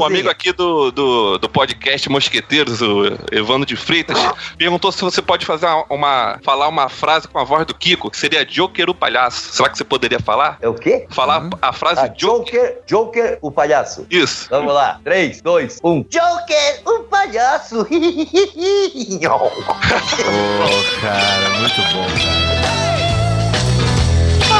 Um 0.00 0.04
amigo 0.06 0.30
aqui 0.30 0.50
do, 0.50 0.90
do, 0.90 1.36
do 1.38 1.48
podcast 1.48 2.08
Mosqueteiros, 2.08 2.80
o 2.80 3.04
Evandro 3.30 3.66
de 3.66 3.76
Freitas, 3.76 4.18
perguntou 4.56 4.90
se 4.90 5.02
você 5.02 5.20
pode 5.20 5.44
fazer 5.44 5.66
uma, 5.90 6.38
falar 6.42 6.68
uma 6.68 6.88
frase 6.88 7.28
com 7.28 7.38
a 7.38 7.44
voz 7.44 7.66
do 7.66 7.74
Kiko, 7.74 8.10
que 8.10 8.16
seria 8.16 8.44
Joker 8.44 8.88
o 8.88 8.94
palhaço. 8.94 9.52
Será 9.52 9.68
que 9.68 9.76
você 9.76 9.84
poderia 9.84 10.18
falar? 10.18 10.56
É 10.62 10.68
o 10.68 10.74
quê? 10.74 11.06
Falar 11.10 11.50
a 11.60 11.72
frase 11.72 12.00
Ah, 12.00 12.08
Joker, 12.08 12.78
Joker, 12.86 13.38
o 13.42 13.50
palhaço. 13.50 14.06
Isso. 14.10 14.48
Vamos 14.48 14.72
lá. 14.72 14.98
3, 15.04 15.42
2, 15.42 15.80
1. 15.84 16.06
Joker, 16.08 16.82
o 16.86 17.02
palhaço. 17.04 17.86
Pô, 19.50 21.00
cara, 21.00 21.50
muito 21.58 21.82
bom, 21.92 22.79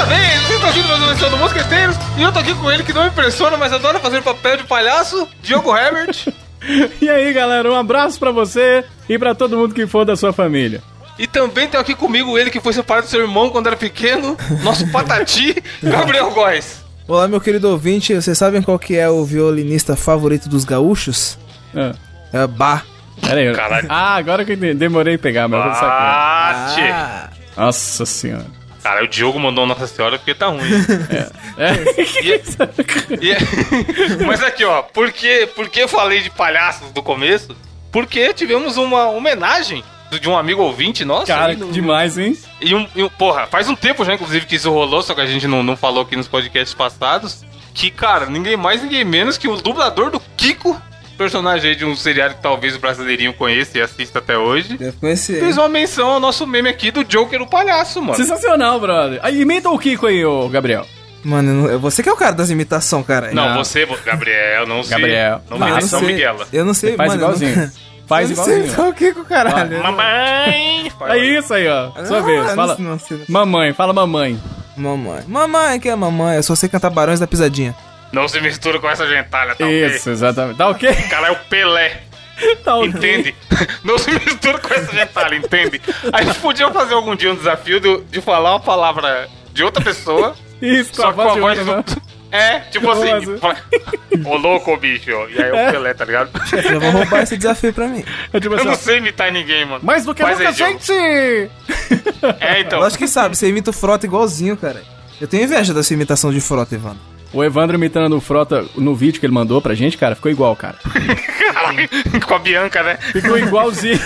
Parabéns, 0.01 0.41
vocês 0.45 0.51
estão 0.55 0.69
ouvindo 0.69 0.89
mais 0.89 1.03
uma 1.03 1.11
edição 1.13 1.31
do 1.31 1.37
Mosqueteiros 1.37 1.95
e 2.17 2.23
eu 2.23 2.33
tô 2.33 2.39
aqui 2.39 2.55
com 2.55 2.73
ele 2.73 2.83
que 2.83 2.93
não 2.95 3.07
impressiona, 3.07 3.59
mas 3.59 3.71
adora 3.71 3.99
fazer 4.01 4.23
papel 4.23 4.57
de 4.57 4.65
palhaço, 4.65 5.29
Diogo 5.43 5.77
Herbert. 5.77 6.29
E 7.03 7.09
aí, 7.09 7.33
galera, 7.35 7.71
um 7.71 7.75
abraço 7.77 8.19
pra 8.19 8.31
você 8.31 8.83
e 9.09 9.19
pra 9.19 9.35
todo 9.35 9.57
mundo 9.59 9.75
que 9.75 9.87
for 9.87 10.05
da 10.07 10.15
sua 10.17 10.31
família. 10.33 10.83
E 11.19 11.27
também 11.27 11.67
tem 11.69 11.79
aqui 11.81 11.95
comigo 11.95 12.39
ele 12.39 12.51
que 12.51 12.61
foi 12.61 12.73
separado 12.75 13.07
do 13.07 13.11
seu 13.11 13.21
irmão 13.21 13.49
quando 13.51 13.67
era 13.67 13.77
pequeno, 13.77 14.37
nosso 14.63 14.87
patati, 14.91 15.55
Gabriel 15.83 16.31
Góes. 16.31 16.83
Olá, 17.09 17.27
meu 17.29 17.41
querido 17.41 17.69
ouvinte, 17.71 18.15
vocês 18.15 18.37
sabem 18.39 18.61
qual 18.63 18.79
que 18.79 18.95
é 18.97 19.09
o 19.09 19.23
violinista 19.25 19.97
favorito 19.97 20.49
dos 20.51 20.65
gaúchos? 20.65 21.39
Ah, 21.77 21.95
É 22.33 22.47
Bach. 22.47 22.85
pera 23.21 23.41
aí. 23.41 23.55
Caralho. 23.55 23.87
Ah, 23.91 24.15
agora 24.17 24.45
que 24.47 24.53
eu 24.53 24.57
entendi. 24.57 24.75
demorei 24.75 25.15
a 25.17 25.19
pegar, 25.19 25.47
mas 25.49 25.61
eu 25.61 25.67
vou 25.67 25.75
sacar. 25.75 26.75
Ah, 26.79 27.31
Nossa 27.57 28.05
senhora. 28.07 28.60
Cara, 28.83 29.05
o 29.05 29.09
Diogo 29.09 29.39
mandou 29.39 29.67
Nossa 29.67 29.87
Senhora 29.87 30.19
porque 30.19 30.35
tá 30.35 30.47
ruim. 30.47 30.61
É. 31.59 31.75
E 32.23 32.33
é- 32.33 32.43
e 33.21 33.33
é- 33.33 33.39
Mas 34.27 34.43
aqui, 34.43 34.65
ó, 34.65 34.81
por 34.83 35.13
que, 35.13 35.47
por 35.49 35.69
que 35.69 35.81
eu 35.81 35.89
falei 35.89 36.23
de 36.23 36.31
palhaços 36.31 36.89
no 36.95 37.03
começo? 37.03 37.55
Porque 37.93 38.33
tivemos 38.33 38.77
uma 38.79 39.09
homenagem 39.11 39.85
de 40.21 40.29
um 40.29 40.37
amigo 40.39 40.63
ouvinte 40.63 41.05
nosso. 41.05 41.27
Cara, 41.27 41.55
no- 41.55 41.71
demais, 41.71 42.17
hein? 42.17 42.37
E 42.61 42.75
um, 42.75 42.89
e 42.97 43.03
um- 43.03 43.09
porra, 43.11 43.47
faz 43.47 43.69
um 43.69 43.75
tempo 43.77 44.05
já, 44.05 44.15
inclusive, 44.15 44.47
que 44.47 44.57
isso 44.57 44.71
rolou, 44.71 45.03
só 45.03 45.15
que 45.15 45.21
a 45.21 45.27
gente 45.27 45.47
não, 45.47 45.63
não 45.63 45.77
falou 45.77 46.03
aqui 46.03 46.17
nos 46.17 46.29
podcasts 46.29 46.73
passados. 46.75 47.45
Que, 47.75 47.91
cara, 47.91 48.27
ninguém 48.27 48.57
mais, 48.57 48.83
ninguém 48.83 49.05
menos 49.05 49.37
que 49.37 49.47
o 49.47 49.57
dublador 49.57 50.11
do 50.11 50.21
Kiko, 50.37 50.81
personagem 51.21 51.71
aí 51.71 51.77
de 51.77 51.85
um 51.85 51.95
seriado 51.95 52.35
que 52.37 52.41
talvez 52.41 52.75
o 52.75 52.79
brasileirinho 52.79 53.35
conheça 53.35 53.77
e 53.77 53.83
assista 53.83 54.21
até 54.21 54.39
hoje, 54.39 54.79
deve 54.79 54.97
conhecer. 54.97 55.39
fez 55.39 55.59
uma 55.59 55.69
menção 55.69 56.09
ao 56.13 56.19
nosso 56.19 56.47
meme 56.47 56.71
aqui 56.71 56.91
do 56.91 57.05
Joker, 57.05 57.43
o 57.43 57.47
palhaço, 57.47 58.01
mano. 58.01 58.17
Sensacional, 58.17 58.81
brother. 58.81 59.21
Aí, 59.23 59.43
imita 59.43 59.69
o 59.69 59.79
Kiko 59.79 60.07
aí, 60.07 60.25
ô 60.25 60.49
Gabriel. 60.49 60.87
Mano, 61.23 61.79
você 61.79 62.03
que 62.03 62.09
é 62.09 62.13
o 62.13 62.17
cara 62.17 62.33
das 62.33 62.49
imitações, 62.49 63.07
cara. 63.07 63.33
Não, 63.33 63.51
Não. 63.51 63.63
você, 63.63 63.87
Gabriel, 64.03 64.67
não 64.67 64.83
sei. 64.83 64.91
Gabriel. 64.99 65.43
Não 65.51 65.59
Não, 65.59 65.69
eu 65.69 65.75
não 65.75 65.81
sei. 65.83 66.01
Miguela. 66.01 66.47
Eu 66.51 66.65
não 66.65 66.73
sei, 66.75 66.97
Faz 66.97 67.09
mano. 67.11 67.21
eu 67.21 67.25
igualzinho. 67.27 67.73
Faz 68.09 68.31
eu 68.31 68.37
não 68.37 68.45
sei 68.45 68.55
igualzinho. 68.55 68.65
imitar 68.65 68.89
o 68.89 68.95
Kiko, 68.95 69.25
caralho. 69.27 69.83
Mamãe! 69.83 70.91
É 71.11 71.19
isso 71.39 71.53
aí, 71.53 71.69
ó. 71.69 71.91
Sua 72.07 72.21
Não, 72.21 72.27
vez. 72.27 72.53
Fala. 72.55 72.77
Não, 72.79 72.91
não 72.93 72.99
sei. 72.99 73.21
Mamãe, 73.29 73.75
fala 73.75 73.93
mamãe. 73.93 74.41
Mamãe. 74.75 75.23
Mamãe, 75.29 75.79
que 75.79 75.89
é 75.91 75.95
mamãe? 75.95 76.37
Eu 76.37 76.43
só 76.43 76.55
sei 76.55 76.69
cantar 76.71 76.89
Barões 76.89 77.21
da 77.21 77.27
Pisadinha. 77.27 77.77
Não 78.13 78.27
se 78.29 78.41
mistura 78.41 78.79
com 78.81 78.89
essa 78.89 79.07
gentalha, 79.07 79.55
tá 79.55 79.65
ok? 79.65 79.87
Isso, 79.87 80.11
exatamente. 80.11 80.57
Tá 80.57 80.69
ok? 80.69 80.93
Cara, 81.09 81.29
é 81.29 81.31
o 81.31 81.37
Pelé. 81.37 82.03
Tá 82.65 82.75
ok. 82.75 82.89
Entende? 82.89 83.35
Não 83.85 83.99
se 83.99 84.11
mistura 84.13 84.59
com 84.59 84.73
essa 84.73 84.91
gentalha, 84.95 85.35
entende? 85.35 85.79
A 86.11 86.23
gente 86.23 86.39
podia 86.39 86.71
fazer 86.71 86.95
algum 86.95 87.15
dia 87.15 87.31
um 87.31 87.37
desafio 87.37 87.79
de, 87.79 88.01
de 88.05 88.21
falar 88.23 88.53
uma 88.53 88.61
palavra 88.61 89.29
de 89.53 89.63
outra 89.63 89.85
pessoa, 89.85 90.35
Isso, 90.61 90.91
com 90.91 90.97
só 91.03 91.09
a 91.11 91.13
com 91.13 91.21
a 91.21 91.35
voz 91.35 91.59
do... 91.59 91.85
É, 92.33 92.61
tipo 92.61 92.89
assim, 92.89 93.37
fala, 93.39 93.57
ô 94.25 94.37
louco, 94.37 94.77
bicho, 94.77 95.11
e 95.11 95.43
aí 95.43 95.51
é 95.51 95.69
o 95.69 95.73
Pelé, 95.73 95.93
tá 95.93 96.05
ligado? 96.05 96.31
Já 96.47 96.79
vou 96.79 96.91
roubar 96.93 97.25
esse 97.25 97.37
desafio 97.37 97.73
pra 97.73 97.89
mim. 97.89 98.05
É 98.33 98.39
tipo 98.39 98.55
Eu 98.55 98.59
assim, 98.59 98.69
não 98.69 98.75
sei 98.77 98.99
imitar 98.99 99.33
ninguém, 99.33 99.65
mano. 99.67 99.81
Mais 99.83 100.05
do 100.05 100.15
que 100.15 100.23
nunca, 100.23 100.49
aí, 100.49 100.55
Diogo. 100.55 100.73
gente! 100.81 101.51
É, 102.39 102.61
então. 102.61 102.79
Lógico 102.79 103.03
que 103.03 103.09
sabe, 103.09 103.37
você 103.37 103.49
imita 103.49 103.71
o 103.71 103.73
Frota 103.73 104.07
igualzinho, 104.07 104.57
cara. 104.57 104.81
Eu 105.21 105.27
tenho 105.27 105.43
inveja 105.43 105.75
da 105.75 105.83
sua 105.83 105.95
imitação 105.95 106.33
de 106.33 106.41
Frota, 106.41 106.73
Evandro. 106.75 107.01
O 107.33 107.45
Evandro 107.45 107.77
imitando 107.77 108.17
o 108.17 108.21
Frota 108.21 108.65
no 108.77 108.95
vídeo 108.95 109.21
que 109.21 109.27
ele 109.27 109.33
mandou 109.33 109.61
pra 109.63 109.75
gente, 109.75 109.97
cara, 109.97 110.17
ficou 110.17 110.31
igual, 110.31 110.57
cara. 110.57 110.77
Caralho, 111.39 111.89
com 112.27 112.35
a 112.35 112.39
Bianca, 112.41 112.83
né? 112.83 112.97
Ficou 112.97 113.39
igualzinho. 113.39 113.95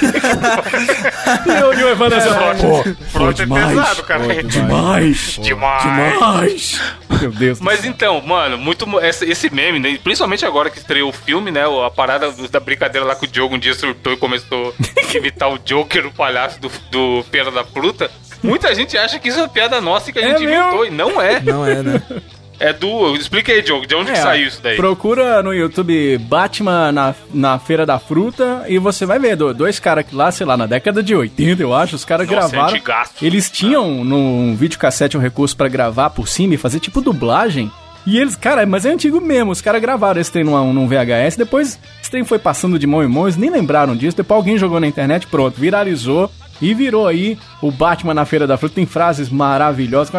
e, 1.47 1.63
o, 1.65 1.73
e 1.73 1.85
o 1.85 1.89
Evandro 1.89 2.19
assim, 2.19 2.29
Frota, 2.29 2.97
Frota 3.11 3.43
é 3.43 3.47
pesado, 3.47 4.03
cara. 4.03 4.43
demais. 4.43 5.39
Demais. 5.41 5.83
Demais. 5.83 6.81
Meu 7.21 7.31
Deus. 7.31 7.59
do 7.59 7.65
Mas 7.65 7.81
céu. 7.81 7.91
então, 7.91 8.21
mano, 8.21 8.59
muito 8.59 8.87
esse, 9.01 9.25
esse 9.25 9.49
meme, 9.55 9.79
né? 9.79 9.99
Principalmente 10.03 10.45
agora 10.45 10.69
que 10.69 10.79
estreou 10.79 11.09
o 11.09 11.13
filme, 11.13 11.51
né? 11.51 11.63
A 11.87 11.91
parada 11.91 12.31
da 12.51 12.61
brincadeira 12.61 13.07
lá 13.07 13.15
que 13.15 13.25
o 13.25 13.29
Diogo 13.29 13.55
um 13.55 13.59
dia 13.59 13.75
surtou 13.75 14.13
e 14.13 14.17
começou 14.17 14.75
a 14.79 15.17
imitar 15.17 15.51
o 15.51 15.59
Joker, 15.59 16.07
o 16.07 16.13
palhaço 16.13 16.61
do, 16.61 16.71
do 16.91 17.25
Feira 17.31 17.51
da 17.51 17.65
Fruta. 17.65 18.11
Muita 18.43 18.75
gente 18.75 18.99
acha 18.99 19.19
que 19.19 19.29
isso 19.29 19.41
é 19.41 19.49
piada 19.49 19.81
nossa 19.81 20.11
e 20.11 20.13
que 20.13 20.19
a 20.19 20.23
É 20.23 20.29
gente 20.29 20.45
mesmo? 20.47 20.63
inventou. 20.63 20.85
E 20.87 20.91
não 20.91 21.21
é. 21.23 21.41
Não 21.41 21.65
é, 21.67 21.83
né? 21.83 22.03
É 22.61 22.73
do. 22.73 23.15
Explica 23.17 23.53
aí, 23.53 23.63
Diogo, 23.63 23.87
de 23.87 23.95
onde 23.95 24.13
que 24.13 24.19
É, 24.19 24.23
saiu 24.23 24.47
isso 24.47 24.61
daí? 24.63 24.77
Procura 24.77 25.43
no 25.43 25.53
YouTube 25.53 26.19
Batman 26.19 26.93
na, 26.93 27.15
na 27.33 27.59
Feira 27.59 27.85
da 27.85 27.99
Fruta 27.99 28.65
e 28.69 28.79
você 28.79 29.05
vai 29.05 29.19
ver. 29.19 29.37
do- 29.37 29.53
Dois 29.53 29.79
caras 29.79 30.05
que 30.07 30.15
lá, 30.15 30.31
sei 30.31 30.47
lá, 30.47 30.57
na 30.57 30.67
década 30.67 31.03
de 31.03 31.15
80, 31.15 31.63
eu 31.63 31.75
acho, 31.75 31.97
os 31.97 32.05
caras 32.05 32.27
é 32.27 32.31
gravaram. 32.31 32.69
antigaço. 32.75 33.13
eles 33.23 33.51
tinham 33.51 34.05
no 34.05 34.55
videocassete 34.55 35.17
um 35.17 35.21
recurso 35.21 35.57
pra 35.57 35.69
gravar 35.69 36.11
por 36.11 36.29
cima 36.29 36.55
e 36.55 36.59
fazer 36.59 36.81
tipo 36.81 37.01
dublagem. 37.01 37.71
E 38.07 38.19
eles, 38.19 38.37
cara, 38.37 38.67
mas 38.67 38.85
é 38.85 38.91
antigo 38.91 39.19
mesmo. 39.19 39.51
Os 39.51 39.63
caras 39.63 39.81
gravaram 39.81 40.21
esse 40.21 40.31
trem 40.31 40.45
num, 40.45 40.73
num 40.75 40.87
VHS. 40.87 41.37
Depois 41.39 41.79
esse 42.03 42.11
trem 42.11 42.23
foi 42.23 42.39
passando 42.39 42.79
de 42.79 42.87
mão 42.87 43.03
em 43.03 43.09
mão. 43.09 43.25
Eles 43.25 43.37
nem 43.37 43.49
lembraram 43.49 43.97
disso. 43.97 44.15
Depois 44.17 44.37
alguém 44.37 44.59
jogou 44.59 44.79
na 44.79 44.87
internet, 44.87 45.27
pronto, 45.27 45.59
viralizou. 45.59 46.31
E 46.61 46.73
virou 46.75 47.07
aí 47.07 47.39
o 47.61 47.71
Batman 47.71 48.15
na 48.15 48.25
Feira 48.25 48.47
da 48.47 48.57
Fruta. 48.57 48.75
Tem 48.77 48.87
frases 48.87 49.29
maravilhosas. 49.29 50.13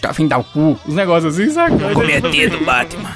Tá 0.00 0.12
fim 0.12 0.26
dar 0.26 0.38
o 0.38 0.44
cu. 0.44 0.78
Os 0.86 0.94
negócios 0.94 1.38
assim, 1.38 1.50
saca? 1.50 1.74
dedo, 2.30 2.64
Batman. 2.64 3.10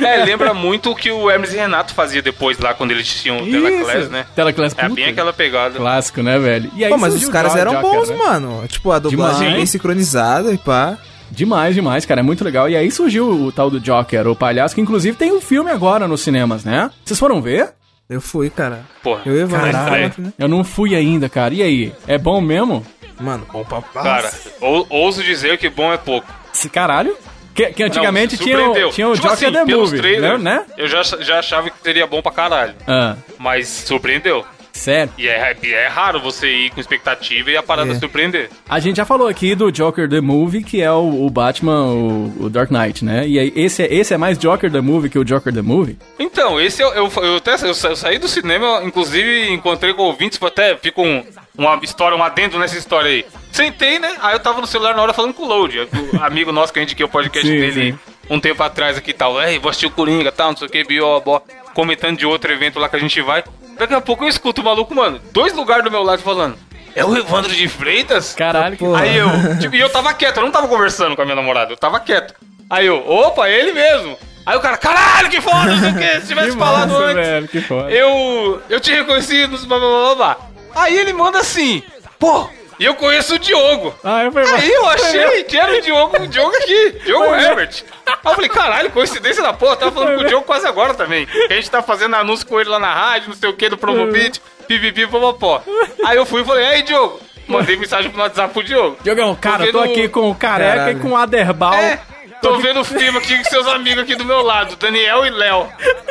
É, 0.00 0.24
lembra 0.24 0.54
muito 0.54 0.90
o 0.90 0.96
que 0.96 1.10
o 1.10 1.30
Hermes 1.30 1.52
e 1.52 1.56
Renato 1.56 1.94
fazia 1.94 2.22
depois 2.22 2.58
lá, 2.58 2.72
quando 2.72 2.92
eles 2.92 3.06
tinham 3.06 3.42
o 3.42 3.50
Telaclass, 3.50 4.08
né? 4.08 4.24
Telaclass, 4.34 4.74
É 4.78 4.88
bem 4.88 5.04
aquela 5.06 5.32
pegada. 5.32 5.78
Clássico, 5.78 6.22
né, 6.22 6.38
velho? 6.38 6.70
E 6.74 6.84
aí 6.84 6.90
Pô, 6.90 6.96
mas 6.96 7.14
os 7.14 7.28
caras 7.28 7.54
o 7.54 7.58
eram 7.58 7.72
Joker, 7.74 7.90
bons, 7.90 8.08
né? 8.08 8.16
mano. 8.16 8.64
Tipo, 8.68 8.90
a 8.90 8.98
dublagem 8.98 9.38
Demais. 9.40 9.56
bem 9.56 9.66
sincronizada 9.66 10.52
e 10.52 10.58
pá. 10.58 10.96
Demais, 11.30 11.74
demais, 11.74 12.04
cara. 12.04 12.20
É 12.20 12.22
muito 12.22 12.44
legal. 12.44 12.68
E 12.68 12.76
aí 12.76 12.90
surgiu 12.90 13.28
o 13.30 13.52
tal 13.52 13.70
do 13.70 13.80
Joker, 13.80 14.26
o 14.28 14.36
palhaço, 14.36 14.74
que 14.74 14.80
inclusive 14.80 15.16
tem 15.16 15.32
um 15.32 15.40
filme 15.40 15.70
agora 15.70 16.06
nos 16.06 16.20
cinemas, 16.20 16.64
né? 16.64 16.90
Vocês 17.04 17.18
foram 17.18 17.40
ver? 17.40 17.70
Eu 18.08 18.20
fui, 18.20 18.50
cara. 18.50 18.84
Porra. 19.02 19.22
Eu 19.24 19.34
e 19.34 19.38
o 19.38 19.40
Evandro. 19.42 20.22
Né? 20.22 20.32
Eu 20.38 20.48
não 20.48 20.62
fui 20.64 20.94
ainda, 20.94 21.28
cara. 21.28 21.54
E 21.54 21.62
aí? 21.62 21.92
É 22.06 22.18
bom 22.18 22.40
mesmo? 22.40 22.84
Mano, 23.20 23.46
bom 23.52 23.64
pra 23.64 23.80
Cara, 23.82 24.30
ou- 24.60 24.86
ouso 24.90 25.22
dizer 25.22 25.56
que 25.58 25.68
bom 25.68 25.92
é 25.92 25.96
pouco. 25.96 26.26
Esse 26.52 26.68
caralho? 26.68 27.16
Que, 27.54 27.66
que 27.66 27.82
antigamente 27.82 28.36
Não, 28.38 28.44
tinha, 28.44 28.70
o, 28.70 28.90
tinha 28.90 29.08
o 29.08 29.14
Tipo 29.14 29.28
Joker 29.28 29.48
assim, 29.48 29.52
The 29.52 29.64
Movie, 29.76 29.98
trailers, 29.98 30.40
né? 30.42 30.64
Eu 30.76 30.88
já, 30.88 31.02
já 31.02 31.38
achava 31.38 31.68
que 31.68 31.76
seria 31.82 32.06
bom 32.06 32.22
pra 32.22 32.32
caralho. 32.32 32.74
Ah, 32.86 33.14
Mas 33.38 33.68
surpreendeu. 33.68 34.44
Sério. 34.72 35.12
E 35.18 35.28
é, 35.28 35.56
é 35.62 35.86
raro 35.88 36.20
você 36.20 36.48
ir 36.48 36.70
com 36.70 36.80
expectativa 36.80 37.50
e 37.50 37.56
a 37.56 37.62
parada 37.62 37.92
É. 37.92 37.94
surpreender. 37.98 38.48
A 38.68 38.78
gente 38.80 38.96
já 38.96 39.04
falou 39.04 39.28
aqui 39.28 39.54
do 39.54 39.70
Joker 39.70 40.08
The 40.08 40.20
Movie, 40.20 40.62
que 40.64 40.80
é 40.82 40.90
o, 40.90 41.24
o 41.26 41.30
Batman, 41.30 41.84
o, 41.86 42.44
o 42.44 42.50
Dark 42.50 42.70
Knight, 42.70 43.04
né? 43.04 43.26
E 43.28 43.38
aí, 43.38 43.52
esse, 43.54 43.82
é- 43.82 43.94
esse 43.94 44.14
é 44.14 44.16
mais 44.18 44.38
Joker 44.38 44.70
The 44.70 44.80
Movie 44.80 45.10
que 45.10 45.18
o 45.18 45.24
Joker 45.24 45.52
The 45.52 45.62
Movie? 45.62 45.98
Então, 46.18 46.60
esse 46.60 46.82
eu, 46.82 46.88
eu, 46.94 47.12
eu 47.22 47.36
até 47.36 47.52
eu, 47.54 47.74
sa- 47.74 47.88
eu 47.88 47.96
saí 47.96 48.18
do 48.18 48.28
cinema, 48.28 48.80
inclusive 48.84 49.50
encontrei 49.52 49.92
com 49.94 50.02
ouvintes, 50.02 50.38
até 50.42 50.76
fica 50.76 51.00
um, 51.00 51.24
uma 51.56 51.78
história, 51.82 52.16
um 52.16 52.22
adendo 52.22 52.58
nessa 52.58 52.78
história 52.78 53.10
aí. 53.10 53.24
Sentei, 53.50 53.98
né? 53.98 54.16
Aí 54.22 54.34
eu 54.34 54.40
tava 54.40 54.60
no 54.60 54.66
celular 54.66 54.94
na 54.96 55.02
hora 55.02 55.12
falando 55.12 55.34
com 55.34 55.42
o 55.42 55.46
Load, 55.46 55.78
o 56.14 56.22
amigo 56.22 56.50
nosso 56.52 56.72
que 56.72 56.78
a 56.78 56.82
gente 56.82 56.96
que 56.96 57.04
o 57.04 57.08
podcast 57.08 57.46
Sim, 57.46 57.60
dele 57.60 57.92
sim. 57.92 57.98
um 58.30 58.40
tempo 58.40 58.62
atrás 58.62 58.96
aqui 58.96 59.10
e 59.10 59.14
tal. 59.14 59.40
Ei, 59.42 59.58
vou 59.58 59.68
assistir 59.68 59.86
o 59.86 59.90
Coringa 59.90 60.32
tal, 60.32 60.50
não 60.50 60.56
sei 60.56 60.66
o 60.66 60.70
que, 60.70 60.82
bió, 60.84 61.20
bó, 61.20 61.42
comentando 61.74 62.16
de 62.16 62.24
outro 62.26 62.50
evento 62.50 62.78
lá 62.78 62.88
que 62.88 62.96
a 62.96 62.98
gente 62.98 63.20
vai. 63.20 63.44
Daqui 63.78 63.94
a 63.94 64.00
pouco 64.00 64.24
eu 64.24 64.28
escuto 64.28 64.60
o 64.60 64.64
maluco, 64.64 64.94
mano, 64.94 65.20
dois 65.32 65.52
lugares 65.52 65.84
do 65.84 65.90
meu 65.90 66.02
lado 66.02 66.22
falando. 66.22 66.56
É 66.94 67.04
o 67.04 67.16
Evandro 67.16 67.52
de 67.52 67.68
Freitas? 67.68 68.34
Caralho, 68.34 68.76
que... 68.76 68.84
Aí 68.84 69.16
eu, 69.16 69.28
tipo, 69.58 69.74
e 69.74 69.80
eu 69.80 69.88
tava 69.88 70.12
quieto, 70.12 70.36
eu 70.36 70.42
não 70.42 70.50
tava 70.50 70.68
conversando 70.68 71.16
com 71.16 71.22
a 71.22 71.24
minha 71.24 71.36
namorada, 71.36 71.72
eu 71.72 71.76
tava 71.76 71.98
quieto. 71.98 72.34
Aí 72.68 72.86
eu, 72.86 72.96
opa, 73.08 73.48
é 73.48 73.58
ele 73.58 73.72
mesmo. 73.72 74.18
Aí 74.44 74.56
o 74.56 74.60
cara, 74.60 74.76
caralho, 74.76 75.30
que 75.30 75.40
foda, 75.40 75.66
não 75.66 75.80
sei 75.80 75.90
o 75.90 75.94
que, 75.96 76.20
se 76.20 76.26
tivesse 76.26 76.52
que 76.52 76.58
falado 76.58 76.90
massa, 76.90 77.04
antes. 77.04 77.26
velho, 77.26 77.48
que 77.48 77.60
foda. 77.60 77.90
Eu, 77.90 78.62
eu 78.68 78.80
te 78.80 78.92
reconheci 78.92 79.46
blá 79.46 79.58
blá 79.58 79.78
blá 79.78 80.14
blá. 80.14 80.36
Aí 80.74 80.96
ele 80.98 81.12
manda 81.12 81.38
assim, 81.38 81.82
pô, 82.18 82.48
e 82.78 82.84
eu 82.84 82.94
conheço 82.94 83.34
o 83.34 83.38
Diogo. 83.38 83.94
Ah, 84.02 84.24
eu 84.24 84.32
fui 84.32 84.42
Aí 84.42 84.70
eu 84.72 84.86
achei 84.88 85.44
que 85.44 85.56
era 85.56 85.72
o 85.76 85.80
Diogo, 85.80 86.16
o 86.22 86.26
Diogo 86.26 86.54
aqui, 86.56 86.90
Diogo 87.04 87.24
Foi 87.26 87.42
Herbert. 87.42 87.84
Aí 88.06 88.14
eu 88.24 88.34
falei, 88.34 88.48
caralho, 88.50 88.90
coincidência 88.90 89.42
da 89.42 89.52
porra, 89.52 89.76
tava 89.76 89.92
falando 89.92 90.16
com 90.18 90.24
o 90.24 90.26
Diogo 90.26 90.46
quase 90.46 90.66
agora 90.66 90.94
também. 90.94 91.26
Que 91.26 91.52
a 91.52 91.56
gente 91.56 91.70
tá 91.70 91.82
fazendo 91.82 92.16
anúncio 92.16 92.46
com 92.46 92.60
ele 92.60 92.68
lá 92.70 92.78
na 92.78 92.92
rádio, 92.92 93.28
não 93.28 93.36
sei 93.36 93.48
o 93.48 93.52
que, 93.52 93.68
do 93.68 93.76
Promobit, 93.78 94.40
pipipi, 94.66 95.06
popopó. 95.06 95.62
Aí 96.04 96.16
eu 96.16 96.26
fui 96.26 96.42
e 96.42 96.44
falei, 96.44 96.64
aí 96.66 96.82
Diogo, 96.82 97.20
mandei 97.46 97.76
mensagem 97.76 98.10
no 98.12 98.18
WhatsApp 98.22 98.52
pro 98.52 98.62
Diogo. 98.62 98.96
Diogão, 99.02 99.34
cara, 99.36 99.64
eu 99.66 99.72
tô 99.72 99.78
no- 99.84 99.90
aqui 99.90 100.08
com 100.08 100.30
o 100.30 100.34
Careca 100.34 100.76
Caralho. 100.76 100.98
e 100.98 101.00
com 101.00 101.10
o 101.10 101.16
Aderbal. 101.16 101.74
É. 101.74 102.00
tô 102.40 102.58
vendo 102.58 102.80
o 102.80 102.84
filme 102.84 103.18
aqui 103.18 103.36
com 103.38 103.44
seus 103.44 103.66
amigos 103.68 104.02
aqui 104.02 104.16
do 104.16 104.24
meu 104.24 104.42
lado, 104.42 104.74
Daniel 104.76 105.24
e 105.24 105.30
Léo. 105.30 105.68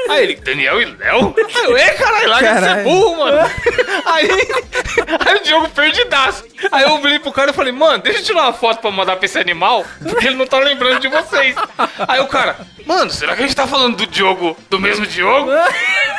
Aí 0.10 0.24
ele, 0.24 0.36
Daniel 0.36 0.82
e 0.82 0.86
Léo? 0.86 1.34
Aí 1.38 1.66
eu, 1.66 1.78
é, 1.78 1.90
caralho, 1.92 2.30
larga 2.30 2.54
de 2.54 2.60
ser 2.62 2.84
burro, 2.84 3.18
mano. 3.20 3.38
Aí, 4.06 4.30
aí 5.26 5.36
o 5.36 5.44
Diogo 5.44 5.70
perdidaço. 5.70 6.44
Aí 6.72 6.84
eu 6.84 6.98
virei 7.00 7.20
pro 7.20 7.32
cara 7.32 7.52
e 7.52 7.54
falei, 7.54 7.72
mano, 7.72 8.00
deixa 8.04 8.20
eu 8.20 8.24
tirar 8.24 8.44
uma 8.44 8.54
foto 8.54 8.80
pra 8.82 8.92
mandar 8.92 9.16
pra 9.16 9.26
esse 9.26 9.38
animal, 9.40 9.86
porque 10.04 10.28
ele 10.28 10.36
não 10.36 10.46
tá 10.46 10.60
lembrando 10.60 11.00
de 11.00 11.08
vocês. 11.08 11.56
Aí 12.08 12.20
o 12.20 12.28
cara, 12.28 12.56
mano, 12.86 13.10
será 13.10 13.36
que 13.36 13.44
a 13.44 13.46
gente 13.48 13.56
tá 13.56 13.66
falando 13.68 13.98
do 13.98 14.06
Diogo, 14.08 14.56
do 14.70 14.80
mesmo 14.80 15.06
Diogo? 15.08 15.50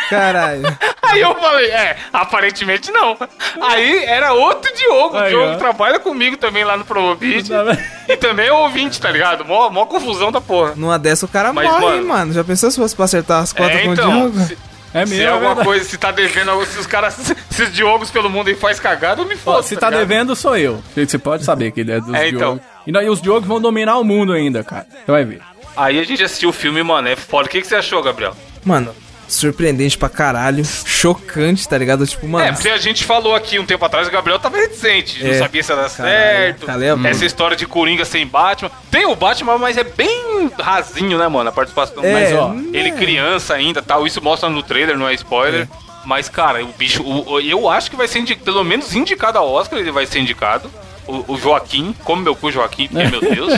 Caralho. 0.09 0.63
Aí 1.03 1.21
eu 1.21 1.35
falei, 1.35 1.71
é, 1.71 1.97
aparentemente 2.13 2.91
não. 2.91 3.17
Aí 3.61 4.05
era 4.05 4.33
outro 4.33 4.73
Diogo, 4.75 5.17
o 5.17 5.21
Aí, 5.21 5.29
Diogo 5.31 5.53
ó. 5.53 5.57
trabalha 5.57 5.99
comigo 5.99 6.37
também 6.37 6.65
lá 6.65 6.77
no 6.77 6.85
Promovid. 6.85 7.49
Tá 7.49 7.63
vendo? 7.63 7.79
e 8.09 8.17
também 8.17 8.49
é 8.49 8.53
ouvinte, 8.53 9.01
tá 9.01 9.11
ligado? 9.11 9.45
Mó, 9.45 9.71
mó 9.71 9.87
confusão 9.87 10.33
da 10.33 10.41
porra. 10.41 10.73
Numa 10.77 10.99
dessa 10.99 11.25
o 11.25 11.29
cara 11.29 11.53
Mas, 11.53 11.67
morre, 11.71 11.81
mano- 11.97 12.09
mano. 12.09 12.33
Já 12.33 12.43
pensou 12.45 12.71
se 12.71 12.77
fosse 12.79 12.95
pra 12.97 13.05
acertar 13.05 13.43
as 13.43 13.53
cotas 13.53 13.72
É, 13.73 13.83
com 13.83 13.89
o 13.91 13.93
então, 13.93 14.11
Diogo? 14.31 14.41
se, 14.41 14.59
É 14.95 15.07
se 15.07 15.11
mesmo, 15.15 15.23
é 15.23 15.25
é 15.25 15.29
alguma 15.29 15.49
verdade. 15.55 15.67
coisa, 15.69 15.85
se 15.85 15.99
tá 15.99 16.11
devendo, 16.11 16.65
se 16.67 16.79
os 16.79 16.87
caras, 16.87 17.15
se 17.51 17.63
os 17.63 17.73
Diogos 17.73 18.11
pelo 18.11 18.29
mundo 18.31 18.49
aí 18.49 18.55
faz 18.55 18.79
cagada, 18.81 19.23
eu 19.23 19.27
me 19.27 19.37
foda. 19.37 19.63
se 19.63 19.77
tá 19.77 19.89
ligado? 19.89 20.07
devendo, 20.07 20.37
sou 20.37 20.57
eu. 20.57 20.83
Você 20.95 21.19
pode 21.19 21.45
saber 21.45 21.71
que 21.73 21.81
ele 21.81 21.93
é 21.93 22.01
dos 22.01 22.15
É, 22.15 22.29
então. 22.29 22.39
Diogos. 22.57 22.63
E 22.87 22.93
daí 22.93 23.09
os 23.09 23.23
Diogos 23.23 23.47
vão 23.49 23.61
dominar 23.61 23.99
o 23.99 24.05
mundo 24.05 24.33
ainda, 24.33 24.63
cara. 24.65 24.87
Você 25.05 25.11
vai 25.11 25.25
ver. 25.25 25.41
Aí 25.77 25.99
a 25.99 26.05
gente 26.05 26.23
assistiu 26.23 26.51
o 26.51 26.53
filme, 26.53 26.83
mano, 26.83 27.09
é 27.09 27.17
foda. 27.17 27.47
O 27.47 27.51
que, 27.51 27.61
que 27.63 27.67
você 27.67 27.77
achou, 27.77 28.03
Gabriel? 28.03 28.37
Mano, 28.65 28.95
surpreendente 29.35 29.97
pra 29.99 30.09
caralho. 30.09 30.65
Chocante, 30.65 31.69
tá 31.69 31.77
ligado? 31.79 32.07
Tipo, 32.07 32.27
mano. 32.29 32.45
É, 32.47 32.53
porque 32.53 32.69
a 32.69 32.79
gente 32.79 33.05
falou 33.05 33.35
aqui 33.35 33.59
um 33.59 33.67
tempo 33.67 33.85
atrás, 33.85 34.07
o 34.09 34.11
Gabriel 34.11 34.39
tava 34.39 34.57
reticente, 34.57 35.23
não 35.23 35.31
É, 35.33 35.39
sabia 35.39 35.63
se 35.63 35.73
ia 35.73 35.77
dar 35.77 35.91
caralho, 35.91 36.15
certo. 36.15 36.67
a 36.91 36.97
boca. 36.97 37.09
Essa 37.09 37.25
história 37.25 37.57
de 37.57 37.67
Coringa 37.67 38.05
sem 38.05 38.27
Batman. 38.27 38.71
Tem 38.91 39.07
o 39.07 39.17
Batman, 39.17 39.59
mas 39.59 39.77
é 39.77 39.85
bem 39.85 40.51
rasinho, 40.59 41.19
né, 41.19 41.27
mano? 41.29 41.49
A 41.49 41.53
participação. 41.53 42.05
É, 42.05 42.13
mas, 42.13 42.33
ó, 42.35 42.49
né? 42.51 42.65
ele 42.73 42.93
criança 42.93 43.55
ainda 43.55 43.81
tal. 43.83 44.07
Isso 44.07 44.23
mostra 44.23 44.49
no 44.49 44.63
trailer, 44.63 44.97
não 44.97 45.09
é 45.09 45.15
spoiler. 45.15 45.69
Mas, 46.05 46.29
cara, 46.29 46.65
o 46.65 46.69
bicho, 46.77 47.03
o- 47.03 47.41
eu 47.41 47.69
acho 47.71 47.89
que 47.91 47.97
vai 47.97 48.09
ser 48.09 48.19
pelo 48.43 48.65
menos 48.65 48.95
indicado 48.95 49.39
a 49.39 49.43
Oscar, 49.43 49.79
ele 49.79 49.93
vai 49.93 50.05
ser 50.05 50.19
indicado. 50.19 50.69
O, 51.07 51.33
o 51.35 51.39
Joaquim, 51.39 51.95
como 52.05 52.23
meu 52.23 52.35
cu 52.37 52.51
Joaquim, 52.51 52.89
porque, 52.93 53.09
meu 53.09 53.21
Deus. 53.23 53.53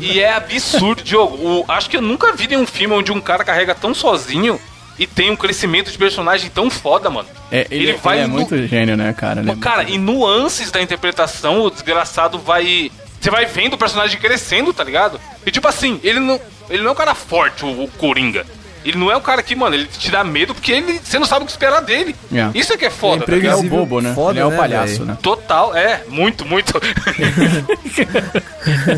e 0.00 0.20
é 0.20 0.32
absurdo, 0.34 1.02
Diogo. 1.02 1.36
O- 1.36 1.64
acho 1.68 1.88
que 1.88 1.96
eu 1.96 2.02
nunca 2.02 2.32
vi 2.34 2.46
nenhum 2.48 2.66
filme 2.66 2.94
onde 2.94 3.12
um 3.12 3.20
cara 3.20 3.44
carrega 3.44 3.74
tão 3.74 3.94
sozinho 3.94 4.58
e 4.98 5.06
tem 5.06 5.30
um 5.30 5.36
crescimento 5.36 5.90
de 5.90 5.98
personagem 5.98 6.50
tão 6.50 6.70
foda, 6.70 7.10
mano. 7.10 7.28
É, 7.50 7.66
ele, 7.70 7.84
Ele 7.84 7.90
ele 7.90 7.98
vai 7.98 8.20
é 8.20 8.26
no- 8.26 8.34
muito 8.34 8.66
gênio, 8.66 8.96
né, 8.96 9.12
cara? 9.12 9.40
Ele 9.40 9.50
é 9.50 9.56
Cara, 9.56 9.82
muito- 9.82 9.94
e 9.94 9.98
nuances 9.98 10.70
da 10.70 10.80
interpretação, 10.80 11.62
o 11.62 11.70
desgraçado 11.70 12.38
vai. 12.38 12.90
Você 13.20 13.30
vai 13.30 13.46
vendo 13.46 13.74
o 13.74 13.78
personagem 13.78 14.18
crescendo, 14.20 14.72
tá 14.72 14.84
ligado? 14.84 15.20
E 15.44 15.50
tipo 15.50 15.66
assim, 15.66 15.98
ele 16.02 16.20
não, 16.20 16.40
ele 16.70 16.82
não 16.82 16.90
é 16.90 16.92
um 16.92 16.96
cara 16.96 17.14
forte, 17.14 17.64
o, 17.64 17.84
o 17.84 17.88
Coringa. 17.98 18.46
Ele 18.84 18.98
não 18.98 19.10
é 19.10 19.16
um 19.16 19.20
cara 19.20 19.42
que, 19.42 19.56
mano, 19.56 19.74
ele 19.74 19.86
te 19.86 20.10
dá 20.10 20.22
medo 20.22 20.54
porque 20.54 20.72
ele, 20.72 21.00
você 21.02 21.18
não 21.18 21.26
sabe 21.26 21.42
o 21.42 21.46
que 21.46 21.52
esperar 21.52 21.80
dele. 21.80 22.14
É. 22.32 22.50
Isso 22.54 22.72
é 22.72 22.76
que 22.76 22.84
é 22.84 22.90
foda, 22.90 23.24
tá 23.24 23.32
Ele 23.32 23.46
é 23.46 23.54
o 23.54 23.62
bobo, 23.62 24.00
né? 24.00 24.14
Foda, 24.14 24.32
ele 24.32 24.40
é 24.40 24.44
o 24.44 24.50
né, 24.50 24.56
palhaço, 24.56 24.92
velho? 24.94 25.04
né? 25.06 25.18
Total, 25.20 25.74
é, 25.74 26.02
muito, 26.08 26.44
muito. 26.46 26.72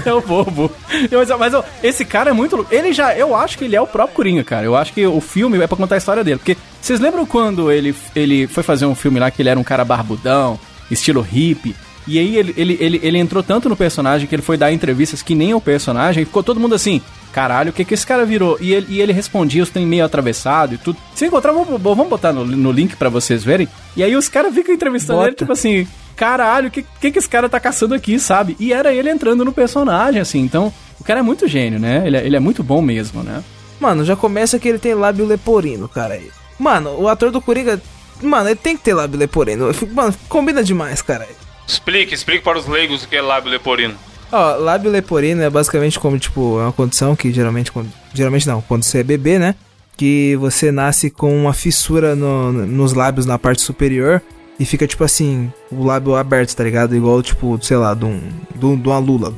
é 0.04 0.12
o 0.12 0.20
bobo. 0.20 0.70
Mas, 1.10 1.28
mas, 1.38 1.54
ó, 1.54 1.64
esse 1.82 2.04
cara 2.04 2.30
é 2.30 2.32
muito. 2.32 2.66
Ele 2.70 2.92
já, 2.92 3.16
eu 3.16 3.34
acho 3.34 3.56
que 3.56 3.64
ele 3.64 3.76
é 3.76 3.80
o 3.80 3.86
próprio 3.86 4.16
Coringa, 4.16 4.44
cara. 4.44 4.66
Eu 4.66 4.76
acho 4.76 4.92
que 4.92 5.06
o 5.06 5.20
filme 5.20 5.58
é 5.58 5.66
pra 5.66 5.76
contar 5.76 5.94
a 5.94 5.98
história 5.98 6.22
dele. 6.22 6.38
Porque 6.38 6.56
vocês 6.80 7.00
lembram 7.00 7.24
quando 7.24 7.72
ele, 7.72 7.94
ele 8.14 8.46
foi 8.46 8.62
fazer 8.62 8.86
um 8.86 8.94
filme 8.94 9.18
lá 9.18 9.30
que 9.30 9.42
ele 9.42 9.48
era 9.48 9.58
um 9.58 9.64
cara 9.64 9.84
barbudão, 9.84 10.58
estilo 10.90 11.20
hippie? 11.20 11.74
E 12.08 12.18
aí 12.18 12.36
ele, 12.36 12.54
ele, 12.56 12.78
ele, 12.80 13.00
ele 13.02 13.18
entrou 13.18 13.42
tanto 13.42 13.68
no 13.68 13.76
personagem 13.76 14.26
que 14.26 14.34
ele 14.34 14.40
foi 14.40 14.56
dar 14.56 14.72
entrevistas 14.72 15.20
que 15.20 15.34
nem 15.34 15.52
o 15.52 15.60
personagem, 15.60 16.22
e 16.22 16.26
ficou 16.26 16.42
todo 16.42 16.58
mundo 16.58 16.74
assim, 16.74 17.02
caralho, 17.32 17.68
o 17.68 17.72
que 17.72 17.84
que 17.84 17.92
esse 17.92 18.06
cara 18.06 18.24
virou? 18.24 18.56
E 18.60 18.72
ele, 18.72 18.86
e 18.88 19.00
ele 19.02 19.12
respondia, 19.12 19.62
os 19.62 19.68
tem 19.68 19.86
meio 19.86 20.06
atravessado 20.06 20.74
e 20.74 20.78
tudo. 20.78 20.98
Se 21.14 21.26
encontrar, 21.26 21.52
vamos, 21.52 21.80
vamos 21.80 22.08
botar 22.08 22.32
no, 22.32 22.46
no 22.46 22.72
link 22.72 22.96
pra 22.96 23.10
vocês 23.10 23.44
verem. 23.44 23.68
E 23.94 24.02
aí 24.02 24.16
os 24.16 24.26
caras 24.26 24.54
ficam 24.54 24.74
entrevistando 24.74 25.18
Bota. 25.18 25.28
ele, 25.28 25.36
tipo 25.36 25.52
assim, 25.52 25.86
caralho, 26.16 26.68
o 26.68 26.70
que, 26.70 26.82
que 26.98 27.12
que 27.12 27.18
esse 27.18 27.28
cara 27.28 27.46
tá 27.46 27.60
caçando 27.60 27.94
aqui, 27.94 28.18
sabe? 28.18 28.56
E 28.58 28.72
era 28.72 28.92
ele 28.92 29.10
entrando 29.10 29.44
no 29.44 29.52
personagem, 29.52 30.20
assim. 30.20 30.40
Então, 30.40 30.72
o 30.98 31.04
cara 31.04 31.20
é 31.20 31.22
muito 31.22 31.46
gênio, 31.46 31.78
né? 31.78 32.02
Ele 32.06 32.16
é, 32.16 32.26
ele 32.26 32.36
é 32.36 32.40
muito 32.40 32.62
bom 32.62 32.80
mesmo, 32.80 33.22
né? 33.22 33.44
Mano, 33.78 34.02
já 34.04 34.16
começa 34.16 34.58
que 34.58 34.66
ele 34.66 34.78
tem 34.78 34.94
lábio 34.94 35.26
leporino, 35.26 35.86
cara. 35.88 36.18
Mano, 36.58 36.98
o 36.98 37.06
ator 37.06 37.30
do 37.30 37.40
Coringa. 37.40 37.80
Mano, 38.22 38.48
ele 38.48 38.56
tem 38.56 38.76
que 38.76 38.82
ter 38.82 38.94
lábio 38.94 39.18
leporino. 39.18 39.70
Mano, 39.92 40.14
combina 40.28 40.64
demais, 40.64 41.02
cara. 41.02 41.28
Explique, 41.68 42.14
explique 42.14 42.42
para 42.42 42.58
os 42.58 42.66
leigos 42.66 43.04
o 43.04 43.08
que 43.08 43.14
é 43.16 43.22
lábio 43.22 43.50
leporino. 43.50 43.94
Ó, 44.32 44.56
lábio 44.56 44.90
leporino 44.90 45.42
é 45.42 45.48
basicamente 45.50 45.98
como, 46.00 46.18
tipo, 46.18 46.58
é 46.58 46.62
uma 46.64 46.72
condição 46.72 47.14
que 47.14 47.32
geralmente, 47.32 47.70
quando, 47.70 47.90
geralmente 48.12 48.46
não, 48.48 48.60
quando 48.62 48.82
você 48.82 48.98
é 48.98 49.02
bebê, 49.02 49.38
né? 49.38 49.54
Que 49.96 50.36
você 50.36 50.70
nasce 50.72 51.10
com 51.10 51.34
uma 51.36 51.52
fissura 51.52 52.14
no- 52.16 52.52
nos 52.52 52.92
lábios 52.92 53.26
na 53.26 53.38
parte 53.38 53.62
superior 53.62 54.20
e 54.60 54.64
fica, 54.64 54.86
tipo 54.86 55.02
assim, 55.04 55.52
o 55.70 55.84
lábio 55.84 56.14
aberto, 56.14 56.54
tá 56.54 56.62
ligado? 56.64 56.94
Igual, 56.94 57.22
tipo, 57.22 57.58
sei 57.62 57.76
lá, 57.76 57.94
de, 57.94 58.04
um, 58.04 58.20
de, 58.54 58.66
um- 58.66 58.74
uma 58.74 58.98
lula. 58.98 59.32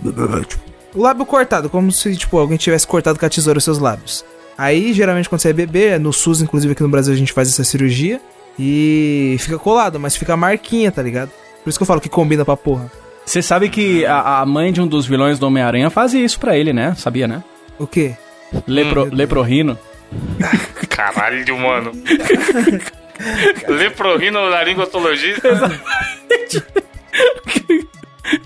Tipo, 0.46 0.62
o 0.94 1.02
lábio 1.02 1.24
cortado, 1.24 1.70
como 1.70 1.90
se, 1.92 2.16
tipo, 2.16 2.38
alguém 2.38 2.56
tivesse 2.58 2.86
cortado 2.86 3.18
com 3.18 3.24
a 3.26 3.28
tesoura 3.30 3.58
os 3.58 3.64
seus 3.64 3.78
lábios. 3.78 4.24
Aí, 4.58 4.92
geralmente, 4.92 5.28
quando 5.28 5.40
você 5.40 5.50
é 5.50 5.52
bebê, 5.52 5.98
no 5.98 6.12
SUS, 6.12 6.42
inclusive 6.42 6.72
aqui 6.72 6.82
no 6.82 6.88
Brasil, 6.88 7.14
a 7.14 7.16
gente 7.16 7.32
faz 7.32 7.48
essa 7.48 7.64
cirurgia 7.64 8.20
e 8.58 9.36
fica 9.38 9.58
colado, 9.58 9.98
mas 9.98 10.16
fica 10.16 10.36
marquinha, 10.36 10.90
tá 10.92 11.00
ligado? 11.02 11.30
Por 11.62 11.70
isso 11.70 11.78
que 11.78 11.82
eu 11.82 11.86
falo 11.86 12.00
que 12.00 12.08
combina 12.08 12.44
pra 12.44 12.56
porra. 12.56 12.90
Você 13.24 13.42
sabe 13.42 13.68
que 13.68 14.04
a, 14.06 14.40
a 14.40 14.46
mãe 14.46 14.72
de 14.72 14.80
um 14.80 14.86
dos 14.86 15.06
vilões 15.06 15.38
do 15.38 15.46
Homem-Aranha 15.46 15.90
fazia 15.90 16.24
isso 16.24 16.38
pra 16.40 16.56
ele, 16.56 16.72
né? 16.72 16.94
Sabia, 16.96 17.28
né? 17.28 17.44
O 17.78 17.86
quê? 17.86 18.16
Lepro, 18.66 19.08
leprorrino. 19.12 19.78
Caralho, 20.88 21.58
mano. 21.58 21.92
Leprorino 23.68 24.40
laringotologista. 24.48 25.48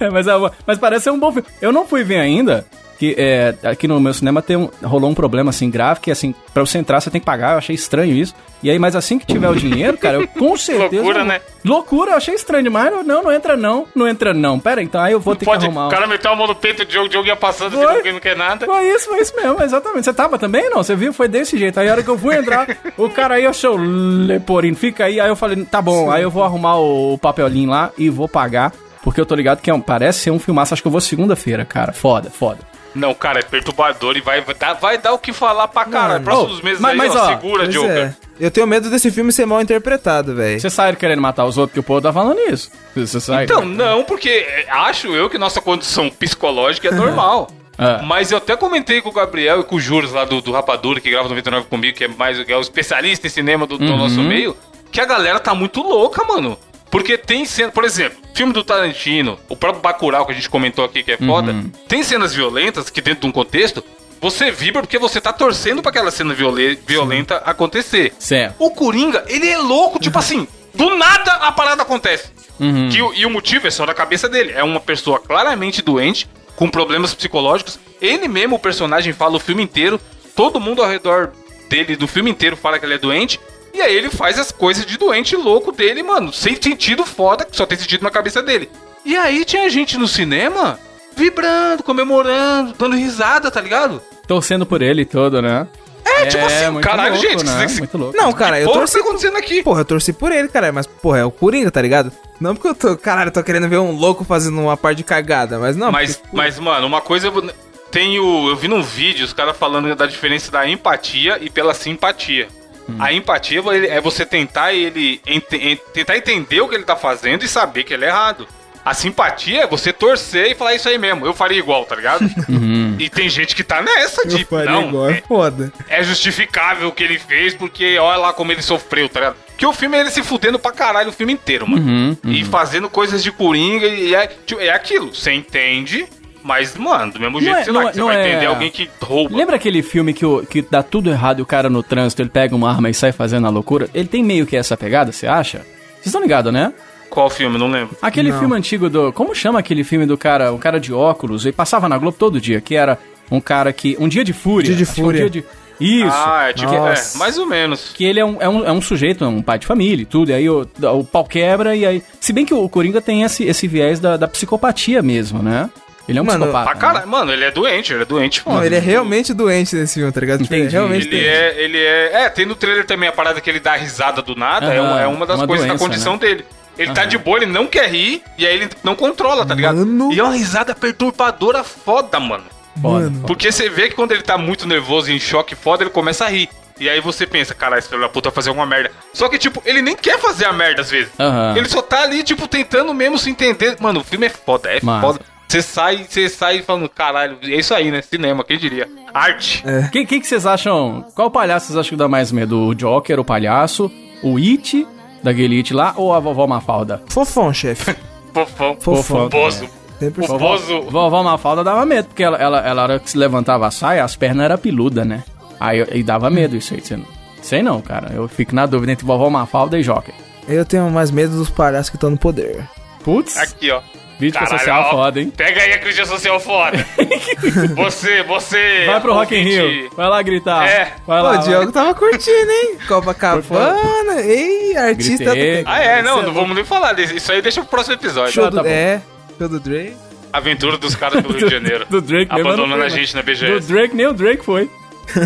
É, 0.01 0.09
mas, 0.09 0.27
é 0.27 0.35
uma- 0.35 0.51
mas 0.67 0.79
parece 0.79 1.05
ser 1.05 1.11
um 1.11 1.19
bom 1.19 1.31
filme. 1.31 1.47
Eu 1.61 1.71
não 1.73 1.87
fui 1.87 2.03
ver 2.03 2.17
ainda, 2.19 2.65
que 2.99 3.15
é, 3.19 3.55
aqui 3.65 3.89
no 3.89 3.99
meu 4.01 4.15
cinema 4.15 4.41
tem 4.41 4.57
um, 4.57 4.69
rolou 4.83 5.11
um 5.11 5.15
problema 5.15 5.51
assim 5.51 5.69
grave, 5.71 6.01
que 6.01 6.11
assim, 6.11 6.35
pra 6.53 6.65
você 6.65 6.79
entrar 6.79 7.01
você 7.01 7.11
tem 7.11 7.21
que 7.21 7.25
pagar, 7.27 7.53
eu 7.53 7.59
achei 7.59 7.75
estranho 7.75 8.15
isso. 8.15 8.35
E 8.63 8.71
aí, 8.71 8.79
mas 8.79 8.97
assim 8.97 9.19
que 9.19 9.27
tiver 9.27 9.49
o 9.49 9.55
dinheiro, 9.55 9.99
cara, 9.99 10.19
eu 10.19 10.29
com 10.29 10.57
certeza... 10.59 11.03
Loucura, 11.03 11.25
né? 11.25 11.41
Loucura, 11.65 12.13
eu 12.13 12.17
achei 12.17 12.35
estranho 12.35 12.63
demais. 12.65 12.91
Não, 13.05 13.23
não 13.23 13.33
entra 13.33 13.57
não, 13.57 13.87
não 13.95 14.09
entra 14.09 14.33
não. 14.33 14.59
Pera, 14.59 14.83
então 14.83 15.01
aí 15.01 15.13
eu 15.13 15.21
vou 15.21 15.35
ter 15.37 15.45
Pode, 15.45 15.61
que 15.61 15.67
arrumar... 15.67 15.89
o 15.89 15.91
cara 15.91 16.07
meteu 16.07 16.31
a 16.31 16.37
mão 16.37 16.47
no 16.47 16.55
peito 16.55 16.85
do 16.85 16.89
Diogo, 16.91 17.07
o 17.07 17.09
Diogo 17.11 17.27
ia 17.29 17.37
passando, 17.37 17.73
Foi. 17.73 17.85
assim, 17.85 18.07
não, 18.07 18.13
não 18.15 18.21
quer 18.21 18.37
nada. 18.37 18.65
Foi 18.67 18.85
isso, 18.95 19.07
foi 19.09 19.21
isso 19.21 19.35
mesmo, 19.37 19.63
exatamente. 19.63 20.05
Você 20.05 20.15
tava 20.15 20.39
também, 20.39 20.71
não? 20.71 20.83
Você 20.83 20.95
viu? 20.97 21.13
Foi 21.13 21.29
desse 21.29 21.59
jeito. 21.59 21.79
Aí 21.79 21.89
a 21.89 21.93
hora 21.93 22.03
que 22.03 22.09
eu 22.11 22.19
fui 22.19 22.37
entrar, 22.37 22.67
o 22.97 23.11
cara 23.11 23.35
aí 23.35 23.47
achou 23.47 23.77
Leporino, 23.77 24.77
fica 24.77 25.05
aí. 25.05 25.21
Aí 25.21 25.29
eu 25.29 25.37
falei, 25.37 25.63
tá 25.65 25.83
bom, 25.83 26.11
aí 26.11 26.23
eu 26.23 26.31
vou 26.31 26.43
arrumar 26.45 26.79
o 26.79 27.19
papelinho 27.19 27.71
lá 27.71 27.91
e 27.99 28.09
vou 28.09 28.29
pagar. 28.29 28.73
Porque 29.03 29.21
eu 29.21 29.27
tô 29.27 29.35
ligado 29.35 29.61
que 29.61 29.69
é 29.69 29.75
um- 29.75 29.81
parece 29.83 30.21
ser 30.21 30.31
um 30.31 30.39
filmaço. 30.39 30.73
Acho 30.73 30.83
que 30.83 30.89
eu 30.89 30.93
vou 30.93 31.01
segunda-feira, 31.01 31.63
cara. 31.67 31.93
Foda, 31.93 32.31
foda. 32.31 32.61
Não, 32.95 33.13
cara, 33.15 33.41
é 33.41 33.43
perturbador 33.43 34.17
e 34.17 34.21
vai, 34.21 34.41
vai, 34.41 34.55
dar, 34.55 34.75
vai 34.75 34.99
dar 34.99 35.13
o 35.13 35.19
que 35.19 35.33
falar 35.33 35.67
pra 35.69 35.85
caralho. 35.85 36.23
Próximos 36.25 36.61
meses 36.63 36.81
mas- 36.81 36.93
aí, 36.93 36.97
mas, 36.99 37.17
ó, 37.17 37.25
ó, 37.25 37.29
segura, 37.29 37.67
Diogo. 37.67 37.89
é. 37.89 38.15
Eu 38.39 38.51
tenho 38.51 38.67
medo 38.67 38.91
desse 38.91 39.11
filme 39.11 39.33
ser 39.33 39.47
mal 39.47 39.61
interpretado, 39.61 40.35
velho. 40.35 40.59
Você 40.61 40.69
sai 40.71 40.95
querendo 40.97 41.21
matar 41.23 41.45
os 41.45 41.57
outros 41.57 41.75
que 41.75 41.81
o 41.81 41.83
povo 41.85 42.01
tá 42.01 42.13
falando 42.13 42.39
isso. 42.51 42.71
Você 42.95 43.21
sai. 43.21 43.45
Então, 43.45 43.65
não, 43.65 44.03
porque 44.05 44.29
é, 44.29 44.67
acho 44.71 45.09
eu 45.15 45.29
que 45.31 45.39
nossa 45.39 45.61
condição 45.61 46.09
psicológica 46.11 46.89
é 46.89 46.91
normal. 46.95 47.49
É. 47.77 48.03
Mas 48.03 48.31
eu 48.31 48.39
até 48.39 48.57
comentei 48.57 49.01
com 49.03 49.09
o 49.09 49.13
Gabriel 49.13 49.61
e 49.61 49.65
com 49.65 49.77
o 49.77 49.81
Juros 49.81 50.13
lá 50.13 50.25
do, 50.25 50.41
do 50.41 50.53
Rapadura, 50.53 51.01
que 51.01 51.11
grava 51.11 51.29
99 51.29 51.67
comigo, 51.67 51.97
que 51.97 52.05
é 52.05 52.09
mais 52.09 52.41
que 52.45 52.53
é 52.53 52.57
o 52.57 52.61
especialista 52.61 53.27
em 53.27 53.31
cinema 53.31 53.67
do, 53.67 53.77
do 53.79 53.85
Uhum. 53.85 53.97
nosso 53.99 54.21
meio, 54.21 54.57
que 54.93 55.01
a 55.01 55.05
galera 55.05 55.41
tá 55.41 55.55
muito 55.55 55.81
louca, 55.83 56.23
mano. 56.25 56.57
Porque 56.95 57.19
tem 57.19 57.45
cena, 57.45 57.73
por 57.73 57.83
exemplo, 57.83 58.17
filme 58.35 58.53
do 58.53 58.63
Tarantino, 58.63 59.37
o 59.49 59.57
próprio 59.57 59.83
Bacurau 59.83 60.25
que 60.25 60.31
a 60.31 60.35
gente 60.37 60.49
comentou 60.49 60.85
aqui 60.85 61.03
que 61.03 61.11
é 61.11 61.17
foda, 61.17 61.51
Uhum. 61.51 61.69
tem 61.89 62.05
cenas 62.05 62.33
violentas 62.33 62.89
que 62.89 63.01
dentro 63.01 63.23
de 63.23 63.27
um 63.27 63.33
contexto, 63.33 63.83
você 64.21 64.53
vibra 64.53 64.81
porque 64.81 64.97
você 64.97 65.21
tá 65.21 65.33
torcendo 65.33 65.83
pra 65.83 65.91
aquela 65.91 66.13
cena 66.13 66.33
viole- 66.33 66.79
violenta 66.87 67.39
acontecer. 67.39 68.13
Certo. 68.17 68.55
O 68.61 68.71
Coringa, 68.71 69.25
ele 69.27 69.49
é 69.49 69.59
louco, 69.59 69.99
tipo 69.99 70.17
assim, 70.17 70.47
do 70.73 70.97
nada 70.97 71.33
a 71.33 71.51
parada 71.51 71.83
acontece. 71.83 72.29
Uhum. 72.61 72.89
Que 72.89 72.99
e 73.21 73.27
o 73.27 73.31
motivo 73.31 73.67
é 73.67 73.71
só 73.73 73.85
da 73.85 73.93
cabeça 73.93 74.29
dele. 74.29 74.53
É 74.55 74.63
uma 74.63 74.79
pessoa 74.79 75.19
claramente 75.19 75.83
doente, 75.83 76.29
com 76.55 76.71
problemas 76.71 77.13
psicológicos. 77.13 77.77
Ele 78.01 78.29
mesmo, 78.29 78.55
o 78.55 78.59
personagem, 78.61 79.13
fala 79.13 79.35
o 79.37 79.41
filme 79.41 79.65
inteiro. 79.65 80.01
Todo 80.37 80.61
mundo 80.61 80.81
ao 80.81 80.89
redor 80.89 81.33
dele, 81.69 81.97
do 81.97 82.07
filme 82.07 82.31
inteiro, 82.31 82.57
fala 82.57 82.79
que 82.79 82.87
ele 82.87 82.95
é 82.95 82.99
doente. 82.99 83.41
E 83.75 83.81
aí 83.83 83.95
ele 83.95 84.09
faz 84.09 84.39
as 84.39 84.53
coisas 84.53 84.87
de 84.87 84.97
doente 84.97 85.35
louco 85.37 85.73
dele, 85.73 86.03
mano. 86.03 86.33
Sem 86.33 86.55
sentido 86.61 87.05
foda, 87.05 87.45
que 87.45 87.57
só 87.57 87.67
tem 87.67 87.77
sentido 87.77 88.03
na 88.05 88.11
cabeça 88.11 88.41
dele. 88.43 88.71
E 89.05 89.17
aí 89.17 89.45
tinha 89.45 89.69
gente 89.69 89.99
no 89.99 90.07
cinema 90.09 90.79
vibrando, 91.17 91.83
comemorando, 91.83 92.75
dando 92.79 92.97
risada, 92.97 93.51
tá 93.51 93.61
ligado? 93.61 94.01
Torcendo 94.27 94.65
por 94.65 94.81
ele 94.81 95.05
todo, 95.05 95.43
né? 95.43 95.67
É, 96.07 96.27
tipo 96.27 96.45
assim, 96.45 96.71
muito 96.71 96.85
caralho, 96.87 97.15
louco, 97.15 97.29
gente, 97.29 97.45
Né? 97.45 97.67
Muito 97.79 97.99
louco. 97.99 98.17
Não, 98.17 98.33
cara, 98.33 98.61
eu 98.61 98.67
Porra, 98.67 98.79
torci. 98.81 98.95
tá 98.95 99.01
acontecendo 99.01 99.37
aqui? 99.37 99.63
Porra, 99.63 99.81
eu 99.81 99.85
torci 99.85 100.13
por 100.13 100.31
ele, 100.33 100.49
cara. 100.49 100.71
Mas, 100.71 100.87
porra, 100.87 101.19
é 101.19 101.25
o 101.25 101.31
Coringa, 101.31 101.71
tá 101.71 101.81
ligado? 101.83 102.13
Não 102.41 102.55
porque 102.55 102.69
eu 102.69 102.75
tô. 102.75 102.97
Caralho, 102.97 103.29
eu 103.29 103.33
tô 103.33 103.43
querendo 103.43 103.69
ver 103.69 103.79
um 103.79 103.91
louco 103.93 104.23
fazendo 104.25 104.61
uma 104.61 104.77
par 104.77 104.95
de 104.95 105.03
cagada, 105.03 105.59
mas 105.59 105.77
não. 105.77 105.91
Mas, 105.91 106.17
porque- 106.17 106.37
mas, 106.37 106.59
mano, 106.59 106.87
uma 106.87 107.01
coisa. 107.01 107.29
eu 107.29 107.33
vou- 107.33 107.51
tem 107.91 108.19
o. 108.19 108.49
Eu 108.51 108.57
vi 108.57 108.69
num 108.69 108.83
vídeo 108.83 109.25
os 109.25 109.33
caras 109.33 109.57
falando 109.57 109.95
da 109.97 110.07
diferença 110.07 110.51
da 110.53 110.69
empatia 110.69 111.39
e 111.41 111.49
pela 111.49 111.73
simpatia. 111.75 112.49
A 112.99 113.13
empatia 113.13 113.61
é 113.89 114.01
você 114.01 114.25
tentar 114.27 114.73
ele 114.73 115.21
ente- 115.27 115.57
en- 115.57 115.79
tentar 115.93 116.17
entender 116.17 116.61
o 116.61 116.69
que 116.69 116.75
ele 116.75 116.85
tá 116.85 116.97
fazendo 116.97 117.45
e 117.45 117.49
saber 117.49 117.85
que 117.85 117.95
ele 117.95 118.05
é 118.05 118.09
errado. 118.09 118.47
A 118.85 118.93
simpatia 118.93 119.63
é 119.63 119.67
você 119.67 119.95
torcer 119.95 120.51
e 120.51 120.55
falar 120.55 120.75
isso 120.75 120.87
aí 120.91 120.99
mesmo. 120.99 121.25
Eu 121.25 121.33
faria 121.33 121.59
igual, 121.59 121.87
tá 121.87 121.97
ligado? 121.97 122.25
E 122.99 123.09
tem 123.11 123.29
gente 123.29 123.57
que 123.57 123.65
tá 123.65 123.81
nessa 123.83 124.27
de 124.29 124.43
Eu 124.43 124.47
faria 124.47 124.71
não, 124.71 124.89
igual, 124.89 125.11
é 125.11 125.15
é, 125.19 125.23
foda. 125.27 125.73
é 125.89 126.03
justificável 126.05 126.89
o 126.89 126.93
que 126.93 127.03
ele 127.03 127.19
fez 127.19 127.55
porque 127.55 127.99
olha 127.99 128.19
lá 128.19 128.33
como 128.33 128.53
ele 128.53 128.63
sofreu, 128.63 129.09
tá 129.09 129.19
ligado? 129.21 129.37
Que 129.57 129.67
o 129.67 129.73
filme 129.73 129.97
é 129.97 130.01
ele 130.01 130.11
se 130.11 130.23
fudendo 130.23 130.59
pra 130.59 130.71
caralho 130.71 131.09
o 131.09 131.13
filme 131.13 131.33
inteiro, 131.33 131.67
mano. 131.67 131.85
Uhum, 131.85 132.17
E 132.31 132.45
fazendo 132.45 132.89
coisas 132.91 133.23
de 133.23 133.33
coringa 133.33 133.87
e 133.87 134.15
é, 134.15 134.27
tipo, 134.27 134.61
é 134.61 134.69
aquilo. 134.71 135.13
Você 135.15 135.33
entende, 135.33 136.07
mas, 136.45 136.77
mano, 136.77 137.11
do 137.13 137.19
mesmo 137.19 137.41
jeito 137.41 137.71
é- 137.71 137.73
não, 137.73 137.81
não 137.83 137.89
é- 137.89 137.93
você 137.93 138.03
vai 138.03 138.17
é- 138.17 138.29
entender 138.31 138.47
alguém 138.47 138.71
que 138.71 138.89
rouba. 139.03 139.37
Lembra 139.37 139.57
aquele 139.57 139.83
filme 139.83 140.13
que, 140.13 140.25
o, 140.25 140.45
que 140.47 140.63
dá 140.63 140.83
tudo 140.83 141.11
errado 141.11 141.41
e 141.41 141.43
o 141.43 141.47
cara 141.47 141.69
no 141.69 141.83
trânsito 141.83 142.23
ele 142.23 142.29
pega 142.29 142.55
uma 142.55 142.71
arma 142.71 142.89
e 142.91 142.95
sai 142.95 143.11
fazendo 143.11 143.47
a 143.47 143.51
loucura? 143.51 143.89
Ele 143.93 144.07
tem 144.07 144.23
meio 144.23 144.47
que 144.47 144.55
essa 144.57 144.77
pegada, 144.77 145.11
você 145.11 145.27
acha? 145.27 145.59
Vocês 145.95 146.07
estão 146.07 146.21
ligados, 146.21 146.53
né? 146.53 146.73
Qual 147.09 147.31
filme? 147.31 147.57
Não 147.59 147.69
lembro. 147.71 147.97
Aquele 148.03 148.31
Não. 148.31 148.39
filme 148.39 148.57
antigo 148.57 148.91
do. 148.91 149.13
Como 149.13 149.35
chama 149.35 149.59
aquele 149.59 149.83
filme 149.85 150.05
do 150.05 150.19
cara? 150.19 150.53
O 150.53 150.59
cara 150.59 150.79
de 150.79 150.93
óculos? 150.93 151.45
Ele 151.47 151.53
passava 151.53 151.89
na 151.89 151.97
Globo 151.97 152.17
todo 152.19 152.41
dia, 152.41 152.61
que 152.61 152.75
era 152.75 152.99
um 153.31 153.41
cara 153.41 153.73
que. 153.73 153.97
Um 153.99 154.09
dia 154.09 154.23
de 154.25 154.33
fúria. 154.33 154.67
Dia 154.67 154.77
de 154.77 154.83
é 154.83 154.93
um 154.93 154.95
Fúria. 154.95 155.21
dia 155.21 155.31
de- 155.31 155.45
Isso. 155.81 156.09
Ah, 156.13 156.47
é 156.51 156.53
tipo, 156.53 156.73
Nossa. 156.73 157.17
é, 157.17 157.19
mais 157.19 157.39
ou 157.39 157.47
menos. 157.47 157.91
Que 157.95 158.05
ele 158.05 158.19
é 158.21 158.25
um, 158.25 158.37
é, 158.43 158.49
um, 158.49 158.65
é 158.67 158.73
um 158.73 158.81
sujeito, 158.81 159.25
é 159.25 159.29
um 159.29 159.41
pai 159.43 159.59
de 159.59 159.67
família 159.67 160.03
e 160.03 160.07
tudo, 160.07 160.31
e 160.31 160.35
aí 160.35 160.49
o, 160.51 160.67
o 160.93 161.05
pau 161.05 161.25
quebra, 161.25 161.75
e 161.77 161.87
aí. 161.87 162.03
Se 162.21 162.33
bem 162.33 162.45
que 162.45 162.53
o 162.55 162.69
Coringa 162.69 163.01
tem 163.01 163.23
esse, 163.23 163.45
esse 163.45 163.67
viés 163.69 163.99
da, 164.01 164.17
da 164.17 164.27
psicopatia 164.29 165.01
mesmo, 165.03 165.41
né? 165.43 165.71
Ele 166.09 166.19
é 166.19 166.23
um 166.23 166.25
Mano, 166.25 166.41
psicopata. 166.47 166.71
Pra 166.71 166.79
caralho, 166.79 167.09
mano, 167.09 167.33
ele 167.33 167.45
é 167.45 167.51
doente, 167.51 167.93
ele 167.93 168.03
é 168.03 168.05
doente. 168.05 168.43
Não, 168.45 168.53
mano. 168.55 168.67
ele 168.67 168.75
é 168.77 168.79
realmente 168.79 169.33
doente 169.33 169.75
nesse 169.75 169.95
filme, 169.95 170.13
tá 170.13 170.21
ligado? 170.21 170.43
Tipo, 170.43 170.53
ele 170.55 170.63
é 170.63 170.65
Entendi. 170.67 170.77
realmente 170.77 171.07
Ele 171.07 171.17
doente. 171.17 171.29
é, 171.29 171.63
ele 171.65 171.79
é. 171.79 172.11
É, 172.25 172.29
tem 172.29 172.45
no 172.45 172.55
trailer 172.55 172.85
também 172.85 173.09
a 173.09 173.13
parada 173.13 173.41
que 173.41 173.49
ele 173.49 173.61
dá 173.61 173.75
risada 173.75 174.21
do 174.21 174.35
nada. 174.35 174.67
é, 174.75 174.79
Aham, 174.79 174.89
uma, 174.91 175.01
é 175.01 175.07
uma 175.07 175.27
das 175.27 175.39
uma 175.39 175.47
coisas 175.47 175.67
da 175.67 175.73
doença, 175.73 175.85
condição 175.85 176.13
né? 176.15 176.19
dele. 176.19 176.47
Ele 176.77 176.93
tá 176.93 177.05
de 177.05 177.17
boa, 177.17 177.39
ele 177.39 177.47
não 177.47 177.67
quer 177.69 177.89
rir, 177.89 178.21
e 178.37 178.45
aí 178.45 178.53
ele 178.55 178.69
não 178.83 178.97
controla, 178.97 179.47
tá 179.47 179.55
ligado? 179.55 179.77
Mano. 179.79 180.13
E 180.13 180.19
é 180.19 180.23
uma 180.23 180.33
risada 180.35 180.75
perturbadora 180.75 181.63
foda, 181.63 182.19
mano. 182.19 182.45
Foda, 182.83 183.05
Mano. 183.09 183.23
Porque 183.27 183.53
você 183.53 183.69
vê 183.71 183.89
que 183.89 183.95
quando 183.95 184.11
ele 184.11 184.23
tá 184.23 184.37
muito 184.37 184.67
nervoso 184.67 185.09
e 185.11 185.15
em 185.15 185.21
choque 185.21 185.55
foda, 185.55 185.85
ele 185.85 185.91
começa 185.91 186.25
a 186.25 186.29
rir. 186.29 186.49
E 186.81 186.89
aí 186.89 187.01
você 187.01 187.25
pensa, 187.25 187.55
caralho, 187.55 187.79
esse 187.79 187.89
filho 187.89 188.01
da 188.01 188.09
puta 188.09 188.31
vai 188.31 188.35
fazer 188.35 188.49
alguma 188.49 188.67
merda. 188.67 188.91
Só 189.13 189.29
que, 189.29 189.39
tipo, 189.39 189.63
ele 189.65 189.81
nem 189.81 189.95
quer 189.95 190.19
fazer 190.19 190.47
a 190.47 190.53
merda 190.53 190.81
às 190.83 190.91
vezes. 190.91 191.13
Aham. 191.21 191.57
Ele 191.57 191.69
só 191.69 191.81
tá 191.81 192.03
ali, 192.03 192.25
tipo, 192.25 192.49
tentando 192.49 192.93
mesmo 192.93 193.17
se 193.17 193.31
entender. 193.31 193.77
Mano, 193.79 194.01
o 194.01 194.05
filme 194.05 194.27
é 194.27 194.31
foda, 194.31 194.69
é 194.69 194.81
Massa. 194.83 195.01
foda. 195.07 195.21
Você 195.55 195.63
sai, 195.63 196.05
você 196.09 196.29
sai 196.29 196.63
falando, 196.63 196.89
caralho, 196.89 197.39
é 197.45 197.55
isso 197.55 197.73
aí, 197.73 197.89
né? 197.89 198.03
Cinema, 198.03 198.43
quem 198.43 198.59
diria? 198.59 198.89
Arte. 199.15 199.63
Quem, 199.93 200.05
quem 200.05 200.21
que 200.21 200.27
vocês 200.27 200.45
acham? 200.45 201.07
Qual 201.15 201.31
palhaço 201.31 201.67
vocês 201.67 201.79
acham 201.79 201.91
que 201.91 201.97
dá 201.97 202.09
mais 202.09 202.33
medo? 202.33 202.59
O 202.59 202.75
Joker, 202.75 203.21
o 203.21 203.25
palhaço? 203.25 203.89
O 204.21 204.37
It, 204.37 204.85
daquele 205.23 205.59
It 205.59 205.73
lá, 205.73 205.95
ou 205.97 206.13
a 206.13 206.19
vovó 206.19 206.45
Mafalda? 206.49 207.05
Fofão, 207.07 207.55
chefe. 207.55 207.95
Fofão. 208.35 208.77
Fofão. 208.81 209.29
Bozo. 209.29 209.69
100%. 210.03 210.29
O 210.29 210.39
Bozo. 210.39 210.83
Vovó 210.91 211.23
Mafalda 211.23 211.63
dava 211.63 211.87
medo, 211.87 212.09
porque 212.09 212.25
ela, 212.25 212.37
ela, 212.37 212.59
ela, 212.59 212.81
a 212.81 212.85
hora 212.85 212.99
que 212.99 213.09
se 213.09 213.17
levantava 213.17 213.69
a 213.69 213.71
saia, 213.71 214.03
as 214.03 214.17
pernas 214.17 214.47
eram 214.47 214.59
peludas, 214.59 215.07
né? 215.07 215.23
Aí 215.61 215.87
e 215.93 216.03
dava 216.03 216.29
medo 216.31 216.57
isso 216.57 216.75
aí. 216.75 216.81
Você 216.81 216.97
não, 216.97 217.07
sei 217.41 217.63
não, 217.63 217.81
cara. 217.81 218.13
Eu 218.13 218.27
fico 218.27 218.57
na 218.57 218.67
dúvida 218.67 218.91
entre 218.91 219.07
vovó 219.07 219.31
Mafalda 219.31 219.79
e 219.79 219.85
Joker. 219.85 220.15
Eu 220.49 220.65
tenho 220.65 220.91
mais 220.91 221.13
medo 221.13 221.37
dos 221.37 221.49
palhaços 221.49 221.91
que 221.91 221.97
estão 221.97 222.11
no 222.11 222.19
poder. 222.19 222.69
Putz, 223.05 223.37
Aqui, 223.37 223.71
ó. 223.71 223.81
Crítica 224.19 224.45
Caralho, 224.45 224.59
social 224.59 224.83
ó, 224.83 224.91
foda, 224.91 225.21
hein? 225.21 225.33
Pega 225.37 225.61
aí 225.63 225.73
a 225.73 225.79
crítica 225.79 226.07
social 226.07 226.41
foda. 226.41 226.87
você, 227.75 228.23
você. 228.23 228.85
Vai 228.87 229.01
pro 229.01 229.13
Rock 229.15 229.35
in 229.35 229.43
Rio. 229.43 229.91
Vai 229.97 230.09
lá 230.09 230.23
gritar. 230.23 230.67
É. 230.69 230.93
Vai 231.07 231.21
Pô, 231.21 231.27
lá. 231.29 231.33
o 231.33 231.39
Diogo 231.39 231.73
tava 231.73 231.95
curtindo, 231.95 232.51
hein? 232.51 232.79
Copacabana. 232.87 234.21
Ei, 234.23 234.77
artista. 234.77 235.25
Gritei. 235.33 235.63
Ah, 235.67 235.81
é, 235.83 236.03
não, 236.03 236.23
não 236.23 236.33
vamos 236.33 236.55
nem 236.55 236.65
falar 236.65 236.93
disso. 236.95 237.15
Isso 237.15 237.31
aí 237.33 237.41
deixa 237.43 237.61
pro 237.61 237.71
próximo 237.71 237.95
episódio. 237.97 238.33
Show 238.33 238.45
Ah, 238.47 238.51
do, 238.51 238.57
tá 238.57 238.63
bom. 238.63 238.69
é, 238.69 239.01
show 239.39 239.49
do 239.49 239.61
Dre. 239.61 239.97
Aventura 240.33 240.77
dos 240.79 240.95
caras 240.97 241.23
do 241.23 241.33
Rio 241.33 241.47
de 241.47 241.55
Janeiro. 241.55 241.87
Do 241.91 242.01
Drake 242.01 242.27
Abandonando 242.33 242.83
a 242.83 242.91
foi, 242.91 242.99
gente 242.99 243.15
na 243.15 243.23
Do 243.23 243.27
BGS. 243.27 243.69
Drake, 243.73 243.95
nem 243.95 244.07
o 244.09 244.13
Drake 244.13 244.45
foi. 244.45 244.69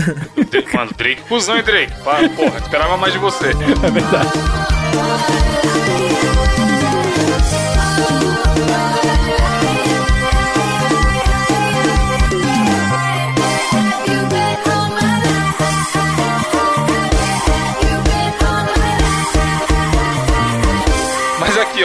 Mano, 0.75 0.91
Drake, 0.99 1.23
cuzão, 1.23 1.57
hein, 1.57 1.63
Drake? 1.63 1.93
Pá, 2.05 2.17
Porra, 2.37 2.59
esperava 2.59 2.97
mais 2.99 3.13
de 3.15 3.19
você. 3.19 3.47
É 3.47 3.91
verdade. 3.91 5.38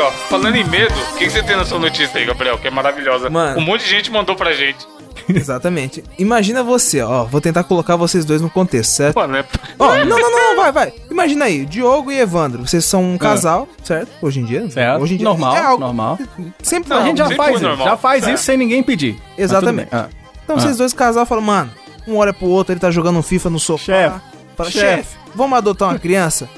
Ó, 0.03 0.11
falando 0.11 0.55
em 0.55 0.63
medo, 0.63 0.93
o 0.93 1.17
que, 1.17 1.25
que 1.25 1.29
você 1.31 1.41
tem 1.43 1.55
na 1.55 1.65
sua 1.65 1.79
notícia 1.79 2.19
aí, 2.19 2.25
Gabriel? 2.25 2.57
Que 2.57 2.67
é 2.67 2.71
maravilhosa. 2.71 3.29
Mano. 3.29 3.57
Um 3.59 3.61
monte 3.63 3.83
de 3.83 3.89
gente 3.89 4.11
mandou 4.11 4.35
pra 4.35 4.53
gente. 4.53 4.85
Exatamente. 5.29 6.03
Imagina 6.19 6.63
você, 6.63 7.01
ó. 7.01 7.23
Vou 7.23 7.39
tentar 7.39 7.63
colocar 7.63 7.95
vocês 7.95 8.25
dois 8.25 8.41
no 8.41 8.49
contexto, 8.49 8.91
certo? 8.91 9.15
Mano, 9.15 9.37
é. 9.37 9.45
Ó, 9.79 9.95
não, 10.03 10.19
não, 10.19 10.31
não, 10.31 10.55
vai, 10.57 10.71
vai. 10.71 10.93
Imagina 11.09 11.45
aí, 11.45 11.65
Diogo 11.65 12.11
e 12.11 12.19
Evandro. 12.19 12.65
Vocês 12.67 12.83
são 12.83 13.03
um 13.13 13.17
casal, 13.17 13.67
certo? 13.83 14.09
Hoje 14.21 14.39
em 14.41 14.45
dia. 14.45 14.65
Ah. 14.67 14.71
Certo. 14.71 15.01
Hoje 15.03 15.13
em 15.13 15.17
dia. 15.17 15.25
normal, 15.25 15.55
é 15.55 15.59
algo- 15.61 15.79
normal. 15.83 16.19
Sempre 16.61 16.89
Não, 16.89 16.97
a 16.97 17.05
gente 17.05 17.17
já 17.17 17.23
sempre 17.27 17.37
faz 17.37 17.55
isso. 17.55 17.63
normal. 17.63 17.87
Já 17.87 17.97
faz 17.97 18.23
Certo. 18.23 18.35
isso 18.35 18.43
sem 18.43 18.57
ninguém 18.57 18.83
pedir. 18.83 19.17
Exatamente. 19.37 19.89
Ah. 19.91 20.07
Então 20.43 20.59
vocês 20.59 20.77
dois 20.77 20.93
casal 20.93 21.25
falam, 21.25 21.43
mano, 21.43 21.71
um 22.07 22.17
olha 22.17 22.33
pro 22.33 22.47
outro, 22.47 22.73
ele 22.73 22.79
tá 22.81 22.91
jogando 22.91 23.17
um 23.19 23.23
FIFA 23.23 23.49
no 23.49 23.59
sofá. 23.59 23.83
Chefe, 23.85 24.19
Fala, 24.57 24.71
chefe. 24.71 24.85
chefe, 24.97 25.15
vamos 25.33 25.57
adotar 25.57 25.89
uma 25.89 25.99
criança? 25.99 26.49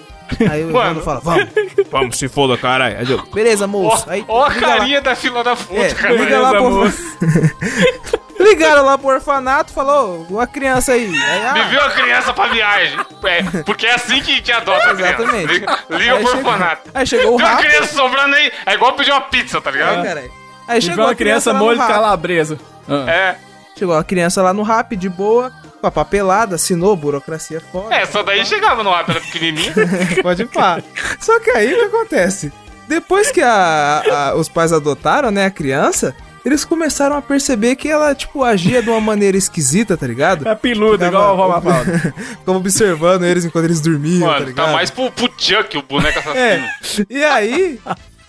Aí 0.49 0.63
o. 0.65 0.69
Evandro 0.69 1.03
fala, 1.03 1.19
vamos. 1.21 1.47
Vamos, 1.91 2.17
se 2.17 2.27
foda, 2.27 2.57
caralho. 2.57 2.97
Aí 2.97 3.09
eu- 3.11 3.23
Beleza, 3.33 3.65
Ó, 3.65 3.67
moço. 3.67 4.09
Aí, 4.09 4.23
ó 4.27 4.45
a 4.45 4.49
liga 4.49 4.67
lá. 4.67 4.77
carinha 4.77 5.01
da 5.01 5.15
fila 5.15 5.43
da 5.43 5.55
puta, 5.55 5.79
É, 5.81 5.93
cara. 5.93 6.13
liga 6.13 6.39
lá 6.39 6.49
pro... 6.51 6.83
Ligaram 8.39 8.83
lá 8.83 8.97
pro 8.97 9.07
orfanato, 9.07 9.71
falou, 9.71 10.25
uma 10.29 10.45
criança 10.45 10.91
aí. 10.91 11.07
aí 11.07 11.45
ah, 11.47 11.53
Me 11.53 11.63
viu 11.69 11.81
a 11.81 11.89
criança 11.89 12.33
pra 12.33 12.47
viagem. 12.47 12.99
É, 13.23 13.63
porque 13.63 13.85
é 13.87 13.93
assim 13.95 14.21
que, 14.21 14.41
que 14.41 14.51
adota 14.51 14.91
a 14.91 14.95
criança. 14.95 15.13
Exatamente. 15.23 15.53
Liga, 15.53 15.79
liga 15.89 16.13
Aí 16.13 16.19
pro 16.19 16.27
chegou- 16.31 16.51
orfanato. 16.51 16.89
Aí 16.93 17.07
chegou 17.07 17.33
o 17.33 17.37
Tem 17.37 17.45
uma 17.45 17.51
rato. 17.55 17.63
criança 17.65 17.95
sobrando 17.95 18.35
aí. 18.35 18.51
É 18.65 18.73
igual 18.73 18.93
pedir 18.93 19.11
uma 19.11 19.21
pizza, 19.21 19.61
tá 19.61 19.71
ligado? 19.71 19.97
Aí, 19.99 20.03
caralho. 20.03 20.31
Aí 20.67 20.81
Chegou 20.81 20.95
chegou 20.95 21.05
uma 21.05 21.15
criança 21.15 21.53
no 21.53 21.59
molho 21.59 21.77
rato. 21.79 21.93
calabresa. 21.93 22.59
Ah. 22.89 23.09
É. 23.09 23.35
Chegou 23.77 23.95
a 23.95 24.03
criança 24.03 24.41
lá 24.41 24.53
no 24.53 24.63
rap, 24.63 24.95
de 24.95 25.09
boa, 25.09 25.51
com 25.85 25.99
a 25.99 26.03
papelada, 26.03 26.55
assinou, 26.55 26.95
burocracia 26.95 27.61
foda. 27.71 27.93
É, 27.95 28.01
essa 28.01 28.23
daí 28.23 28.43
chegava 28.45 28.83
no 28.83 28.89
rápido, 28.89 29.17
era 29.17 29.25
pequenininha. 29.25 29.73
Pode 30.23 30.45
pá. 30.45 30.81
Só 31.19 31.39
que 31.39 31.51
aí 31.51 31.73
o 31.73 31.77
que 31.77 31.83
acontece? 31.95 32.51
Depois 32.87 33.31
que 33.31 33.41
a- 33.41 34.03
a- 34.11 34.35
os 34.35 34.49
pais 34.49 34.73
adotaram, 34.73 35.29
né, 35.31 35.45
a 35.45 35.51
criança, 35.51 36.15
eles 36.43 36.63
começaram 36.65 37.15
a 37.17 37.21
perceber 37.21 37.75
que 37.75 37.87
ela, 37.89 38.13
tipo, 38.13 38.43
agia 38.43 38.81
de 38.81 38.89
uma 38.89 38.99
maneira 39.01 39.35
esquisita, 39.37 39.95
tá 39.97 40.05
ligado? 40.07 40.47
É 40.47 40.53
peluda, 40.55 41.07
igual 41.07 41.23
a 41.23 41.35
vovó 41.35 41.47
Mafalda. 41.49 41.99
Ficava 42.39 42.57
observando 42.57 43.23
eles 43.25 43.45
enquanto 43.45 43.65
eles 43.65 43.81
dormiam, 43.81 44.27
tá 44.27 44.33
Mano, 44.33 44.45
ligado? 44.47 44.65
tá 44.67 44.71
mais 44.73 44.89
pro, 44.91 45.11
pro 45.11 45.31
Chuck, 45.37 45.77
o 45.77 45.81
boneco 45.83 46.19
assassino. 46.19 46.37
É. 46.39 46.69
E 47.09 47.23
aí, 47.23 47.79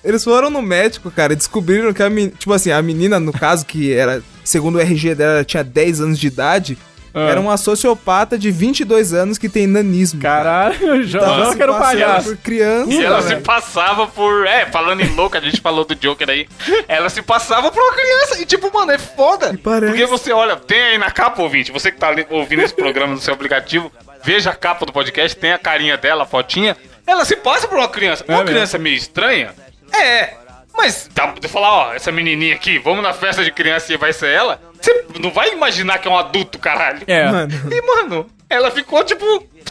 eles 0.02 0.24
foram 0.24 0.48
no 0.48 0.62
médico, 0.62 1.10
cara, 1.10 1.32
e 1.34 1.36
descobriram 1.36 1.92
que 1.92 2.02
a 2.02 2.08
menina, 2.08 2.32
tipo 2.38 2.52
assim, 2.54 2.70
a 2.70 2.80
menina, 2.80 3.20
no 3.20 3.32
caso, 3.32 3.66
que 3.66 3.92
era, 3.92 4.22
segundo 4.42 4.76
o 4.76 4.80
RG 4.80 5.14
dela, 5.14 5.32
ela 5.34 5.44
tinha 5.44 5.62
10 5.64 6.00
anos 6.00 6.18
de 6.18 6.28
idade, 6.28 6.78
Ah. 7.18 7.30
era 7.30 7.40
uma 7.40 7.56
sociopata 7.56 8.38
de 8.38 8.50
22 8.50 9.14
anos 9.14 9.38
que 9.38 9.48
tem 9.48 9.66
nanismo. 9.66 10.20
Caralho, 10.20 10.76
o 11.02 11.10
Tava 11.10 11.44
se 11.46 11.50
Joker 11.50 11.62
era 11.62 11.72
passando 11.72 11.78
palhaço. 11.82 12.28
Por 12.28 12.36
criança, 12.36 12.92
E 12.92 13.02
ela 13.02 13.22
se 13.22 13.28
velho. 13.28 13.40
passava 13.40 14.06
por. 14.06 14.46
É, 14.46 14.66
falando 14.66 15.00
em 15.00 15.08
louco, 15.14 15.36
a 15.36 15.40
gente 15.40 15.60
falou 15.62 15.86
do 15.86 15.94
Joker 15.94 16.28
aí. 16.28 16.46
Ela 16.86 17.08
se 17.08 17.22
passava 17.22 17.72
por 17.72 17.82
uma 17.82 17.92
criança. 17.94 18.40
E 18.42 18.44
tipo, 18.44 18.70
mano, 18.72 18.92
é 18.92 18.98
foda. 18.98 19.58
parece. 19.64 19.92
Porque 19.92 20.04
você 20.06 20.30
olha, 20.30 20.56
tem 20.56 20.78
aí 20.80 20.98
na 20.98 21.10
capa, 21.10 21.40
ouvinte, 21.42 21.72
você 21.72 21.90
que 21.90 21.98
tá 21.98 22.14
ouvindo 22.30 22.60
esse 22.60 22.74
programa 22.74 23.14
no 23.14 23.20
seu 23.20 23.32
aplicativo, 23.32 23.90
veja 24.22 24.50
a 24.50 24.54
capa 24.54 24.84
do 24.84 24.92
podcast, 24.92 25.36
tem 25.38 25.52
a 25.52 25.58
carinha 25.58 25.96
dela, 25.96 26.24
a 26.24 26.26
fotinha. 26.26 26.76
Ela 27.06 27.24
se 27.24 27.36
passa 27.36 27.66
por 27.66 27.78
uma 27.78 27.88
criança. 27.88 28.24
Uma 28.28 28.38
mesmo. 28.38 28.50
criança 28.52 28.76
meio 28.78 28.96
estranha? 28.96 29.54
É. 29.92 30.34
Mas, 30.76 31.08
tá, 31.14 31.32
de 31.40 31.48
falar, 31.48 31.72
ó, 31.72 31.94
essa 31.94 32.12
menininha 32.12 32.54
aqui, 32.54 32.78
vamos 32.78 33.02
na 33.02 33.14
festa 33.14 33.42
de 33.42 33.50
criança 33.50 33.90
e 33.94 33.96
vai 33.96 34.12
ser 34.12 34.28
ela? 34.28 34.60
Você 34.86 35.18
não 35.20 35.30
vai 35.30 35.52
imaginar 35.52 35.98
que 35.98 36.06
é 36.06 36.10
um 36.10 36.16
adulto, 36.16 36.58
caralho. 36.58 37.00
É. 37.06 37.30
Mano. 37.30 37.52
E, 37.70 37.82
mano, 37.82 38.26
ela 38.48 38.70
ficou 38.70 39.02
tipo. 39.04 39.24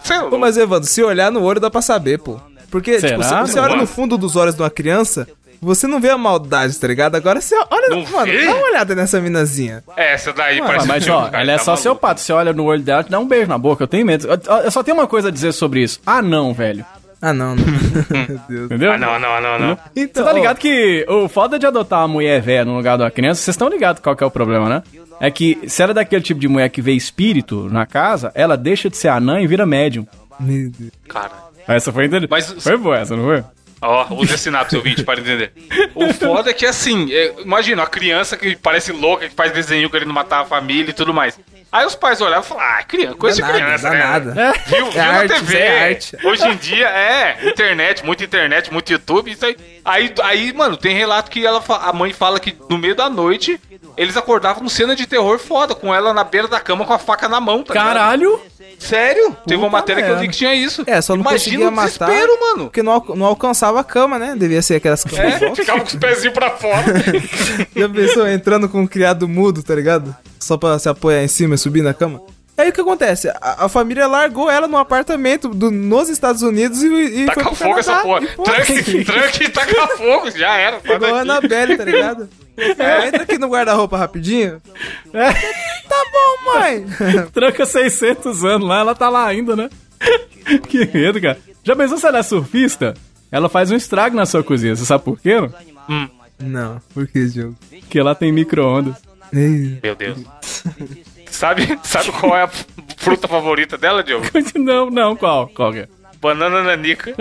Sei 0.03 0.17
lá. 0.17 0.29
Pô, 0.29 0.37
mas 0.37 0.57
Evandro, 0.57 0.87
se 0.89 1.01
olhar 1.01 1.31
no 1.31 1.41
olho 1.43 1.59
dá 1.59 1.69
pra 1.71 1.81
saber, 1.81 2.19
pô. 2.19 2.39
Porque, 2.69 2.99
Será? 2.99 3.13
tipo, 3.13 3.23
se 3.23 3.33
você 3.53 3.59
olha 3.59 3.69
no 3.69 3.75
mano. 3.77 3.87
fundo 3.87 4.17
dos 4.17 4.35
olhos 4.35 4.55
de 4.55 4.61
uma 4.61 4.69
criança, 4.69 5.27
você 5.61 5.87
não 5.87 5.99
vê 6.01 6.09
a 6.09 6.17
maldade, 6.17 6.77
tá 6.77 6.87
ligado? 6.87 7.15
Agora 7.15 7.39
você 7.39 7.55
olha, 7.55 7.89
Não 7.89 8.03
mano, 8.11 8.25
vê? 8.25 8.45
dá 8.45 8.53
uma 8.53 8.67
olhada 8.67 8.95
nessa 8.95 9.21
minazinha. 9.21 9.83
É, 9.95 10.13
essa 10.13 10.33
daí 10.33 10.57
Mano, 10.57 10.67
parece 10.67 10.87
Mas, 10.87 11.07
ó, 11.07 11.25
cara, 11.29 11.43
ela 11.43 11.51
é 11.53 11.57
tá 11.57 11.63
sociopata. 11.63 12.19
Você 12.19 12.33
olha 12.33 12.51
no 12.51 12.65
olho 12.65 12.81
dela, 12.81 13.03
te 13.03 13.09
dá 13.11 13.19
um 13.19 13.27
beijo 13.27 13.47
na 13.47 13.57
boca. 13.57 13.83
Eu 13.83 13.87
tenho 13.87 14.05
medo. 14.05 14.27
Eu, 14.27 14.57
eu 14.57 14.71
só 14.71 14.83
tenho 14.83 14.97
uma 14.97 15.07
coisa 15.07 15.29
a 15.29 15.31
dizer 15.31 15.53
sobre 15.53 15.81
isso. 15.81 16.01
Ah, 16.05 16.21
não, 16.21 16.53
velho. 16.53 16.85
Ah, 17.21 17.33
não, 17.33 17.55
não. 17.55 17.63
Meu 18.27 18.39
Deus. 18.49 18.65
Entendeu? 18.65 18.91
Ah, 18.91 18.97
não, 18.97 19.19
não, 19.19 19.41
não, 19.41 19.59
não. 19.59 19.77
Então, 19.95 20.23
Você 20.23 20.29
tá 20.29 20.35
ó, 20.35 20.37
ligado 20.37 20.57
que 20.57 21.05
o 21.07 21.27
foda 21.29 21.57
de 21.57 21.65
adotar 21.65 22.01
uma 22.01 22.07
mulher 22.09 22.41
velha 22.41 22.65
no 22.65 22.75
lugar 22.75 22.97
de 22.97 23.03
uma 23.03 23.11
criança, 23.11 23.41
vocês 23.41 23.55
estão 23.55 23.69
ligados 23.69 24.01
qual 24.01 24.15
que 24.15 24.23
é 24.23 24.27
o 24.27 24.31
problema, 24.31 24.67
né? 24.69 24.83
É 25.19 25.29
que 25.31 25.59
se 25.67 25.81
ela 25.81 25.91
é 25.91 25.95
daquele 25.95 26.21
tipo 26.23 26.39
de 26.39 26.47
mulher 26.47 26.69
que 26.69 26.81
vê 26.81 26.91
espírito 26.93 27.69
na 27.71 27.85
casa, 27.85 28.31
ela 28.35 28.55
deixa 28.57 28.89
de 28.89 28.97
ser 28.97 29.07
anã 29.09 29.41
e 29.41 29.47
vira 29.47 29.65
médium. 29.65 30.05
Meu 30.39 30.69
Deus. 30.69 30.91
Cara. 31.07 31.31
Essa 31.67 31.91
foi 31.91 32.05
entendida. 32.05 32.27
Mas- 32.29 32.51
Foi 32.63 32.77
boa 32.77 32.97
essa, 32.97 33.15
não 33.15 33.23
foi? 33.23 33.43
Ó, 33.81 34.13
use 34.15 34.33
esse 34.33 34.43
sinapse, 34.43 34.75
ouvinte, 34.75 35.03
para 35.03 35.19
entender. 35.19 35.51
O 35.93 36.11
foda 36.13 36.49
é 36.49 36.53
que, 36.53 36.65
assim, 36.65 37.11
é, 37.13 37.33
imagina, 37.41 37.81
uma 37.81 37.87
criança 37.87 38.35
que 38.37 38.55
parece 38.55 38.91
louca, 38.91 39.27
que 39.27 39.35
faz 39.35 39.51
desenho 39.51 39.89
querendo 39.89 40.13
matar 40.13 40.41
a 40.41 40.45
família 40.45 40.89
e 40.89 40.93
tudo 40.93 41.13
mais. 41.13 41.39
Aí 41.77 41.85
os 41.85 41.95
pais 41.95 42.21
olhavam 42.21 42.43
e 42.43 42.47
falavam, 42.47 42.69
ah, 42.79 42.83
criança, 42.83 43.15
coisa 43.15 43.41
Dá 43.41 43.47
de 43.47 43.51
nada, 43.53 43.65
criança, 43.65 43.89
né? 43.89 43.99
nada. 44.03 44.53
Viu, 44.67 44.91
viu 44.91 45.01
É 45.01 45.05
na 45.05 45.11
arte, 45.19 45.33
TV. 45.33 45.97
isso 45.97 46.15
é. 46.15 46.27
Hoje 46.27 46.47
em 46.47 46.55
dia, 46.55 46.87
é, 46.87 47.49
internet, 47.49 48.05
muita 48.05 48.23
internet, 48.23 48.71
muito 48.71 48.91
YouTube, 48.91 49.31
isso 49.31 49.45
aí. 49.45 49.57
Aí, 49.83 50.13
aí 50.23 50.53
mano, 50.53 50.77
tem 50.77 50.95
relato 50.95 51.29
que 51.29 51.45
ela, 51.45 51.61
a 51.67 51.91
mãe 51.93 52.13
fala 52.13 52.39
que 52.39 52.55
no 52.69 52.77
meio 52.77 52.95
da 52.95 53.09
noite 53.09 53.59
eles 53.97 54.15
acordavam 54.17 54.63
com 54.63 54.69
cena 54.69 54.95
de 54.95 55.05
terror 55.05 55.37
foda, 55.39 55.75
com 55.75 55.93
ela 55.93 56.13
na 56.13 56.23
beira 56.23 56.47
da 56.47 56.59
cama 56.59 56.85
com 56.85 56.93
a 56.93 56.99
faca 56.99 57.27
na 57.29 57.39
mão, 57.39 57.63
tá 57.63 57.73
ligado? 57.73 57.87
Caralho! 57.87 58.41
Sério? 58.79 59.35
Teve 59.47 59.55
uma 59.61 59.67
Puta 59.69 59.77
matéria 59.77 60.03
que 60.03 60.09
eu 60.09 60.15
merda. 60.15 60.31
que 60.31 60.37
tinha 60.37 60.53
isso. 60.53 60.83
É, 60.85 60.99
só 61.01 61.13
não 61.15 61.21
Imagina 61.21 61.65
conseguia 61.65 61.71
matar. 61.71 62.05
desespero, 62.09 62.39
mano. 62.41 62.63
Porque 62.65 62.83
não, 62.83 62.91
al- 62.93 63.15
não 63.15 63.25
alcançava 63.25 63.79
a 63.79 63.83
cama, 63.85 64.19
né? 64.19 64.35
Devia 64.37 64.61
ser 64.61 64.75
aquelas 64.75 65.03
camas 65.03 65.41
É, 65.41 65.55
ficava 65.55 65.79
com 65.79 65.85
os 65.87 65.95
pezinhos 65.95 66.33
pra 66.33 66.51
fora. 66.51 66.83
Já 67.75 67.87
pensou 67.89 68.27
entrando 68.27 68.67
com 68.67 68.81
um 68.81 68.87
criado 68.87 69.27
mudo, 69.29 69.63
tá 69.63 69.73
ligado? 69.75 70.13
Só 70.45 70.57
pra 70.57 70.77
se 70.77 70.87
apoiar 70.87 71.23
em 71.23 71.27
cima 71.27 71.55
e 71.55 71.57
subir 71.57 71.81
na 71.81 71.91
cama? 71.91 72.21
Aí 72.55 72.69
o 72.69 72.71
que 72.71 72.79
acontece? 72.79 73.27
A, 73.41 73.65
a 73.65 73.67
família 73.69 74.05
largou 74.05 74.49
ela 74.49 74.67
num 74.67 74.77
apartamento 74.77 75.49
do- 75.49 75.71
nos 75.71 76.07
Estados 76.07 76.43
Unidos 76.43 76.83
e, 76.83 76.87
e 76.87 77.25
foi 77.25 77.25
Taca 77.25 77.43
pro 77.45 77.55
fogo 77.55 77.75
Canadá. 77.75 77.79
essa 77.79 78.01
porra. 78.03 78.21
E 78.23 78.27
foi. 78.27 78.45
Tranque, 78.45 79.03
tranque 79.05 79.43
e 79.43 79.49
taca 79.49 79.87
fogo. 79.97 80.29
Já 80.31 80.53
era. 80.55 80.79
sai 80.79 80.95
Igual 80.97 81.15
a 81.15 81.23
daqui. 81.23 81.29
Annabelle, 81.31 81.77
tá 81.77 81.83
ligado? 81.83 82.29
É. 82.57 83.07
Entra 83.07 83.23
aqui 83.23 83.37
no 83.39 83.47
guarda-roupa 83.47 83.97
rapidinho. 83.97 84.61
Tá 85.11 86.03
bom, 86.11 86.53
mãe. 86.59 86.85
Tranca 87.33 87.65
600 87.65 88.43
anos 88.45 88.67
lá, 88.67 88.79
ela 88.81 88.93
tá 88.95 89.09
lá 89.09 89.25
ainda, 89.25 89.55
né? 89.55 89.67
que 90.69 90.85
medo, 90.93 91.19
cara. 91.19 91.39
Já 91.63 91.75
pensou 91.75 91.97
se 91.97 92.05
ela 92.05 92.19
é 92.19 92.23
surfista? 92.23 92.93
Ela 93.31 93.49
faz 93.49 93.71
um 93.71 93.75
estrago 93.75 94.15
na 94.15 94.25
sua 94.27 94.43
cozinha. 94.43 94.75
Você 94.75 94.85
sabe 94.85 95.03
por 95.03 95.19
quê? 95.19 95.35
Não? 95.89 96.09
Não, 96.39 96.81
por 96.93 97.07
que, 97.07 97.25
Diogo? 97.25 97.55
Porque 97.69 98.01
lá 98.01 98.13
tem 98.13 98.31
micro-ondas. 98.31 98.95
Ei, 99.35 99.79
Meu 99.83 99.95
Deus. 99.95 100.19
Sabe, 101.29 101.77
sabe 101.83 102.11
qual 102.13 102.37
é 102.37 102.43
a 102.43 102.49
fruta 102.95 103.27
favorita 103.27 103.77
dela, 103.77 104.01
Diogo? 104.01 104.25
não, 104.55 104.89
não, 104.89 105.15
qual? 105.15 105.49
Qual 105.49 105.73
que 105.73 105.79
é? 105.79 105.87
Banana 106.21 106.63
nanica. 106.63 107.13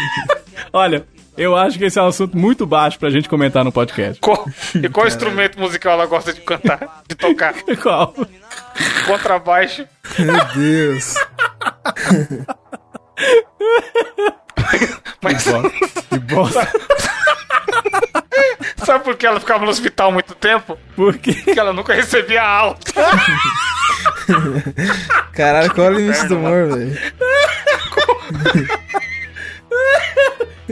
Olha, 0.72 1.06
eu 1.36 1.56
acho 1.56 1.78
que 1.78 1.86
esse 1.86 1.98
é 1.98 2.02
um 2.02 2.08
assunto 2.08 2.36
muito 2.36 2.66
baixo 2.66 2.98
pra 2.98 3.08
gente 3.08 3.28
comentar 3.28 3.64
no 3.64 3.72
podcast. 3.72 4.20
Qual, 4.20 4.46
e 4.74 4.88
qual 4.90 5.06
instrumento 5.06 5.58
musical 5.58 5.94
ela 5.94 6.06
gosta 6.06 6.34
de 6.34 6.42
cantar? 6.42 7.02
De 7.08 7.14
tocar? 7.14 7.54
Qual? 7.82 8.14
Contrabaixo. 9.06 9.86
Meu 10.18 10.44
Deus. 10.54 11.14
Mas 15.22 15.44
Que 16.08 16.18
bosta. 16.18 16.68
sabe 18.84 19.04
por 19.04 19.16
que 19.16 19.26
ela 19.26 19.40
ficava 19.40 19.64
no 19.64 19.70
hospital 19.70 20.12
muito 20.12 20.34
tempo? 20.34 20.78
Por 20.94 21.16
quê? 21.18 21.32
Porque 21.44 21.58
ela 21.60 21.72
nunca 21.72 21.94
recebia 21.94 22.42
alta. 22.42 22.92
Caralho, 25.32 25.72
qual 25.74 25.88
é 25.88 25.90
o 25.90 25.94
limite 25.94 26.26
do 26.26 26.36
humor, 26.36 26.68
velho? 26.68 26.98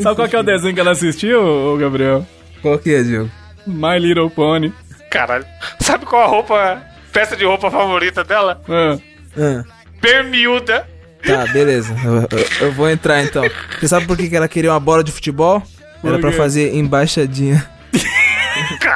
Sabe 0.02 0.16
qual 0.16 0.28
que 0.28 0.36
é 0.36 0.40
o 0.40 0.42
desenho 0.42 0.74
que 0.74 0.80
ela 0.80 0.90
assistiu, 0.90 1.76
Gabriel? 1.78 2.26
Qual 2.60 2.78
que 2.78 2.92
é, 2.94 3.02
Diogo? 3.02 3.30
My 3.66 3.98
Little 3.98 4.28
Pony. 4.30 4.72
Caralho. 5.10 5.44
Sabe 5.80 6.04
qual 6.04 6.22
a 6.22 6.26
roupa, 6.26 6.82
peça 7.12 7.36
de 7.36 7.44
roupa 7.44 7.70
favorita 7.70 8.24
dela? 8.24 8.60
Ah, 8.68 8.98
Ah, 9.38 9.64
Bermuda. 10.00 10.86
tá, 11.24 11.46
beleza. 11.46 11.94
Eu, 12.04 12.14
eu- 12.38 12.46
eu 12.66 12.72
vou 12.72 12.90
entrar 12.90 13.22
então. 13.22 13.44
Você 13.78 13.86
sabe 13.88 14.06
por 14.06 14.16
que, 14.16 14.34
ela 14.34 14.48
queria 14.48 14.72
uma 14.72 14.80
bola 14.80 15.04
de 15.04 15.12
futebol? 15.12 15.62
Era 16.02 16.18
pra 16.18 16.32
fazer 16.32 16.74
embaixadinha. 16.74 17.64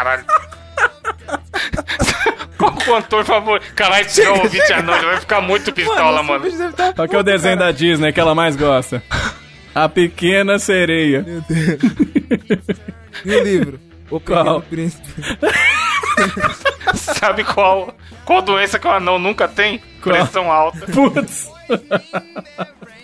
Caralho. 0.08 0.24
Qual 2.56 2.72
o 2.72 2.76
cantor 2.76 3.24
favorito? 3.24 3.72
Caralho, 3.74 4.08
se 4.08 4.16
tiver 4.16 4.30
um 4.32 4.40
ouvinte 4.42 4.72
anão, 4.72 4.96
ele 4.96 5.06
vai 5.06 5.20
ficar 5.20 5.40
muito 5.40 5.72
pistola, 5.72 6.22
mano. 6.22 6.44
qual 6.96 7.08
que 7.08 7.14
é 7.14 7.18
o 7.18 7.22
desenho 7.22 7.56
da 7.58 7.70
Disney 7.70 8.12
que 8.12 8.18
ela 8.18 8.34
mais 8.34 8.56
gosta? 8.56 9.00
A 9.74 9.88
Pequena 9.88 10.58
Sereia. 10.58 11.24
E 13.24 13.30
o 13.30 13.44
livro? 13.44 13.78
O 14.10 14.18
Qual? 14.18 14.60
Príncipe. 14.62 15.06
Sabe 16.94 17.44
qual, 17.44 17.94
qual 18.24 18.42
doença 18.42 18.78
que 18.78 18.86
o 18.88 18.90
anão 18.90 19.18
nunca 19.20 19.46
tem? 19.46 19.80
Qual? 20.02 20.16
Pressão 20.16 20.50
alta. 20.50 20.80
Putz. 20.86 21.48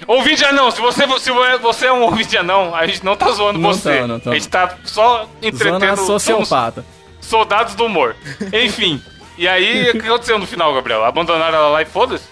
Ouvinte 0.07 0.45
anão, 0.45 0.71
se 0.71 0.81
você, 0.81 1.03
se 1.21 1.31
você 1.61 1.87
é 1.87 1.93
um 1.93 2.03
ouvinte 2.03 2.37
anão, 2.37 2.75
a 2.75 2.87
gente 2.87 3.05
não 3.05 3.15
tá 3.17 3.31
zoando 3.31 3.59
Não 3.59 3.73
você. 3.73 4.01
tá, 4.01 4.07
não 4.07 4.19
tá. 4.19 4.31
A 4.31 4.35
gente 4.35 4.49
tá 4.49 4.77
só 4.85 5.19
Zona 5.25 5.29
entretendo 5.43 5.97
somos 5.97 6.23
sociopata. 6.23 6.85
Soldados 7.25 7.75
do 7.75 7.85
humor. 7.87 8.15
Enfim. 8.53 9.03
E 9.37 9.49
aí, 9.49 9.91
o 9.91 9.93
que 10.01 10.07
aconteceu 10.07 10.39
no 10.39 10.47
final, 10.47 10.73
Gabriel? 10.73 11.05
Abandonaram 11.05 11.59
ela 11.59 11.69
lá 11.69 11.83
e 11.83 11.85
foda-se? 11.85 12.23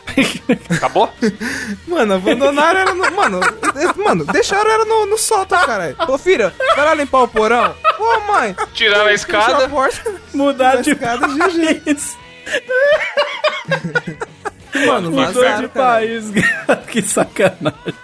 Acabou? 0.71 1.13
Mano, 1.89 2.15
abandonaram 2.15 2.79
ela 2.79 2.95
no. 2.95 3.11
Mano, 3.11 3.41
eh, 3.43 4.01
mano, 4.05 4.25
deixaram 4.27 4.71
ela 4.71 4.85
no, 4.85 5.07
no 5.07 5.19
sótão, 5.19 5.59
caralho. 5.67 5.97
Ô 6.07 6.17
filha, 6.17 6.55
vai 6.77 6.85
lá 6.85 6.95
limpar 6.95 7.23
o 7.23 7.29
porão. 7.29 7.75
Ô 7.99 8.21
mãe, 8.33 8.55
Tiraram 8.73 9.07
a 9.07 9.09
fechou 9.09 9.35
a 9.37 9.39
escada. 9.41 9.69
porta. 9.69 10.15
De 10.83 10.91
escada, 10.93 11.27
GG. 11.51 12.17
Mano, 14.87 15.11
Mudou 15.11 15.57
de 15.61 15.69
país. 15.69 16.25
que 16.91 17.03
sacanagem. 17.03 17.95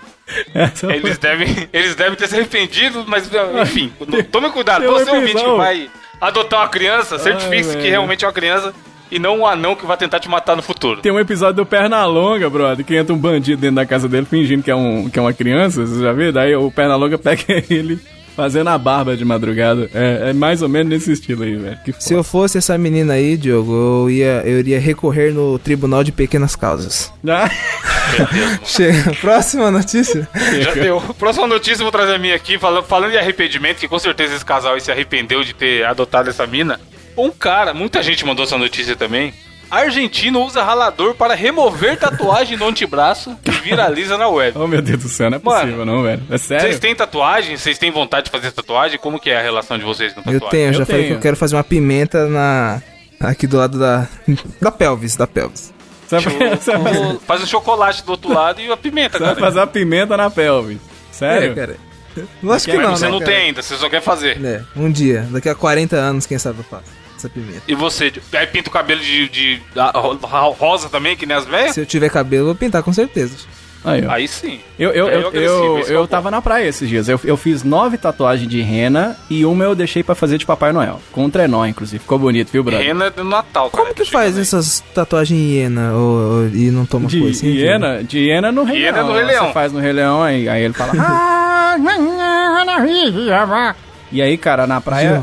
Essa 0.55 0.87
foi- 0.89 0.97
Eles 0.97 1.19
devem, 1.19 1.69
eles 1.73 1.95
devem 1.95 2.15
ter 2.17 2.29
se 2.29 2.35
arrependido, 2.35 3.05
mas 3.07 3.31
enfim, 3.63 3.93
tome 4.31 4.51
cuidado. 4.51 4.81
tem 4.83 4.91
um 4.91 4.93
Você 4.93 5.11
ouvinte 5.11 5.43
que 5.43 5.57
vai 5.57 5.91
adotar 6.21 6.61
uma 6.61 6.69
criança, 6.69 7.19
certifique-se 7.19 7.77
que 7.77 7.89
realmente 7.89 8.25
é 8.25 8.29
uma 8.29 8.35
criança 8.35 8.73
e 9.11 9.19
não 9.19 9.39
um 9.39 9.47
anão 9.47 9.75
que 9.75 9.87
vai 9.87 9.97
tentar 9.97 10.21
te 10.21 10.29
matar 10.29 10.55
no 10.55 10.63
futuro. 10.63 11.01
Tem 11.01 11.13
um 11.13 11.19
episódio 11.19 11.57
do 11.57 11.67
Pernalonga, 11.67 12.51
brother, 12.51 12.85
que 12.85 12.95
entra 12.95 13.15
um 13.15 13.19
bandido 13.19 13.61
dentro 13.61 13.77
da 13.77 13.87
casa 13.87 14.09
dele 14.09 14.27
fingindo 14.27 14.63
que 14.63 14.71
é, 14.71 14.75
um, 14.75 15.09
que 15.09 15.19
é 15.19 15.23
uma 15.23 15.33
criança, 15.33 15.87
você 15.87 16.03
já 16.03 16.13
viu? 16.13 16.33
Daí 16.33 16.55
o 16.55 16.71
Pernalonga 16.71 17.17
pega 17.19 17.43
ele 17.71 17.99
fazendo 18.39 18.69
a 18.71 18.79
barba 18.79 19.17
de 19.17 19.25
madrugada. 19.25 19.91
É, 19.93 20.31
é 20.31 20.33
mais 20.33 20.63
ou 20.63 20.69
menos 20.69 20.89
nesse 20.91 21.11
estilo 21.11 21.43
aí, 21.43 21.57
velho. 21.57 21.77
Que 21.85 21.93
Se 21.99 22.15
eu 22.15 22.23
fosse 22.23 22.57
essa 22.57 22.79
menina 22.79 23.15
aí, 23.15 23.37
Diogo, 23.37 23.73
eu, 23.73 24.11
ia, 24.11 24.43
eu 24.45 24.61
iria 24.61 24.79
recorrer 24.79 25.35
no 25.35 25.59
Tribunal 25.59 26.05
de 26.05 26.13
Pequenas 26.13 26.55
Causas. 26.55 27.13
Ah, 27.29 27.51
Chega, 28.65 29.13
próxima 29.21 29.73
notícia. 29.73 30.29
Já 30.63 30.73
deu. 30.73 31.01
Próxima 31.19 31.49
notícia 31.49 31.83
eu 31.83 31.87
vou 31.87 31.91
trazer 31.91 32.15
a 32.15 32.19
minha 32.19 32.37
aqui, 32.37 32.61
falando, 32.61 32.85
falando 32.85 33.11
de 33.11 33.19
arrependimento, 33.19 33.79
que 33.79 33.89
com 33.89 33.99
certeza 33.99 34.37
esse 34.37 34.45
casal 34.45 34.75
aí 34.75 34.81
se 34.81 34.93
arrependeu 34.93 35.43
de 35.43 35.53
ter 35.53 35.85
adotado 35.85 36.31
essa 36.31 36.47
mina. 36.47 36.79
Um 37.17 37.31
cara, 37.31 37.75
muita 37.75 38.01
gente 38.05 38.25
mandou 38.25 38.45
essa 38.45 38.57
notícia 38.57 38.95
também. 38.95 39.35
Argentino 39.71 40.43
usa 40.43 40.63
ralador 40.63 41.15
para 41.15 41.35
remover 41.35 41.99
tatuagem 41.99 42.57
no 42.57 42.67
antebraço 42.69 43.37
e 43.45 43.51
viraliza 43.51 44.17
na 44.17 44.29
web. 44.29 44.57
oh, 44.59 44.67
meu 44.67 44.81
Deus 44.81 45.03
do 45.03 45.09
céu, 45.09 45.31
não 45.31 45.37
é 45.39 45.41
Mano, 45.43 45.61
possível, 45.61 45.85
não, 45.87 46.03
velho. 46.03 46.23
É 46.31 46.39
sério? 46.39 46.67
Vocês 46.67 46.79
têm 46.79 46.95
tatuagem? 46.95 47.57
Vocês 47.57 47.77
têm 47.79 47.91
vontade 47.91 48.27
de 48.27 48.31
fazer 48.31 48.51
tatuagem? 48.53 48.99
Como 48.99 49.19
que 49.21 49.31
é 49.31 49.39
a 49.39 49.43
relação 49.43 49.77
de 49.79 49.85
vocês 49.85 50.13
com 50.13 50.21
tatuagem? 50.23 50.43
Eu 50.45 50.49
tenho, 50.51 50.69
eu 50.69 50.73
já 50.75 50.83
Eu 50.83 50.87
falei 50.87 51.03
que 51.03 51.09
tenho. 51.09 51.19
eu 51.19 51.23
quero 51.23 51.37
fazer 51.37 51.57
uma 51.57 51.65
pimenta 51.65 52.27
na. 52.27 52.81
Aqui 53.21 53.47
do 53.47 53.57
lado 53.57 53.79
da. 53.79 54.07
Da 54.61 54.71
pelvis, 54.71 55.17
da 55.17 55.27
pelvis. 55.27 55.73
Você 56.07 56.19
vai, 56.21 56.57
você 56.57 56.73
vai 56.79 56.83
fazer, 56.85 56.99
Choco- 57.05 57.21
Faz 57.27 57.43
o 57.43 57.47
chocolate 57.47 58.03
do 58.05 58.11
outro 58.13 58.33
lado 58.33 58.61
e 58.63 58.73
a 58.73 58.77
pimenta, 58.77 59.19
você 59.19 59.25
vai 59.25 59.35
cara. 59.35 59.47
fazer 59.47 59.61
a 59.61 59.67
pimenta 59.67 60.17
na 60.17 60.31
pelvis. 60.31 60.79
Sério? 61.13 61.53
É, 61.53 61.55
cara. 61.55 61.77
Lógico 62.43 62.71
que 62.73 62.77
Mas 62.79 62.87
não, 62.87 62.97
você 62.97 63.05
né, 63.05 63.11
não 63.13 63.19
cara? 63.21 63.31
tem 63.33 63.41
ainda, 63.47 63.63
você 63.63 63.77
só 63.77 63.89
quer 63.91 64.01
fazer. 64.01 64.43
É, 64.45 64.63
um 64.75 64.91
dia, 64.91 65.27
daqui 65.31 65.49
a 65.49 65.55
40 65.55 65.95
anos, 65.97 66.25
quem 66.27 66.39
sabe 66.39 66.61
eu 66.61 66.65
faço 66.65 66.85
essa 67.19 67.29
pimenta. 67.29 67.63
E 67.69 67.75
você, 67.75 68.13
aí 68.33 68.47
pinta 68.47 68.69
o 68.69 68.73
cabelo 68.73 69.01
de, 69.01 69.29
de- 69.29 69.63
a- 69.77 69.91
ro- 69.99 70.19
rosa 70.59 70.89
também, 70.89 71.17
que 71.17 71.27
nem 71.27 71.37
as 71.37 71.45
velhas? 71.47 71.75
Se 71.75 71.81
eu 71.81 71.87
tiver 71.87 72.09
cabelo, 72.11 72.43
eu 72.43 72.47
vou 72.47 72.55
pintar 72.55 72.83
com 72.83 72.93
certeza. 72.93 73.37
Aí. 73.85 74.05
Aí 74.09 74.27
sim. 74.27 74.59
Eu, 74.77 74.91
eu, 74.91 75.09
É 75.09 75.15
eu, 75.17 75.33
eu, 75.33 75.79
é 75.79 75.83
eu 75.95 76.07
tava 76.09 76.33
na 76.33 76.43
praia 76.43 76.67
esses 76.67 76.89
dias. 76.89 77.09
Eu, 77.09 77.19
eu 77.23 77.37
fiz 77.37 77.63
nove 77.63 77.97
tatuagens 77.97 78.49
de 78.51 78.61
rena 78.61 79.17
e 79.31 79.47
uma 79.47 79.63
eu 79.65 79.75
deixei 79.75 80.03
pra 80.03 80.17
fazer 80.17 80.37
de 80.37 80.45
Papai 80.45 80.73
Noel. 80.73 81.01
Com 81.13 81.25
um 81.27 81.31
trenó, 81.31 81.65
inclusive. 81.65 82.01
Ficou 82.03 82.19
bonito, 82.19 82.51
viu, 82.51 82.65
brother? 82.65 82.85
Rena 82.85 83.09
do 83.09 83.23
Natal, 83.23 83.71
cara. 83.71 83.85
Como 83.85 83.95
que 83.95 84.05
faz 84.05 84.37
essas 84.37 84.83
tatuagens 84.93 85.39
em 85.39 85.45
hiena 85.53 85.93
ou, 85.95 86.39
ou- 86.41 86.49
e 86.49 86.73
não 86.73 86.85
toma 86.85 87.07
De 87.07 87.21
coisa? 87.21 87.39
assim, 87.39 87.53
hiena, 87.55 88.03
de 88.03 88.19
hiena 88.19 88.51
no 88.51 88.65
Rei 88.65 88.81
Hiena 88.83 88.97
Leão. 88.99 89.07
no 89.09 89.15
Rei 89.15 89.25
Leão. 89.25 89.47
Você 89.47 89.53
faz 89.53 89.73
no 89.73 89.79
Rei 89.79 89.93
Leão, 89.93 90.23
aí, 90.25 90.49
aí 90.49 90.63
ele 90.65 90.75
fala... 90.75 90.93
"Ah, 90.99 91.77
e 94.11 94.21
aí, 94.23 94.37
cara, 94.37 94.67
na 94.67 94.81
praia, 94.81 95.23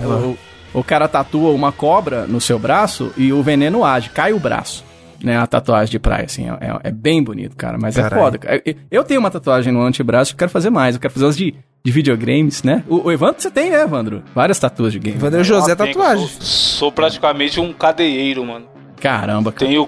o, 0.79 0.83
cara 0.83 1.07
tatua 1.07 1.51
uma 1.51 1.71
cobra 1.71 2.25
no 2.27 2.39
seu 2.41 2.59
braço 2.59 3.11
e 3.17 3.31
o 3.33 3.41
veneno 3.41 3.83
age, 3.83 4.09
cai 4.09 4.33
o 4.33 4.39
braço. 4.39 4.83
Né, 5.23 5.37
a 5.37 5.47
tatuagem 5.47 5.89
de 5.91 5.97
praia, 5.97 6.25
assim, 6.25 6.47
é, 6.47 6.51
é- 6.67 6.79
é 6.89 6.91
bem 6.91 7.23
bonito, 7.23 7.55
cara, 7.55 7.77
mas 7.81 7.97
é 7.97 8.07
foda. 8.09 8.37
Eu- 8.63 8.75
Eu 8.91 9.03
tenho 9.03 9.19
uma 9.19 9.31
tatuagem 9.31 9.71
no 9.73 9.81
antebraço, 9.81 10.33
eu 10.33 10.37
quero 10.37 10.51
fazer 10.51 10.69
mais, 10.69 10.93
eu 10.95 11.01
quero 11.01 11.11
fazer 11.13 11.25
umas 11.25 11.37
de, 11.37 11.55
de 11.83 11.91
videogames, 11.91 12.61
né? 12.61 12.83
O, 12.87 13.07
o 13.07 13.11
Evandro, 13.11 13.41
você 13.41 13.49
tem, 13.49 13.71
né, 13.71 13.81
Evandro? 13.81 14.21
Várias 14.35 14.59
tatuas 14.59 14.91
de 14.93 14.99
game. 14.99 15.17
Vander 15.17 15.43
José 15.43 15.71
Ah, 15.71 15.75
que 15.75 15.85
tatuagem. 15.87 16.27
Sou, 16.27 16.41
sou 16.41 16.91
praticamente 16.91 17.59
um 17.59 17.73
cadeieiro, 17.73 18.45
mano. 18.45 18.65
Caramba, 19.01 19.51
cara. 19.51 19.65
Tenho 19.71 19.87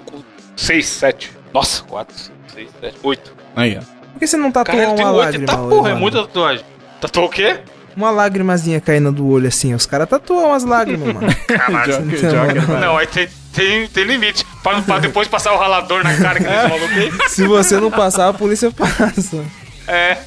6, 0.56 0.88
7. 0.88 1.32
Nossa, 1.54 1.84
4, 1.84 2.16
6, 2.48 2.70
7, 2.82 2.98
8. 3.04 3.34
Aí, 3.56 3.78
ó. 3.78 3.82
Por 4.14 4.20
que 4.20 4.26
você 4.28 4.38
não 4.38 4.52
tatuou 4.52 4.78
Caralho, 4.78 4.90
uma 4.92 4.96
tem 4.98 5.06
8 5.06 5.18
lágrima? 5.18 5.46
tá 5.46 5.58
porra, 5.58 5.76
é 5.76 5.78
Evandro? 5.92 6.00
muita 6.00 6.22
tatuagem. 6.22 6.66
Tatuou 7.02 7.26
o 7.28 7.30
quê? 7.30 7.60
Uma 7.98 8.12
lágrimazinha 8.12 8.80
caindo 8.80 9.12
do 9.12 9.28
olho 9.28 9.48
assim. 9.48 9.74
Os 9.74 9.88
caras 9.88 10.08
tatuam 10.08 10.50
umas 10.50 10.64
lágrimas, 10.64 11.16
mano. 11.16 11.28
Caralho. 11.48 12.06
Não, 12.06 12.14
Joker, 12.16 12.70
não. 12.70 12.80
Não, 12.80 12.98
aí 12.98 13.08
tem, 13.08 13.28
tem, 13.52 13.88
tem 13.88 14.04
limite. 14.04 14.46
Pra, 14.62 14.82
pra 14.84 15.00
depois 15.00 15.28
passar 15.28 15.52
o 15.54 15.58
ralador 15.58 16.04
na 16.04 16.16
cara 16.16 16.40
que 16.40 16.46
maluco 16.46 16.94
aí. 16.94 17.12
Se 17.30 17.48
você 17.48 17.80
não 17.80 17.90
passar, 17.90 18.30
a 18.30 18.34
polícia 18.34 18.70
passa. 18.72 19.44
É. 19.88 20.18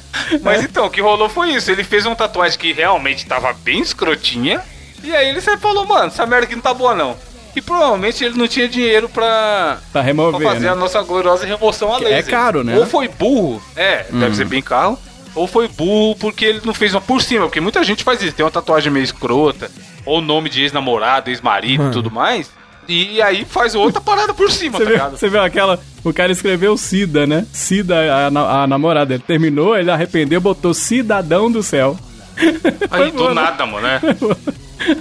Mas 0.41 0.63
então, 0.63 0.85
o 0.85 0.89
que 0.89 0.99
rolou 0.99 1.29
foi 1.29 1.51
isso. 1.51 1.71
Ele 1.71 1.83
fez 1.85 2.05
uma 2.05 2.15
tatuagem 2.15 2.59
que 2.59 2.73
realmente 2.73 3.25
tava 3.25 3.53
bem 3.53 3.79
escrotinha. 3.79 4.59
E 5.01 5.15
aí 5.15 5.29
ele 5.29 5.39
falou, 5.41 5.85
mano, 5.87 6.07
essa 6.07 6.25
merda 6.25 6.45
aqui 6.47 6.55
não 6.55 6.61
tá 6.61 6.73
boa 6.73 6.93
não. 6.93 7.15
E 7.55 7.61
provavelmente 7.61 8.23
ele 8.23 8.37
não 8.37 8.47
tinha 8.47 8.67
dinheiro 8.67 9.07
pra, 9.09 9.23
Pra 9.23 9.79
pra 9.93 10.01
remover, 10.01 10.41
fazer 10.41 10.67
a 10.67 10.75
né? 10.75 10.79
nossa 10.81 11.01
gloriosa 11.01 11.45
remoção 11.45 11.93
a 11.93 11.97
Que 11.97 12.03
laser. 12.05 12.19
é 12.19 12.23
caro, 12.23 12.63
né? 12.63 12.77
Ou 12.77 12.85
foi 12.85 13.07
burro, 13.07 13.61
é, 13.75 14.05
Hum. 14.11 14.19
deve 14.19 14.35
ser 14.35 14.45
bem 14.45 14.61
caro. 14.61 14.97
Ou 15.33 15.47
foi 15.47 15.67
burro 15.67 16.15
porque 16.17 16.43
ele 16.45 16.61
não 16.65 16.73
fez 16.73 16.93
uma 16.93 17.01
por 17.01 17.21
cima. 17.21 17.45
Porque 17.45 17.61
muita 17.61 17.83
gente 17.83 18.03
faz 18.03 18.21
isso. 18.21 18.33
Tem 18.35 18.43
uma 18.45 18.51
tatuagem 18.51 18.91
meio 18.91 19.03
escrota. 19.03 19.71
Ou 20.05 20.19
nome 20.21 20.49
de 20.49 20.61
ex-namorado, 20.63 21.29
ex-marido 21.29 21.87
e 21.89 21.91
tudo 21.91 22.11
mais. 22.11 22.49
E 22.87 23.21
aí 23.21 23.45
faz 23.45 23.73
outra 23.75 24.01
parada 24.01 24.33
por 24.33 24.51
cima, 24.51 24.77
Você 24.77 24.83
tá 24.83 24.89
viu, 24.89 24.97
ligado? 24.97 25.17
você 25.17 25.29
viu 25.29 25.41
aquela. 25.41 25.79
O 26.03 26.11
cara 26.11 26.31
escreveu 26.31 26.75
Cida, 26.77 27.25
né? 27.27 27.45
Cida, 27.53 28.27
a, 28.27 28.31
na- 28.31 28.63
a 28.63 28.67
namorada. 28.67 29.13
Ele 29.13 29.23
terminou, 29.25 29.77
ele 29.77 29.89
arrependeu, 29.91 30.41
botou 30.41 30.73
Cidadão 30.73 31.49
do 31.49 31.61
Céu. 31.63 31.97
Aí, 32.89 33.11
do 33.11 33.29
né? 33.29 33.33
nada, 33.35 33.65
mano, 33.65 33.87
né? 33.87 34.01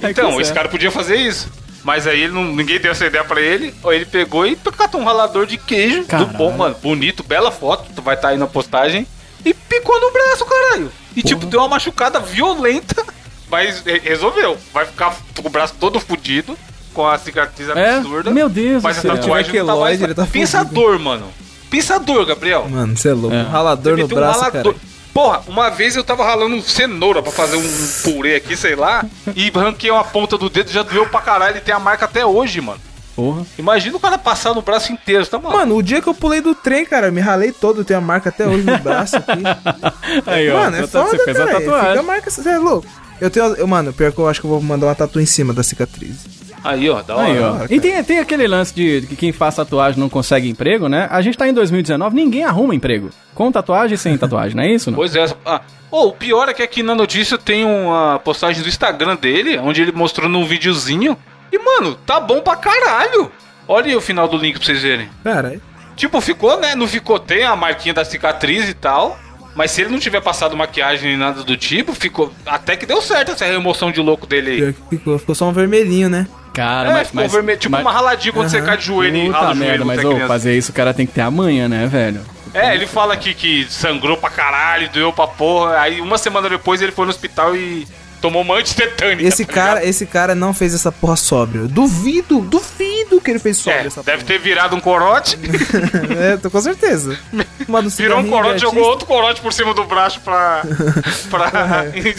Aí 0.02 0.10
Então, 0.10 0.30
esse 0.32 0.44
certo. 0.44 0.54
cara 0.54 0.68
podia 0.68 0.90
fazer 0.90 1.16
isso. 1.16 1.48
Mas 1.82 2.06
aí 2.06 2.20
ele 2.24 2.32
não- 2.34 2.44
ninguém 2.54 2.78
deu 2.78 2.92
essa 2.92 3.06
ideia 3.06 3.24
pra 3.24 3.40
ele. 3.40 3.74
Ou 3.82 3.92
ele 3.92 4.04
pegou 4.04 4.46
e 4.46 4.54
catou 4.54 5.00
um 5.00 5.04
ralador 5.04 5.46
de 5.46 5.56
queijo. 5.56 6.04
Caralho. 6.04 6.28
Do 6.30 6.36
bom, 6.36 6.52
mano. 6.52 6.76
Bonito, 6.82 7.22
bela 7.22 7.50
foto. 7.50 7.86
Tu 7.96 8.02
vai 8.02 8.14
estar 8.14 8.28
aí 8.28 8.36
na 8.36 8.46
postagem. 8.46 9.06
E 9.44 9.54
picou 9.54 10.00
no 10.00 10.10
braço, 10.12 10.44
caralho. 10.44 10.92
E 11.16 11.22
tipo, 11.22 11.46
deu 11.46 11.60
uma 11.60 11.68
machucada 11.68 12.20
violenta. 12.20 13.04
Mas 13.50 13.80
re- 13.82 13.98
resolveu. 14.04 14.56
Vai 14.72 14.84
ficar 14.86 15.16
com 15.40 15.46
o 15.48 15.50
braço 15.50 15.74
todo 15.78 15.98
fudido. 16.00 16.56
Com 16.94 17.06
a 17.06 17.16
cicatriz 17.18 17.68
É? 17.70 17.96
absurda. 17.96 18.30
Meu 18.30 18.48
Deus 18.48 18.82
Mas 18.82 19.00
do 19.00 19.10
a 19.12 19.16
tatuagem 19.16 19.54
não 19.60 19.66
tá 19.66 19.76
mais... 19.76 20.02
ele 20.02 20.14
tá 20.14 20.26
Pensa 20.26 20.58
a 20.58 20.60
fudido. 20.64 20.80
dor, 20.80 20.98
mano. 20.98 21.26
Pensa 21.70 21.94
a 21.94 21.98
dor, 21.98 22.26
Gabriel. 22.26 22.68
Mano, 22.68 22.96
você 22.96 23.08
é 23.10 23.12
louco. 23.12 23.34
É. 23.34 23.42
Um 23.42 23.48
ralador 23.48 23.96
no 23.96 24.04
um 24.04 24.08
braço, 24.08 24.40
ralador. 24.40 24.74
cara. 24.74 24.90
Porra, 25.14 25.42
uma 25.48 25.70
vez 25.70 25.94
eu 25.96 26.02
tava 26.04 26.24
ralando 26.24 26.60
cenoura 26.62 27.22
pra 27.22 27.30
fazer 27.32 27.56
um 27.56 27.88
purê 28.02 28.36
aqui, 28.36 28.56
sei 28.56 28.74
lá, 28.76 29.04
e 29.34 29.50
ranquei 29.50 29.90
uma 29.90 30.04
ponta 30.04 30.38
do 30.38 30.48
dedo, 30.48 30.70
já 30.70 30.82
doeu 30.84 31.06
pra 31.06 31.20
caralho, 31.20 31.56
e 31.56 31.60
tem 31.60 31.74
a 31.74 31.80
marca 31.80 32.04
até 32.04 32.24
hoje, 32.24 32.60
mano. 32.60 32.80
Porra. 33.20 33.46
Imagina 33.58 33.96
o 33.98 34.00
cara 34.00 34.16
passar 34.16 34.54
no 34.54 34.62
braço 34.62 34.90
inteiro, 34.90 35.26
tá 35.26 35.38
maluco? 35.38 35.58
Mano, 35.58 35.76
o 35.76 35.82
dia 35.82 36.00
que 36.00 36.08
eu 36.08 36.14
pulei 36.14 36.40
do 36.40 36.54
trem, 36.54 36.86
cara, 36.86 37.08
eu 37.08 37.12
me 37.12 37.20
ralei 37.20 37.52
todo, 37.52 37.84
tem 37.84 37.94
a 37.94 38.00
marca 38.00 38.30
até 38.30 38.46
hoje 38.46 38.64
no 38.64 38.78
braço 38.78 39.16
aqui. 39.16 39.42
Aí, 40.26 40.50
ó. 40.50 40.58
mano, 40.60 40.76
é 40.78 40.80
você 40.80 40.86
tá- 40.88 41.04
foda, 41.04 41.18
você 41.18 41.24
fez 41.24 41.36
a 41.36 41.46
cara. 41.46 41.58
Fica 41.58 41.70
a 41.70 41.74
tatuagem. 41.74 42.02
marca, 42.04 42.30
você 42.30 42.48
é 42.48 42.58
louco. 42.58 42.86
Eu 43.20 43.28
tenho, 43.28 43.46
eu, 43.56 43.66
mano, 43.66 43.92
pior 43.92 44.10
que 44.10 44.18
eu 44.18 44.26
acho 44.26 44.40
que 44.40 44.46
eu 44.46 44.50
vou 44.50 44.62
mandar 44.62 44.86
uma 44.86 44.94
tatu 44.94 45.20
em 45.20 45.26
cima 45.26 45.52
da 45.52 45.62
cicatriz. 45.62 46.24
Aí, 46.64 46.88
ó, 46.88 47.02
da 47.02 47.16
hora. 47.16 47.26
Aí, 47.28 47.38
ó. 47.38 47.66
E 47.68 47.78
tem, 47.78 48.02
tem 48.02 48.18
aquele 48.18 48.46
lance 48.46 48.74
de 48.74 49.02
que 49.06 49.16
quem 49.16 49.32
faz 49.32 49.56
tatuagem 49.56 50.00
não 50.00 50.08
consegue 50.08 50.48
emprego, 50.48 50.88
né? 50.88 51.06
A 51.10 51.20
gente 51.20 51.36
tá 51.36 51.46
em 51.46 51.52
2019, 51.52 52.16
ninguém 52.16 52.44
arruma 52.44 52.74
emprego. 52.74 53.10
Com 53.34 53.52
tatuagem 53.52 53.96
e 53.96 53.98
sem 53.98 54.16
tatuagem, 54.16 54.56
não 54.56 54.62
é 54.62 54.72
isso? 54.72 54.90
Não? 54.90 54.96
Pois 54.96 55.14
é. 55.14 55.26
Ah, 55.44 55.60
oh, 55.90 56.06
o 56.08 56.12
pior 56.12 56.48
é 56.48 56.54
que 56.54 56.62
aqui 56.62 56.82
na 56.82 56.94
notícia 56.94 57.36
tem 57.36 57.64
uma 57.66 58.18
postagem 58.18 58.62
do 58.62 58.68
Instagram 58.68 59.16
dele, 59.16 59.58
onde 59.58 59.82
ele 59.82 59.92
mostrou 59.92 60.28
num 60.28 60.46
videozinho. 60.46 61.16
E, 61.52 61.58
mano, 61.58 61.94
tá 62.06 62.20
bom 62.20 62.40
pra 62.40 62.56
caralho. 62.56 63.30
Olha 63.66 63.86
aí 63.86 63.96
o 63.96 64.00
final 64.00 64.26
do 64.28 64.36
link 64.36 64.56
pra 64.56 64.64
vocês 64.66 64.82
verem. 64.82 65.08
Cara, 65.24 65.60
Tipo, 65.96 66.20
ficou, 66.20 66.58
né? 66.58 66.74
Não 66.74 66.86
ficou, 66.88 67.18
tem 67.18 67.44
a 67.44 67.54
marquinha 67.54 67.92
da 67.92 68.04
cicatriz 68.04 68.68
e 68.68 68.74
tal. 68.74 69.18
Mas 69.54 69.72
se 69.72 69.82
ele 69.82 69.90
não 69.90 69.98
tiver 69.98 70.20
passado 70.22 70.56
maquiagem 70.56 71.08
nem 71.10 71.18
nada 71.18 71.42
do 71.42 71.56
tipo, 71.56 71.92
ficou. 71.92 72.32
Até 72.46 72.76
que 72.76 72.86
deu 72.86 73.02
certo 73.02 73.32
essa 73.32 73.44
remoção 73.44 73.90
de 73.90 74.00
louco 74.00 74.26
dele 74.26 74.50
aí. 74.64 74.74
ficou, 74.88 75.18
ficou 75.18 75.34
só 75.34 75.46
um 75.48 75.52
vermelhinho, 75.52 76.08
né? 76.08 76.26
Cara, 76.54 76.88
É, 76.90 76.92
mas, 76.92 77.08
ficou 77.08 77.22
mas, 77.22 77.32
vermelho, 77.32 77.58
tipo 77.58 77.72
mas, 77.72 77.80
uma 77.82 77.92
raladinha 77.92 78.32
quando 78.32 78.48
você 78.48 78.58
Aham. 78.58 78.66
cai 78.66 78.76
de 78.76 78.84
joelho 78.86 79.16
e 79.16 79.28
rala 79.28 79.50
o 79.50 79.54
joelho 79.54 79.58
merda, 79.58 79.78
quando 79.78 79.86
mas 79.88 79.96
você 80.00 80.04
é 80.06 80.08
ô, 80.08 80.12
criança. 80.12 80.28
fazer 80.28 80.56
isso 80.58 80.70
o 80.70 80.74
cara 80.74 80.94
tem 80.94 81.06
que 81.06 81.12
ter 81.12 81.20
amanhã, 81.20 81.68
né, 81.68 81.86
velho? 81.86 82.20
É, 82.54 82.74
ele 82.74 82.86
fala 82.86 83.14
aqui 83.14 83.34
que 83.34 83.66
sangrou 83.68 84.16
pra 84.16 84.30
caralho, 84.30 84.88
doeu 84.88 85.12
pra 85.12 85.26
porra. 85.26 85.78
Aí 85.80 86.00
uma 86.00 86.16
semana 86.18 86.48
depois 86.48 86.80
ele 86.80 86.92
foi 86.92 87.04
no 87.04 87.10
hospital 87.10 87.54
e 87.54 87.86
tomou 88.20 88.42
uma 88.42 88.56
antitetânica. 88.56 89.26
Esse 89.26 89.44
tá 89.44 89.52
cara, 89.52 89.84
esse 89.84 90.06
cara 90.06 90.34
não 90.34 90.52
fez 90.52 90.74
essa 90.74 90.92
porra 90.92 91.16
sóbrio. 91.16 91.66
Duvido, 91.68 92.40
duvido 92.40 93.20
que 93.20 93.30
ele 93.30 93.38
fez 93.38 93.56
sóbrio 93.58 93.84
É, 93.84 93.86
essa 93.86 94.02
deve 94.02 94.24
porra. 94.24 94.26
ter 94.26 94.38
virado 94.38 94.76
um 94.76 94.80
corote, 94.80 95.38
É, 96.18 96.36
tô 96.36 96.50
com 96.50 96.60
certeza. 96.60 97.18
Mano, 97.66 97.88
virou 97.90 98.18
um 98.18 98.28
corote, 98.28 98.60
jogou 98.60 98.84
outro 98.84 99.06
corote 99.06 99.40
por 99.40 99.52
cima 99.52 99.72
do 99.74 99.84
braço 99.84 100.20
pra. 100.20 100.62
pra. 101.30 101.50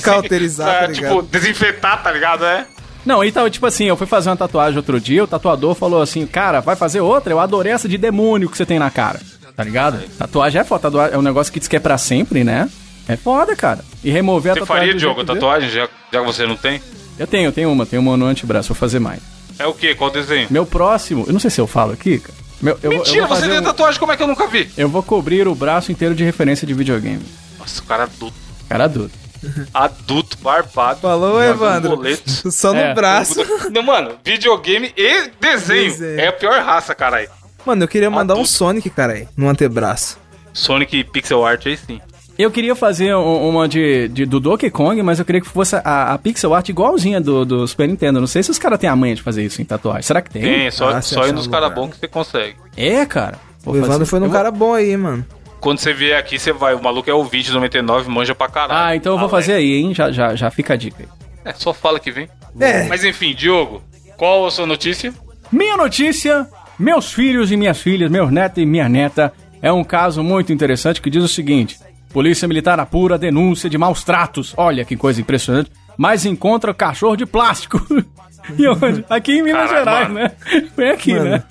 Cauterizar, 0.02 0.78
pra, 0.80 0.88
tá 0.88 0.94
tipo, 0.94 1.22
desinfetar, 1.22 2.02
tá 2.04 2.12
ligado? 2.12 2.46
É. 2.46 2.66
Não, 3.06 3.24
e 3.24 3.32
tava 3.32 3.50
tipo 3.50 3.66
assim, 3.66 3.86
eu 3.86 3.98
fui 3.98 4.06
fazer 4.06 4.30
uma 4.30 4.38
tatuagem 4.38 4.78
outro 4.78 5.00
dia, 5.00 5.24
o 5.24 5.28
tatuador 5.28 5.74
falou 5.74 6.02
assim, 6.02 6.26
cara, 6.28 6.60
vai 6.60 6.76
fazer 6.76 7.02
outra? 7.02 7.34
Eu 7.34 7.40
adorei 7.40 7.72
essa 7.74 7.90
de 7.90 7.98
demônio 7.98 8.50
que 8.50 8.56
você 8.58 8.66
tem 8.66 8.78
na 8.78 8.92
cara. 8.92 9.20
Tá 9.56 9.64
ligado? 9.64 10.00
Tatuagem 10.18 10.62
é 10.62 10.64
foda, 10.64 10.82
tatuagem 10.84 11.16
é 11.16 11.18
um 11.18 11.22
negócio 11.22 11.52
que 11.52 11.60
diz 11.60 11.68
que 11.68 11.76
é 11.76 11.80
pra 11.80 11.98
sempre, 11.98 12.44
né? 12.44 12.70
É 13.08 13.16
foda, 13.16 13.56
cara. 13.56 13.84
E 14.04 14.10
remover 14.12 14.52
a 14.52 14.56
Você 14.56 14.60
tatuagem. 14.62 14.82
faria, 14.88 14.94
do 14.94 15.00
Diogo, 15.00 15.22
a 15.22 15.26
tatuagem, 15.26 15.70
já, 15.70 15.90
já 16.12 16.20
que 16.20 16.26
você 16.26 16.46
não 16.46 16.56
tem? 16.56 16.82
Eu 17.20 17.28
tenho, 17.28 17.46
eu 17.48 17.52
tenho 17.52 17.72
uma, 17.72 17.86
tenho 17.86 18.02
uma 18.02 18.16
no 18.18 18.26
antebraço, 18.26 18.70
vou 18.70 18.76
fazer 18.76 19.00
mais. 19.00 19.22
É 19.60 19.66
o 19.68 19.74
quê? 19.74 19.94
Qual 19.94 20.10
desenho? 20.10 20.48
Meu 20.50 20.66
próximo, 20.66 21.24
eu 21.28 21.34
não 21.34 21.40
sei 21.40 21.50
se 21.52 21.60
eu 21.62 21.68
falo 21.68 21.92
aqui, 21.94 22.20
cara. 22.20 22.34
Meu, 22.62 22.74
eu, 22.82 22.92
vou- 22.92 22.92
eu 22.94 22.98
Mentira, 23.00 23.28
vou 23.28 23.36
você 23.38 23.48
tem 23.50 23.60
um- 23.60 23.64
tatuagem, 23.64 24.00
como 24.00 24.12
é 24.12 24.18
que 24.18 24.24
eu 24.24 24.28
nunca 24.28 24.48
vi? 24.48 24.70
Eu 24.78 24.88
vou 24.88 25.02
cobrir 25.04 25.48
o 25.48 25.54
braço 25.56 25.92
inteiro 25.92 26.14
de 26.16 26.24
referência 26.24 26.66
de 26.66 26.74
videogame. 26.74 27.24
Nossa, 27.60 27.82
o 27.82 27.86
cara 27.86 28.04
é 28.04 28.06
adulto. 28.06 28.36
Cara 28.70 28.84
adulto. 28.86 29.22
Adulto, 29.74 30.38
barbado. 30.40 31.00
Falou, 31.02 31.44
Evandro. 31.44 32.00
Só 32.52 32.74
no 32.74 32.80
É. 32.80 32.94
braço. 32.94 33.40
Não, 33.72 33.82
mano, 33.82 34.12
videogame 34.24 34.94
e 34.96 35.32
desenho. 35.40 35.90
Desenho. 35.92 36.20
É 36.20 36.28
a 36.28 36.32
pior 36.34 36.62
raça, 36.64 36.94
caralho. 36.94 37.28
Mano, 37.66 37.84
eu 37.84 37.88
queria 37.88 38.10
mandar 38.10 38.34
um 38.36 38.38
Adulto. 38.42 38.52
Sonic, 38.52 38.90
caralho, 38.92 39.28
no 39.36 39.50
antebraço. 39.50 40.18
Sonic 40.54 41.04
Pixel 41.06 41.44
Art 41.46 41.66
aí 41.66 41.76
sim. 41.78 42.00
Eu 42.42 42.52
queria 42.52 42.76
fazer 42.76 43.16
um- 43.16 43.50
uma 43.50 43.68
de, 43.68 44.08
de- 44.10 44.26
do 44.26 44.40
Donkey 44.40 44.70
Kong, 44.70 45.02
mas 45.04 45.20
eu 45.20 45.26
queria 45.26 45.42
que 45.42 45.48
fosse 45.48 45.76
a, 45.76 46.14
a 46.14 46.18
pixel 46.18 46.54
art 46.54 46.68
igualzinha 46.70 47.20
do, 47.22 47.46
do 47.46 47.68
Super 47.68 47.88
Nintendo. 47.88 48.20
Não 48.20 48.28
sei 48.28 48.42
se 48.44 48.50
os 48.52 48.58
caras 48.60 48.80
têm 48.80 48.90
a 48.90 48.96
manha 48.96 49.16
de 49.16 49.22
fazer 49.22 49.44
isso 49.44 49.62
em 49.62 49.66
tatuagem. 49.66 50.04
Será 50.04 50.22
que 50.22 50.30
tem? 50.30 50.42
Tem, 50.42 50.72
só, 50.72 50.90
Ah, 50.90 51.02
só 51.02 51.28
ir 51.28 51.34
nos 51.34 51.48
caras 51.48 51.74
bons 51.74 51.90
que 51.92 51.98
você 52.00 52.08
consegue. 52.08 52.56
É, 52.76 53.06
cara. 53.06 53.38
Vou 53.64 53.74
o 53.74 53.78
Evandro 53.78 53.94
fazer- 54.00 54.06
foi 54.06 54.20
num 54.20 54.26
eu 54.26 54.30
vou- 54.32 54.38
cara 54.38 54.52
bom 54.52 54.74
aí, 54.74 54.96
mano. 54.98 55.26
Quando 55.60 55.78
você 55.80 55.94
vier 55.94 56.18
aqui, 56.18 56.40
você 56.40 56.52
vai. 56.52 56.74
O 56.74 56.82
maluco 56.82 57.08
é 57.10 57.14
o 57.14 57.24
2099, 57.24 58.10
manja 58.10 58.34
pra 58.34 58.48
caralho. 58.48 58.80
Ah, 58.88 58.96
então 58.96 59.14
eu 59.14 59.18
vou 59.20 59.28
Alex. 59.30 59.46
fazer 59.46 59.58
aí, 59.60 59.74
hein? 59.76 59.94
Já, 59.94 60.12
já, 60.12 60.36
já 60.36 60.50
fica 60.50 60.74
a 60.74 60.78
dica 60.78 60.98
aí. 61.04 61.08
É, 61.46 61.54
só 61.54 61.72
fala 61.74 62.00
que 62.00 62.12
vem. 62.12 62.28
É. 62.60 62.88
Mas 62.88 63.04
enfim, 63.04 63.34
Diogo, 63.36 63.84
qual 64.18 64.46
a 64.48 64.52
sua 64.52 64.66
notícia? 64.66 65.14
Minha 65.52 65.78
notícia: 65.78 66.48
meus 66.80 67.14
filhos 67.14 67.52
e 67.52 67.58
minhas 67.58 67.80
filhas, 67.80 68.10
meus 68.10 68.32
netos 68.32 68.62
e 68.64 68.66
minha 68.66 68.90
neta, 68.90 69.32
é 69.62 69.72
um 69.72 69.84
caso 69.84 70.24
muito 70.24 70.52
interessante 70.52 71.00
que 71.00 71.10
diz 71.12 71.24
o 71.24 71.28
seguinte: 71.28 71.78
Polícia 72.12 72.48
Militar 72.48 72.80
apura 72.80 73.18
denúncia 73.18 73.70
de 73.70 73.78
maus 73.78 74.04
tratos. 74.04 74.54
Olha 74.58 74.84
que 74.86 74.96
coisa 74.96 75.20
impressionante. 75.22 75.72
Mas 75.98 76.26
encontra 76.26 76.74
cachorro 76.74 77.16
de 77.16 77.26
plástico. 77.26 77.82
e 78.58 78.68
onde? 78.68 79.06
Aqui 79.10 79.34
em 79.40 79.44
Minas 79.44 79.70
Caralho, 79.70 80.14
Gerais, 80.14 80.14
né? 80.14 80.32
Foi 80.76 80.90
aqui, 80.90 81.14
Mano, 81.14 81.30
né? 81.32 81.44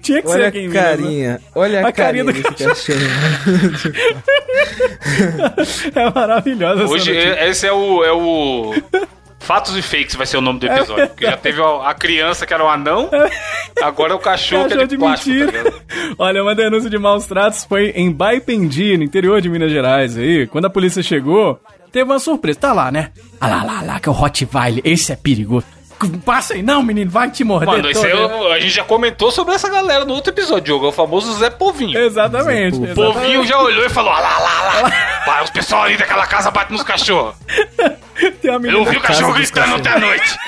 Tinha 0.00 0.22
que 0.22 0.28
ser 0.28 0.34
Olha 0.34 0.44
a 0.46 0.48
aqui 0.48 0.58
em 0.60 0.68
Minas. 0.68 0.74
né? 0.82 0.88
carinha. 0.90 1.40
Olha 1.54 1.84
a, 1.84 1.88
A 1.88 1.92
carinha 1.92 2.24
carinha 2.24 2.42
do 2.42 2.52
desse 2.52 2.64
cachorro. 2.64 2.98
É 5.94 6.10
maravilhosa 6.14 6.84
essa 6.84 6.92
Hoje, 6.92 7.10
notícia. 7.12 7.28
é- 7.34 7.48
esse 7.48 7.66
é 7.66 7.72
o. 7.72 8.04
É 8.04 8.12
o... 8.12 8.74
Fatos 9.48 9.74
e 9.78 9.80
Fakes 9.80 10.14
vai 10.14 10.26
ser 10.26 10.36
o 10.36 10.42
nome 10.42 10.60
do 10.60 10.66
episódio. 10.66 11.08
Porque 11.08 11.24
já 11.24 11.38
teve 11.38 11.62
a, 11.62 11.94
criança 11.94 12.46
que 12.46 12.52
era 12.52 12.62
um 12.62 12.68
anão, 12.68 13.08
agora 13.82 14.12
é 14.12 14.14
o 14.14 14.18
cachorro, 14.18 14.68
que 14.68 14.74
é 14.74 14.76
Cachorro 14.76 14.86
de, 14.86 14.94
de 14.94 14.98
plástico. 14.98 15.38
tá 15.38 15.44
mentira. 15.46 15.70
ligado? 15.70 16.14
Olha, 16.18 16.42
uma 16.42 16.54
denúncia 16.54 16.90
de 16.90 16.98
maus 16.98 17.24
tratos 17.24 17.64
foi 17.64 17.88
em 17.96 18.12
Baipendi, 18.12 18.98
no 18.98 19.04
interior 19.04 19.40
de 19.40 19.48
Minas 19.48 19.72
Gerais. 19.72 20.18
Aí, 20.18 20.46
quando 20.48 20.66
a 20.66 20.70
polícia 20.70 21.02
chegou, 21.02 21.58
teve 21.90 22.04
uma 22.04 22.18
surpresa. 22.18 22.60
Tá 22.60 22.74
lá, 22.74 22.92
né? 22.92 23.10
Ah 23.40 23.48
lá, 23.48 23.62
lá, 23.62 23.80
lá, 23.80 23.98
que 23.98 24.10
é 24.10 24.12
o 24.12 24.14
Rottweiler. 24.14 24.82
Esse 24.84 25.12
é 25.12 25.16
perigoso. 25.16 25.64
Passa 26.24 26.54
aí, 26.54 26.62
não, 26.62 26.82
menino, 26.82 27.10
vai 27.10 27.30
te 27.30 27.42
morder. 27.42 27.68
Mano, 27.68 27.90
esse 27.90 28.00
todo. 28.08 28.10
é 28.10 28.36
o- 28.36 28.52
a 28.52 28.60
gente 28.60 28.72
já 28.74 28.84
comentou 28.84 29.30
sobre 29.30 29.54
essa 29.54 29.68
galera 29.68 30.04
no 30.04 30.14
outro 30.14 30.32
episódio, 30.32 30.64
Diogo. 30.64 30.86
É 30.86 30.88
o 30.90 30.92
famoso 30.92 31.32
Zé 31.34 31.50
Povinho. 31.50 31.98
Exatamente. 31.98 32.78
O 32.78 32.84
exatamente. 32.84 32.94
povinho 33.14 33.44
já 33.46 33.58
olhou 33.60 33.84
e 33.84 33.88
falou: 33.88 34.12
ah 34.12 34.20
lá, 34.20 34.38
lá, 34.38 34.80
lá. 34.82 34.92
Vai, 35.26 35.44
os 35.44 35.50
pessoal 35.50 35.82
ali 35.82 35.96
daquela 35.96 36.26
casa 36.26 36.50
batem 36.50 36.72
nos 36.76 36.82
cachorros. 36.84 37.34
Tem 38.40 38.50
uma 38.56 38.66
Eu 38.66 38.80
ouvi 38.80 38.96
o 38.96 39.00
cachorro 39.00 39.32
gritando 39.32 39.74
até 39.76 39.90
a 39.90 39.98
noite. 39.98 40.38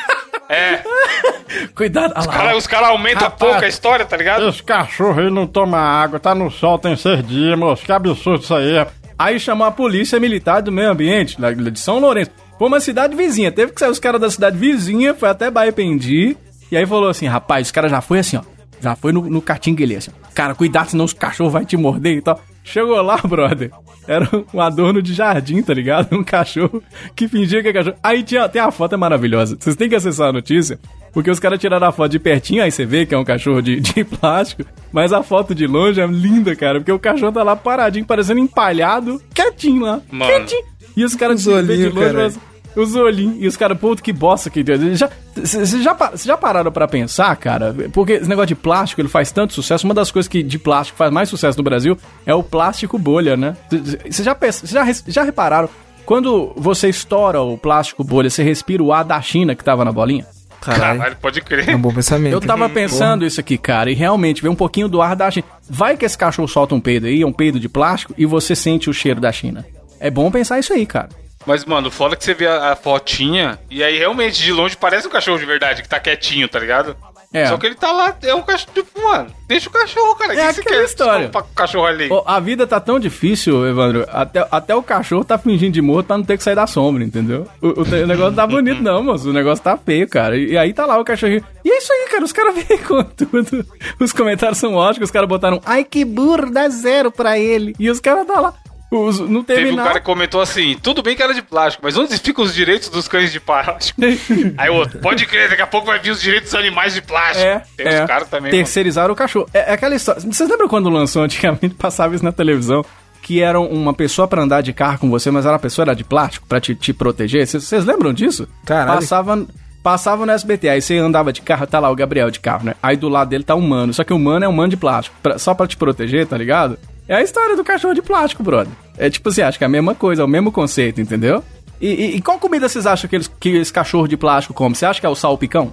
É, 0.49 0.81
Cuidado. 1.75 2.13
Cara, 2.29 2.57
os 2.57 2.67
caras 2.67 2.89
aumentam 2.91 3.25
Rapaz. 3.29 3.39
pouco 3.51 3.65
a 3.65 3.69
história, 3.69 4.05
tá 4.05 4.17
ligado? 4.17 4.49
Esse 4.49 4.63
cachorro 4.63 5.21
aí 5.21 5.31
não 5.31 5.47
toma 5.47 5.79
água, 5.79 6.19
tá 6.19 6.35
no 6.35 6.51
sol 6.51 6.79
tem 6.79 6.97
seis 6.97 7.27
dias, 7.27 7.57
moço. 7.59 7.85
Que 7.85 7.93
absurdo 7.93 8.43
isso 8.43 8.55
aí. 8.55 8.85
Aí 9.19 9.39
chamou 9.39 9.67
a 9.67 9.71
polícia 9.71 10.19
militar 10.19 10.63
do 10.63 10.73
meio 10.73 10.91
ambiente, 10.91 11.37
de 11.73 11.79
São 11.81 11.99
Lourenço. 11.99 12.31
Foi 12.61 12.69
uma 12.69 12.79
cidade 12.79 13.17
vizinha. 13.17 13.51
Teve 13.51 13.73
que 13.73 13.81
sair 13.81 13.89
os 13.91 13.99
caras 13.99 14.21
da 14.21 14.29
cidade 14.29 14.59
vizinha, 14.59 15.15
foi 15.15 15.31
até 15.31 15.51
Baipendi. 15.51 16.37
E 16.71 16.77
aí 16.77 16.85
falou 16.85 17.09
assim, 17.09 17.25
rapaz, 17.27 17.69
os 17.69 17.73
caras 17.73 17.91
já 17.91 18.03
foi 18.03 18.19
assim, 18.19 18.37
ó. 18.37 18.43
Já 18.83 18.95
foi 18.95 19.13
no, 19.13 19.23
no 19.31 19.41
catinguelê, 19.41 19.97
assim. 19.97 20.11
Cara, 20.35 20.55
cuidado, 20.55 20.91
senão 20.91 21.07
os 21.07 21.15
cachorros 21.15 21.55
vão 21.55 21.65
te 21.65 21.75
morder 21.79 22.19
e 22.19 22.21
tal. 22.21 22.39
Chegou 22.63 23.01
lá, 23.01 23.17
brother. 23.25 23.71
Era 24.07 24.29
um 24.53 24.61
adorno 24.61 25.01
de 25.01 25.15
jardim, 25.15 25.63
tá 25.63 25.73
ligado? 25.73 26.15
Um 26.15 26.23
cachorro 26.23 26.83
que 27.17 27.27
fingia 27.29 27.63
que 27.63 27.69
é 27.69 27.73
cachorro. 27.73 27.97
Aí 28.03 28.23
tinha, 28.23 28.47
tem 28.47 28.61
a 28.61 28.71
foto 28.71 28.95
é 28.95 28.99
maravilhosa. 28.99 29.57
Vocês 29.59 29.75
têm 29.75 29.89
que 29.89 29.95
acessar 29.95 30.29
a 30.29 30.33
notícia, 30.35 30.79
porque 31.15 31.31
os 31.31 31.41
caras 31.41 31.59
tiraram 31.59 31.87
a 31.87 31.93
foto 31.93 32.11
de 32.11 32.19
pertinho, 32.19 32.63
aí 32.63 32.71
você 32.71 32.85
vê 32.85 33.07
que 33.07 33.15
é 33.15 33.19
um 33.19 33.25
cachorro 33.25 33.63
de, 33.63 33.81
de 33.81 34.05
plástico. 34.05 34.65
Mas 34.93 35.15
a 35.15 35.23
foto 35.23 35.55
de 35.55 35.67
longe 35.67 35.99
é 35.99 36.07
linda, 36.07 36.55
cara, 36.55 36.79
porque 36.79 36.93
o 36.93 36.99
cachorro 36.99 37.33
tá 37.33 37.43
lá 37.43 37.57
paradinho, 37.57 38.05
parecendo 38.05 38.39
empalhado, 38.41 39.19
quietinho 39.33 39.81
lá. 39.83 40.03
Mano. 40.13 40.31
Quietinho. 40.31 40.65
E 40.95 41.05
os 41.05 41.15
caras 41.15 41.43
de 41.43 41.49
olhinhos, 41.49 41.95
longe, 41.95 42.07
cara. 42.07 42.23
mas- 42.25 42.50
os 42.77 42.95
olhinhos. 42.95 43.37
E 43.41 43.47
os 43.47 43.57
caras, 43.57 43.79
puto, 43.79 44.03
que 44.03 44.13
bosta 44.13 44.51
que. 44.51 44.65
Já, 44.95 45.11
Vocês 45.35 45.83
já, 45.83 45.97
já 46.15 46.37
pararam 46.37 46.71
pra 46.71 46.87
pensar, 46.87 47.35
cara? 47.37 47.75
Porque 47.93 48.15
esse 48.15 48.29
negócio 48.29 48.49
de 48.49 48.55
plástico, 48.55 49.01
ele 49.01 49.09
faz 49.09 49.33
tanto 49.33 49.55
sucesso. 49.55 49.87
Uma 49.87 49.95
das 49.95 50.11
coisas 50.11 50.29
que 50.29 50.43
de 50.43 50.59
plástico 50.59 50.99
faz 50.99 51.13
mais 51.13 51.29
sucesso 51.29 51.59
no 51.59 51.65
Brasil 51.65 51.97
é 52.25 52.35
o 52.35 52.43
plástico 52.43 52.99
bolha, 52.99 53.37
né? 53.37 53.57
Vocês 53.71 54.25
já, 54.25 54.37
já, 54.65 54.93
já 55.07 55.23
repararam? 55.23 55.69
Quando 56.05 56.53
você 56.57 56.89
estoura 56.89 57.41
o 57.41 57.57
plástico 57.57 58.03
bolha, 58.03 58.29
você 58.29 58.43
respira 58.43 58.83
o 58.83 58.93
ar 58.93 59.05
da 59.05 59.21
China 59.21 59.55
que 59.55 59.63
tava 59.63 59.85
na 59.85 59.93
bolinha? 59.93 60.27
Caralho. 60.61 60.99
Caralho, 60.99 61.17
pode 61.17 61.41
crer. 61.41 61.69
É 61.69 61.77
um 61.77 61.81
bom 61.81 61.93
pensamento. 61.93 62.33
Eu 62.33 62.41
tava 62.41 62.69
pensando 62.69 63.25
isso 63.25 63.41
aqui, 63.41 63.57
cara, 63.57 63.91
e 63.91 63.95
realmente 63.95 64.43
veio 64.43 64.53
um 64.53 64.57
pouquinho 64.57 64.89
do 64.89 65.01
ar 65.01 65.17
da 65.17 65.31
China. 65.31 65.47
Vai 65.69 65.97
que 65.97 66.05
esse 66.05 66.19
cachorro 66.19 66.49
solta 66.49 66.75
um 66.75 66.81
peido 66.81 67.07
aí, 67.07 67.25
um 67.25 67.33
peido 67.33 67.59
de 67.59 67.69
plástico, 67.69 68.15
e 68.19 68.27
você 68.27 68.55
sente 68.55 68.91
o 68.91 68.93
cheiro 68.93 69.21
da 69.21 69.33
China. 69.33 69.65
É 69.99 70.11
bom 70.11 70.31
pensar 70.31 70.59
isso 70.59 70.73
aí, 70.73 70.85
cara. 70.85 71.09
Mas, 71.47 71.65
mano, 71.65 71.91
foda 71.91 72.17
que 72.17 72.25
você 72.25 72.35
vê 72.35 72.47
a, 72.47 72.73
a 72.73 72.77
fotinha 72.77 73.59
e 73.71 73.83
aí 73.83 73.99
realmente 73.99 74.43
de 74.43 74.53
longe 74.53 74.77
parece 74.77 75.07
um 75.07 75.11
cachorro 75.11 75.39
de 75.39 75.47
verdade, 75.47 75.83
que 75.83 75.89
tá 75.89 75.99
quietinho, 75.99 76.49
tá 76.49 76.59
ligado? 76.59 76.97
É. 77.33 77.47
Só 77.47 77.57
que 77.57 77.65
ele 77.65 77.77
tá 77.77 77.93
lá, 77.93 78.17
é 78.23 78.35
um 78.35 78.43
cachorro, 78.43 78.73
tipo, 78.75 79.01
mano, 79.01 79.31
deixa 79.47 79.69
o 79.69 79.73
cachorro, 79.73 80.17
cara. 80.17 80.33
É 80.35 80.53
que 80.53 80.61
aquela 80.61 80.79
quer 80.79 80.85
história. 80.85 81.29
Pra 81.29 81.45
cachorro 81.55 81.87
ali. 81.87 82.09
A 82.27 82.41
vida 82.41 82.67
tá 82.67 82.81
tão 82.81 82.99
difícil, 82.99 83.67
Evandro, 83.69 84.05
até, 84.09 84.47
até 84.51 84.75
o 84.75 84.83
cachorro 84.83 85.25
tá 85.25 85.39
fingindo 85.39 85.73
de 85.73 85.81
morto 85.81 86.09
pra 86.09 86.19
não 86.19 86.25
ter 86.25 86.37
que 86.37 86.43
sair 86.43 86.57
da 86.57 86.67
sombra, 86.67 87.05
entendeu? 87.05 87.47
O, 87.63 87.69
o 87.69 87.83
o 87.83 88.07
negócio 88.07 88.35
tá 88.35 88.47
bonito 88.47 88.83
não, 88.83 89.03
moço, 89.03 89.31
o 89.31 89.33
negócio 89.33 89.63
tá 89.63 89.77
feio, 89.77 90.09
cara. 90.09 90.37
E, 90.37 90.53
e 90.53 90.59
aí 90.59 90.73
tá 90.73 90.85
lá 90.85 90.99
o 90.99 91.05
cachorrinho. 91.05 91.45
E 91.65 91.71
é 91.71 91.79
isso 91.79 91.93
aí, 91.93 92.09
cara, 92.11 92.25
os 92.25 92.33
caras 92.33 92.55
vêm 92.55 92.79
com 92.83 93.03
tudo. 93.05 93.65
Os 94.01 94.13
comentários 94.13 94.59
são 94.59 94.75
ótimos, 94.75 95.09
os 95.09 95.13
caras 95.13 95.29
botaram, 95.29 95.63
ai 95.65 95.85
que 95.85 96.05
burro, 96.05 96.51
dá 96.51 96.69
zero 96.69 97.13
pra 97.13 97.39
ele. 97.39 97.77
E 97.79 97.89
os 97.89 98.01
caras 98.01 98.27
tá 98.27 98.41
lá. 98.41 98.55
Os, 98.91 99.21
não 99.21 99.45
teve, 99.45 99.61
Teve 99.61 99.73
um 99.73 99.77
nada. 99.77 99.89
cara 99.89 100.01
que 100.01 100.07
comentou 100.07 100.41
assim: 100.41 100.77
tudo 100.83 101.01
bem 101.03 101.15
que 101.15 101.23
era 101.23 101.33
de 101.33 101.43
plástico, 101.43 101.83
mas 101.85 101.97
onde 101.97 102.19
ficam 102.19 102.45
os 102.45 102.53
direitos 102.53 102.89
dos 102.89 103.07
cães 103.07 103.31
de 103.31 103.39
plástico? 103.39 104.01
Aí 104.59 104.69
o 104.69 104.75
outro, 104.75 104.99
pode 104.99 105.27
crer, 105.27 105.49
daqui 105.49 105.63
a 105.63 105.67
pouco 105.67 105.87
vai 105.87 105.99
vir 106.01 106.11
os 106.11 106.21
direitos 106.21 106.51
dos 106.51 106.59
animais 106.61 106.95
de 106.95 107.01
plástico. 107.03 107.47
É, 107.47 107.63
Tem 107.77 107.87
é. 107.87 108.07
caras 108.07 108.29
também. 108.29 108.51
mano. 108.51 108.63
Terceirizaram 108.63 109.13
o 109.13 109.17
cachorro. 109.17 109.49
É, 109.55 109.71
é 109.71 109.73
aquela 109.75 109.95
história. 109.95 110.21
Vocês 110.21 110.49
lembram 110.51 110.67
quando 110.69 110.89
lançou 110.91 111.23
antigamente, 111.23 111.71
passava 111.79 112.15
isso 112.15 112.25
na 112.25 112.33
televisão? 112.33 112.85
Que 113.23 113.43
era 113.43 113.61
uma 113.61 113.95
pessoa 113.95 114.27
pra 114.27 114.43
andar 114.43 114.61
de 114.63 114.73
carro 114.73 114.99
com 114.99 115.11
você, 115.11 115.31
mas 115.31 115.45
era 115.45 115.53
uma 115.53 115.59
pessoa 115.61 115.85
era 115.85 115.95
de 115.95 116.03
plástico 116.03 116.47
pra 116.49 116.59
te, 116.61 116.75
te 116.75 116.93
proteger? 116.93 117.47
Vocês 117.47 117.85
lembram 117.85 118.13
disso? 118.13 118.49
Caralho. 118.65 118.99
Passava, 118.99 119.47
passava 119.85 120.27
no 120.27 120.33
SBT, 120.33 120.69
aí 120.69 120.81
você 120.83 120.97
andava 120.97 121.33
de 121.33 121.43
carro, 121.43 121.67
tá 121.67 121.79
lá 121.79 121.91
o 121.91 121.95
Gabriel 121.95 122.31
de 122.31 122.41
carro, 122.41 122.65
né? 122.65 122.75
Aí 122.83 122.97
do 122.97 123.09
lado 123.09 123.29
dele 123.29 123.45
tá 123.45 123.55
um 123.55 123.61
mano, 123.61 123.93
só 123.95 124.03
que 124.03 124.13
o 124.13 124.19
mano 124.19 124.45
é 124.45 124.49
um 124.49 124.53
mano 124.53 124.71
de 124.71 124.77
plástico, 124.77 125.15
pra- 125.23 125.39
só 125.39 125.55
pra 125.55 125.67
te 125.69 125.77
proteger, 125.77 126.27
tá 126.27 126.37
ligado? 126.37 126.79
É 127.11 127.17
a 127.17 127.23
história 127.23 127.57
do 127.57 127.65
cachorro 127.65 127.93
de 127.93 128.01
plástico, 128.01 128.41
brother. 128.41 128.73
É 128.97 129.11
tipo 129.11 129.29
assim, 129.31 129.43
acho 129.43 129.59
que 129.59 129.65
é 129.65 129.67
a 129.67 129.71
mesma 129.71 129.97
coisa, 129.97 130.23
é 130.23 130.25
o 130.25 130.29
mesmo 130.29 130.53
conceito, 130.53 131.01
entendeu? 131.01 131.43
E, 131.81 131.89
e- 131.89 132.17
e 132.17 132.23
qual 132.23 132.39
comida 132.39 132.69
vocês 132.69 132.87
acham 132.87 133.11
que, 133.11 133.17
eles, 133.17 133.29
que 133.41 133.49
esse 133.49 133.73
cachorro 133.73 134.07
de 134.07 134.17
plástico 134.17 134.55
come? 134.55 134.77
Você 134.77 134.87
acha 134.87 135.01
que 135.01 135.07
é 135.07 135.09
o 135.09 135.15
salpicão? 135.17 135.73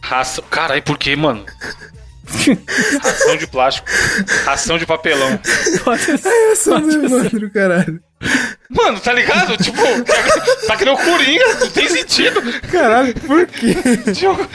Ração. 0.00 0.42
Caralho, 0.50 0.82
por 0.82 0.96
que, 0.96 1.14
mano? 1.14 1.44
Ração 3.02 3.36
de 3.36 3.46
plástico. 3.46 3.88
Ração 4.44 4.78
de 4.78 4.86
papelão. 4.86 5.38
Pode 5.84 6.02
ser. 6.02 6.28
Essa 6.52 6.72
pode 6.72 6.92
ser. 6.92 7.04
Evandro, 7.04 7.50
caralho. 7.50 8.00
Mano, 8.68 9.00
tá 9.00 9.12
ligado? 9.12 9.56
Tipo, 9.56 9.82
tá 10.66 10.76
que 10.76 10.84
nem 10.84 10.94
o 10.94 10.96
Coringa, 10.96 11.54
não 11.58 11.70
tem 11.70 11.88
sentido. 11.88 12.40
Caralho, 12.70 13.14
por 13.14 13.46
quê? 13.46 13.74
Diogo, 14.12 14.46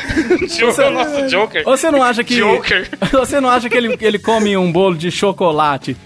Diogo 0.47 0.81
é 0.81 0.87
o 0.87 0.91
nosso 0.91 1.27
Joker. 1.27 1.63
Ou 1.65 1.75
você 1.75 1.91
não 1.91 2.01
acha 2.01 2.23
que. 2.23 2.37
Joker. 2.37 2.87
Você 3.11 3.39
não 3.39 3.49
acha 3.49 3.69
que 3.69 3.75
ele, 3.75 3.97
ele 3.99 4.19
come 4.19 4.55
um 4.55 4.71
bolo 4.71 4.95
de 4.95 5.11
chocolate? 5.11 5.97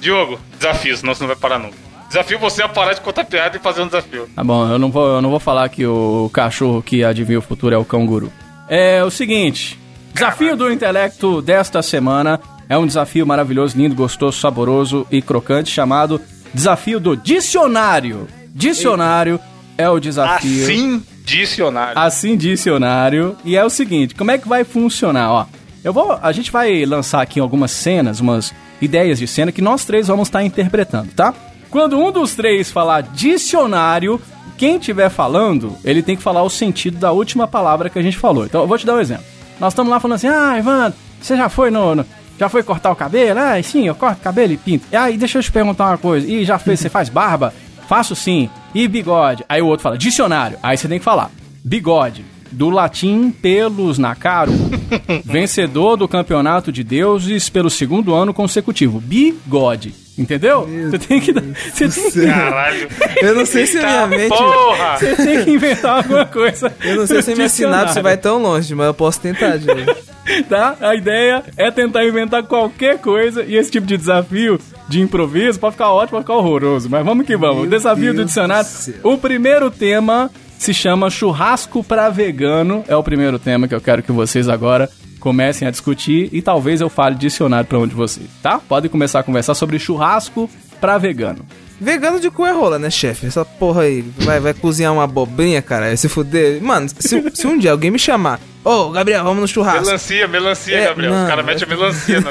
Diogo, 0.00 0.40
desafio, 0.58 0.96
senão 0.96 1.14
você 1.14 1.22
não 1.22 1.28
vai 1.28 1.36
parar 1.36 1.58
nunca. 1.58 1.76
Desafio 2.08 2.38
você 2.40 2.62
a 2.62 2.68
parar 2.68 2.94
de 2.94 3.00
contar 3.00 3.24
piada 3.24 3.56
e 3.56 3.60
fazer 3.60 3.82
um 3.82 3.86
desafio. 3.86 4.28
Tá 4.34 4.42
bom, 4.42 4.68
eu 4.68 4.78
não 4.78 4.90
vou, 4.90 5.06
eu 5.06 5.22
não 5.22 5.30
vou 5.30 5.38
falar 5.38 5.68
que 5.68 5.86
o 5.86 6.28
cachorro 6.32 6.82
que 6.82 7.04
adivinha 7.04 7.38
o 7.38 7.42
futuro 7.42 7.72
é 7.72 7.78
o 7.78 7.84
canguru. 7.84 8.32
É 8.68 9.04
o 9.04 9.10
seguinte: 9.10 9.78
desafio 10.12 10.56
do 10.56 10.70
intelecto 10.70 11.40
desta 11.40 11.82
semana 11.82 12.40
é 12.68 12.78
um 12.78 12.86
desafio 12.86 13.26
maravilhoso, 13.26 13.76
lindo, 13.76 13.94
gostoso, 13.94 14.38
saboroso 14.38 15.06
e 15.10 15.20
crocante 15.20 15.70
chamado 15.70 16.20
Desafio 16.54 17.00
do 17.00 17.16
Dicionário. 17.16 18.28
Dicionário 18.54 19.40
é 19.76 19.88
o 19.88 19.98
desafio. 19.98 20.64
Assim, 20.64 21.02
dicionário. 21.24 21.98
Assim 21.98 22.36
dicionário. 22.36 23.36
E 23.44 23.56
é 23.56 23.64
o 23.64 23.70
seguinte, 23.70 24.14
como 24.14 24.30
é 24.30 24.38
que 24.38 24.48
vai 24.48 24.64
funcionar, 24.64 25.32
ó? 25.32 25.46
Eu 25.82 25.92
vou, 25.92 26.18
a 26.20 26.30
gente 26.32 26.52
vai 26.52 26.84
lançar 26.84 27.22
aqui 27.22 27.40
algumas 27.40 27.70
cenas, 27.70 28.20
umas 28.20 28.52
ideias 28.80 29.18
de 29.18 29.26
cena 29.26 29.50
que 29.50 29.62
nós 29.62 29.84
três 29.84 30.08
vamos 30.08 30.28
estar 30.28 30.44
interpretando, 30.44 31.10
tá? 31.12 31.32
Quando 31.70 31.98
um 31.98 32.12
dos 32.12 32.34
três 32.34 32.70
falar 32.70 33.02
dicionário, 33.02 34.20
quem 34.58 34.76
estiver 34.76 35.08
falando, 35.08 35.76
ele 35.84 36.02
tem 36.02 36.16
que 36.16 36.22
falar 36.22 36.42
o 36.42 36.50
sentido 36.50 36.98
da 36.98 37.12
última 37.12 37.48
palavra 37.48 37.88
que 37.88 37.98
a 37.98 38.02
gente 38.02 38.18
falou. 38.18 38.44
Então, 38.44 38.60
eu 38.60 38.66
vou 38.66 38.76
te 38.76 38.84
dar 38.84 38.96
um 38.96 39.00
exemplo. 39.00 39.24
Nós 39.60 39.72
estamos 39.72 39.90
lá 39.90 40.00
falando 40.00 40.16
assim: 40.16 40.28
"Ah, 40.28 40.58
Ivan, 40.58 40.92
você 41.20 41.36
já 41.36 41.48
foi 41.48 41.70
no, 41.70 41.94
no- 41.94 42.06
já 42.38 42.48
foi 42.48 42.62
cortar 42.62 42.90
o 42.90 42.96
cabelo? 42.96 43.38
Ah, 43.38 43.62
sim, 43.62 43.86
eu 43.86 43.94
corto 43.94 44.18
o 44.20 44.24
cabelo 44.24 44.52
e 44.52 44.56
pinto. 44.56 44.86
E 44.90 44.96
aí, 44.96 45.16
deixa 45.18 45.38
eu 45.38 45.42
te 45.42 45.52
perguntar 45.52 45.88
uma 45.88 45.98
coisa. 45.98 46.26
E 46.26 46.44
já 46.44 46.58
fez, 46.58 46.80
você 46.80 46.88
faz 46.88 47.08
barba? 47.10 47.52
Faço 47.86 48.16
sim. 48.16 48.48
E 48.74 48.88
bigode? 48.88 49.44
Aí 49.48 49.60
o 49.60 49.66
outro 49.66 49.82
fala, 49.82 49.98
dicionário. 49.98 50.56
Aí 50.62 50.76
você 50.76 50.88
tem 50.88 50.98
que 50.98 51.04
falar, 51.04 51.30
bigode. 51.62 52.24
Do 52.52 52.68
latim 52.70 53.30
pelos 53.30 53.96
na 53.98 54.14
caro, 54.16 54.50
vencedor 55.24 55.96
do 55.96 56.08
campeonato 56.08 56.72
de 56.72 56.82
deuses 56.82 57.48
pelo 57.48 57.70
segundo 57.70 58.12
ano 58.14 58.34
consecutivo. 58.34 59.00
Bigode. 59.00 59.94
Entendeu? 60.20 60.68
Você 60.90 60.98
tem 60.98 61.18
que. 61.20 61.32
Você 61.32 61.88
tem 61.88 62.10
que, 62.10 62.26
Caralho. 62.26 62.88
Eu 63.22 63.34
não 63.34 63.46
sei 63.46 63.66
se 63.66 63.78
a 63.78 64.06
minha 64.06 64.06
mente. 64.06 64.28
porra! 64.28 64.98
você 64.98 65.16
tem 65.16 65.44
que 65.44 65.50
inventar 65.50 65.96
alguma 65.96 66.26
coisa. 66.26 66.70
Eu 66.84 66.96
não 66.96 67.06
sei 67.06 67.22
se 67.22 67.32
a 67.32 67.36
minha 67.36 67.48
sinapse 67.48 68.02
vai 68.02 68.18
tão 68.18 68.40
longe, 68.40 68.74
mas 68.74 68.86
eu 68.86 68.94
posso 68.94 69.18
tentar, 69.18 69.56
Diogo. 69.56 69.80
tá? 70.48 70.76
A 70.78 70.94
ideia 70.94 71.42
é 71.56 71.70
tentar 71.70 72.04
inventar 72.04 72.42
qualquer 72.42 72.98
coisa 72.98 73.42
e 73.42 73.56
esse 73.56 73.70
tipo 73.70 73.86
de 73.86 73.96
desafio 73.96 74.60
de 74.88 75.00
improviso 75.00 75.58
pode 75.58 75.72
ficar 75.72 75.90
ótimo, 75.90 76.18
pode 76.18 76.24
ficar 76.24 76.34
horroroso. 76.34 76.90
Mas 76.90 77.04
vamos 77.04 77.24
que 77.24 77.36
vamos. 77.36 77.62
Meu 77.62 77.70
desafio 77.70 78.12
do 78.12 78.16
Deus 78.16 78.26
dicionário. 78.26 78.68
do. 79.02 79.08
O 79.08 79.16
primeiro 79.16 79.70
tema 79.70 80.30
se 80.58 80.74
chama 80.74 81.08
churrasco 81.08 81.82
pra 81.82 82.10
vegano. 82.10 82.84
É 82.86 82.94
o 82.94 83.02
primeiro 83.02 83.38
tema 83.38 83.66
que 83.66 83.74
eu 83.74 83.80
quero 83.80 84.02
que 84.02 84.12
vocês 84.12 84.48
agora 84.50 84.90
comecem 85.20 85.68
a 85.68 85.70
discutir 85.70 86.28
e 86.32 86.42
talvez 86.42 86.80
eu 86.80 86.88
fale 86.88 87.14
dicionário 87.14 87.66
pra 87.68 87.78
um 87.78 87.86
de 87.86 87.94
vocês, 87.94 88.26
tá? 88.42 88.58
Podem 88.58 88.90
começar 88.90 89.20
a 89.20 89.22
conversar 89.22 89.54
sobre 89.54 89.78
churrasco 89.78 90.50
pra 90.80 90.98
vegano. 90.98 91.44
Vegano 91.80 92.20
de 92.20 92.30
cu 92.30 92.44
é 92.44 92.52
rola, 92.52 92.78
né, 92.78 92.90
chefe? 92.90 93.26
Essa 93.26 93.42
porra 93.42 93.82
aí. 93.82 94.02
Vai, 94.18 94.38
vai 94.38 94.52
cozinhar 94.52 94.92
uma 94.92 95.04
abobrinha, 95.04 95.62
cara. 95.62 95.86
Vai 95.86 95.96
se 95.96 96.10
fuder. 96.10 96.62
Mano, 96.62 96.86
se, 96.90 97.22
se 97.32 97.46
um 97.46 97.56
dia 97.56 97.70
alguém 97.72 97.90
me 97.90 97.98
chamar. 97.98 98.38
Ô, 98.62 98.90
Gabriel, 98.90 99.24
vamos 99.24 99.40
no 99.40 99.48
churrasco. 99.48 99.86
Melancia, 99.86 100.28
melancia, 100.28 100.76
É, 100.76 100.84
Gabriel. 100.88 101.10
não, 101.12 101.22
Os 101.22 101.28
caras 101.28 101.46
metem 101.46 101.64
a 101.64 101.66
melancia 101.66 102.20
na 102.20 102.28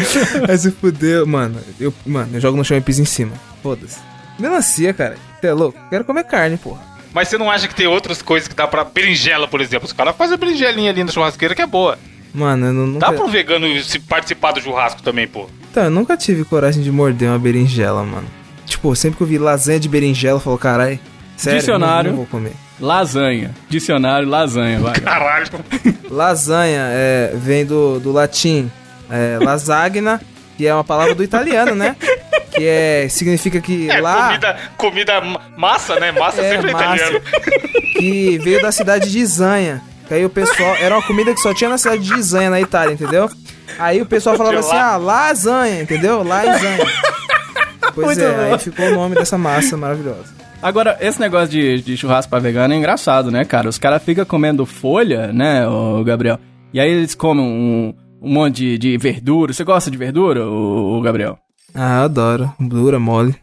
Vai 0.46 0.56
se 0.56 0.70
fuder, 0.70 1.26
mano. 1.26 1.60
Eu, 1.78 1.92
mano, 2.06 2.30
eu 2.32 2.40
jogo 2.40 2.56
no 2.56 2.64
chão 2.64 2.74
e 2.76 2.80
piso 2.80 3.02
em 3.02 3.04
cima. 3.04 3.32
Foda-se. 3.62 3.98
Melancia, 4.38 4.94
cara. 4.94 5.16
Você 5.40 5.46
é 5.48 5.52
louco? 5.52 5.78
Quero 5.90 6.02
comer 6.04 6.24
carne, 6.24 6.56
porra. 6.56 6.80
Mas 7.12 7.28
você 7.28 7.36
não 7.36 7.50
acha 7.50 7.68
que 7.68 7.74
tem 7.74 7.86
outras 7.86 8.22
coisas 8.22 8.48
que 8.48 8.54
dá 8.54 8.66
pra. 8.66 8.82
Berinjela, 8.84 9.46
por 9.46 9.60
exemplo. 9.60 9.86
Os 9.86 9.92
caras 9.92 10.16
fazem 10.16 10.34
a 10.34 10.38
berinjelinha 10.38 10.90
ali 10.90 11.04
na 11.04 11.12
churrasqueira 11.12 11.54
que 11.54 11.60
é 11.62 11.66
boa. 11.66 11.98
Mano, 12.36 12.66
eu 12.66 12.72
não, 12.72 12.86
nunca... 12.86 13.06
Dá 13.06 13.12
pra 13.12 13.24
um 13.24 13.28
vegano 13.30 13.66
se 13.82 13.98
participar 13.98 14.52
do 14.52 14.60
churrasco 14.60 15.02
também, 15.02 15.26
pô. 15.26 15.46
Então, 15.70 15.84
eu 15.84 15.90
nunca 15.90 16.16
tive 16.16 16.44
coragem 16.44 16.82
de 16.82 16.92
morder 16.92 17.28
uma 17.30 17.38
berinjela, 17.38 18.04
mano. 18.04 18.26
Tipo, 18.66 18.94
sempre 18.94 19.16
que 19.16 19.22
eu 19.22 19.26
vi 19.26 19.38
lasanha 19.38 19.80
de 19.80 19.88
berinjela, 19.88 20.36
eu 20.36 20.40
falo, 20.40 20.58
carai, 20.58 21.00
sério, 21.36 21.58
Dicionário. 21.60 22.10
Não, 22.10 22.18
não 22.18 22.24
vou 22.24 22.26
comer. 22.26 22.52
Lasanha. 22.78 23.54
Dicionário, 23.70 24.28
lasanha, 24.28 24.78
vai. 24.80 24.94
Caralho. 25.00 25.48
Lasanha 26.10 26.82
é, 26.90 27.32
vem 27.34 27.64
do, 27.64 27.98
do 27.98 28.12
latim 28.12 28.70
é, 29.10 29.38
lasagna, 29.42 30.20
que 30.58 30.66
é 30.66 30.74
uma 30.74 30.84
palavra 30.84 31.14
do 31.14 31.22
italiano, 31.24 31.74
né? 31.74 31.96
Que 32.52 32.64
é, 32.66 33.06
significa 33.08 33.60
que 33.60 33.90
É, 33.90 34.00
lá, 34.00 34.26
comida, 34.28 34.56
comida 34.76 35.20
ma- 35.20 35.40
massa, 35.56 35.98
né? 35.98 36.12
Massa 36.12 36.42
É, 36.42 36.50
sempre 36.54 36.70
é 36.70 36.72
massa. 36.72 36.94
italiano. 36.96 37.20
que 37.98 38.38
veio 38.38 38.60
da 38.62 38.70
cidade 38.70 39.10
de 39.10 39.24
Zanha. 39.26 39.82
Que 40.06 40.14
aí 40.14 40.24
o 40.24 40.30
pessoal, 40.30 40.76
era 40.76 40.94
uma 40.94 41.02
comida 41.02 41.34
que 41.34 41.40
só 41.40 41.52
tinha 41.52 41.68
na 41.68 41.78
cidade 41.78 42.02
de 42.02 42.22
Zanha, 42.22 42.50
na 42.50 42.60
Itália, 42.60 42.94
entendeu? 42.94 43.28
Aí 43.78 44.00
o 44.00 44.06
pessoal 44.06 44.36
falava 44.36 44.60
assim, 44.60 44.74
lá. 44.74 44.94
ah, 44.94 44.96
lasanha, 44.96 45.82
entendeu? 45.82 46.22
Lasanha. 46.22 46.86
Pois 47.94 48.06
Muito 48.08 48.22
é, 48.22 48.32
bom. 48.32 48.52
aí 48.54 48.58
ficou 48.58 48.86
o 48.86 48.94
nome 48.94 49.14
dessa 49.14 49.36
massa 49.38 49.76
maravilhosa. 49.76 50.34
Agora, 50.62 50.96
esse 51.00 51.20
negócio 51.20 51.48
de, 51.48 51.82
de 51.82 51.96
churrasco 51.96 52.30
pra 52.30 52.38
vegano 52.38 52.74
é 52.74 52.76
engraçado, 52.76 53.30
né, 53.30 53.44
cara? 53.44 53.68
Os 53.68 53.78
caras 53.78 54.02
ficam 54.02 54.24
comendo 54.24 54.66
folha, 54.66 55.32
né, 55.32 55.66
ô 55.66 56.02
Gabriel? 56.04 56.38
E 56.72 56.80
aí 56.80 56.90
eles 56.90 57.14
comem 57.14 57.44
um, 57.44 57.94
um 58.20 58.32
monte 58.32 58.56
de, 58.56 58.78
de 58.78 58.98
verdura. 58.98 59.52
Você 59.52 59.64
gosta 59.64 59.90
de 59.90 59.96
verdura, 59.96 60.46
ô 60.46 61.00
Gabriel? 61.00 61.38
Ah, 61.74 61.98
eu 61.98 62.04
adoro. 62.04 62.54
Dura, 62.60 62.98
mole. 62.98 63.34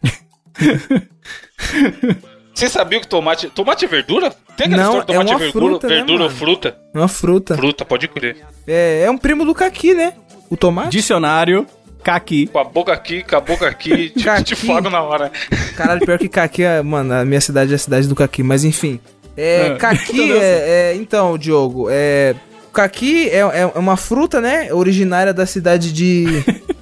Você 2.54 2.68
sabia 2.68 3.00
que 3.00 3.08
tomate. 3.08 3.48
Tomate 3.50 3.84
é 3.84 3.88
verdura? 3.88 4.30
Tem 4.56 4.66
aquela 4.66 4.82
Não, 4.84 4.98
história 5.00 5.06
de 5.06 5.12
é 5.12 5.14
tomate 5.14 5.30
uma 5.32 5.40
é 5.40 5.44
verdura, 5.44 5.66
fruta, 5.70 5.88
né, 5.88 5.94
verdura 5.96 6.22
ou 6.22 6.28
mano? 6.28 6.38
fruta? 6.38 6.76
É 6.94 6.98
uma 6.98 7.08
fruta. 7.08 7.56
Fruta, 7.56 7.84
pode 7.84 8.08
crer. 8.08 8.36
É, 8.66 9.02
é 9.04 9.10
um 9.10 9.18
primo 9.18 9.44
do 9.44 9.54
caqui, 9.54 9.92
né? 9.94 10.12
O 10.48 10.56
tomate. 10.56 10.90
Dicionário, 10.90 11.66
caqui. 12.04 12.46
Com 12.46 12.58
a 12.60 12.64
boca 12.64 12.92
aqui, 12.92 13.22
com 13.24 13.36
a 13.36 13.40
boca 13.40 13.66
aqui, 13.66 14.10
te, 14.16 14.44
te 14.44 14.54
fogo 14.54 14.88
na 14.88 15.02
hora. 15.02 15.32
Caralho, 15.76 16.00
pior 16.06 16.18
que 16.18 16.28
caqui, 16.28 16.62
é- 16.62 16.80
mano, 16.82 17.12
a 17.12 17.24
minha 17.24 17.40
cidade 17.40 17.72
é 17.72 17.74
a 17.74 17.78
cidade 17.78 18.06
do 18.06 18.14
caqui, 18.14 18.42
mas 18.42 18.62
enfim. 18.64 19.00
É, 19.36 19.72
Ah, 19.72 19.76
caqui 19.76 20.22
então, 20.22 20.36
é, 20.40 20.92
é- 20.92 20.94
Então, 20.94 21.36
Diogo, 21.36 21.88
é. 21.90 22.34
Caqui 22.72 23.28
é, 23.30 23.38
é 23.38 23.72
é 23.74 23.78
uma 23.78 23.96
fruta, 23.96 24.40
né? 24.40 24.72
Originária 24.72 25.32
da 25.34 25.46
cidade 25.46 25.92
de. 25.92 26.26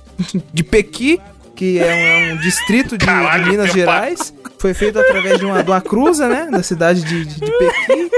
de 0.52 0.62
Pequi, 0.62 1.20
que 1.54 1.78
é 1.78 1.84
um, 1.86 2.30
é 2.30 2.32
um 2.34 2.36
distrito 2.38 2.90
de, 2.92 2.98
de 2.98 3.06
Caralho, 3.06 3.46
Minas 3.46 3.66
meu 3.66 3.74
Gerais. 3.74 4.34
Foi 4.62 4.72
feito 4.74 4.96
através 4.98 5.40
de 5.40 5.44
uma, 5.44 5.60
de 5.62 5.68
uma 5.70 5.80
cruza, 5.80 6.28
né? 6.28 6.46
Da 6.48 6.62
cidade 6.62 7.02
de, 7.02 7.24
de, 7.24 7.40
de 7.40 7.50
Pequi. 7.50 8.10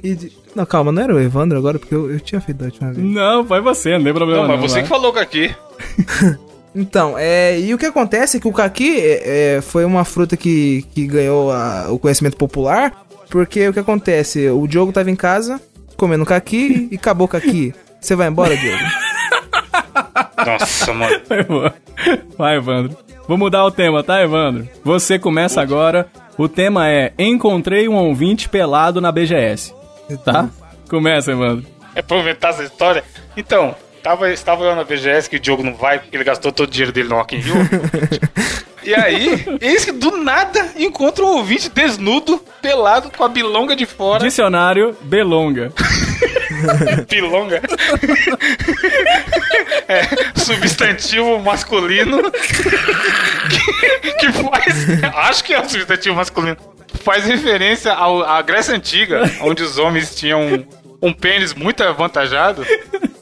E 0.00 0.14
de- 0.14 0.32
Não, 0.54 0.64
calma, 0.64 0.92
não 0.92 1.02
era 1.02 1.12
o 1.12 1.18
Evandro 1.20 1.58
agora, 1.58 1.76
porque 1.76 1.92
eu, 1.92 2.08
eu 2.08 2.20
tinha 2.20 2.40
feito 2.40 2.58
da 2.58 2.66
última 2.66 2.92
vez. 2.92 3.04
Não, 3.04 3.44
foi 3.44 3.60
você, 3.60 3.98
não 3.98 4.04
tem 4.04 4.14
problema 4.14 4.42
Não, 4.42 4.48
não. 4.48 4.56
mas 4.58 4.70
você 4.70 4.74
vai. 4.76 4.82
que 4.84 4.88
falou 4.88 5.12
que 5.12 5.18
aqui. 5.18 5.54
Então, 6.74 7.16
é, 7.18 7.58
e 7.58 7.74
o 7.74 7.78
que 7.78 7.86
acontece 7.86 8.36
é 8.36 8.40
que 8.40 8.46
o 8.46 8.52
caqui 8.52 9.00
é, 9.00 9.56
é, 9.56 9.60
foi 9.60 9.84
uma 9.84 10.04
fruta 10.04 10.36
que, 10.36 10.84
que 10.94 11.06
ganhou 11.08 11.50
a- 11.50 11.86
o 11.90 11.98
conhecimento 11.98 12.36
popular, 12.36 12.92
porque 13.30 13.66
o 13.68 13.72
que 13.72 13.80
acontece? 13.80 14.48
O 14.50 14.64
Diogo 14.68 14.92
tava 14.92 15.10
em 15.10 15.16
casa, 15.16 15.60
comendo 15.96 16.24
caqui 16.24 16.86
e 16.92 16.94
acabou 16.94 17.24
o 17.24 17.28
caqui. 17.28 17.74
Você 18.00 18.14
vai 18.14 18.28
embora, 18.28 18.56
Diogo? 18.56 18.78
Nossa, 20.46 20.92
mano. 20.92 21.20
Vai, 22.36 22.56
Evandro. 22.58 22.96
Vou 23.28 23.36
mudar 23.36 23.62
o 23.66 23.70
tema, 23.70 24.02
tá, 24.02 24.22
Evandro? 24.22 24.66
Você 24.82 25.18
começa 25.18 25.60
agora. 25.60 26.08
O 26.38 26.48
tema 26.48 26.88
é 26.88 27.12
Encontrei 27.18 27.86
um 27.86 27.94
ouvinte 27.94 28.48
pelado 28.48 29.02
na 29.02 29.12
BGS. 29.12 29.74
Tá? 30.24 30.48
Começa, 30.88 31.32
Evandro. 31.32 31.66
É 31.94 32.00
pra 32.00 32.16
aumentar 32.16 32.48
essa 32.48 32.64
história. 32.64 33.04
Então, 33.36 33.76
tava, 34.02 34.32
estava 34.32 34.64
eu 34.64 34.74
na 34.74 34.82
BGS, 34.82 35.28
que 35.28 35.36
o 35.36 35.40
Diogo 35.40 35.62
não 35.62 35.74
vai, 35.74 35.98
porque 35.98 36.16
ele 36.16 36.24
gastou 36.24 36.50
todo 36.50 36.68
o 36.68 36.70
dinheiro 36.70 36.90
dele 36.90 37.10
no 37.10 37.16
Rock 37.16 37.36
in 37.36 37.40
Rio. 37.40 37.54
e 38.82 38.94
aí, 38.94 39.44
eis 39.60 39.84
que 39.84 39.92
do 39.92 40.16
nada 40.16 40.66
encontra 40.78 41.22
um 41.22 41.36
ouvinte 41.36 41.68
desnudo, 41.68 42.42
pelado, 42.62 43.10
com 43.14 43.24
a 43.24 43.28
bilonga 43.28 43.76
de 43.76 43.84
fora. 43.84 44.24
Dicionário 44.24 44.96
Belonga. 45.02 45.70
Bilonga. 47.08 47.60
É, 49.88 50.02
substantivo 50.38 51.38
masculino. 51.40 52.22
Que, 52.30 54.12
que 54.12 54.32
faz. 54.32 55.04
Acho 55.14 55.44
que 55.44 55.54
é 55.54 55.60
um 55.60 55.68
substantivo 55.68 56.14
masculino. 56.16 56.56
Faz 57.02 57.24
referência 57.24 57.92
ao- 57.92 58.22
à 58.22 58.40
Grécia 58.42 58.74
Antiga, 58.74 59.22
onde 59.42 59.62
os 59.62 59.78
homens 59.78 60.14
tinham 60.14 60.40
um, 60.42 60.64
um 61.08 61.12
pênis 61.12 61.54
muito 61.54 61.82
avantajado. 61.82 62.64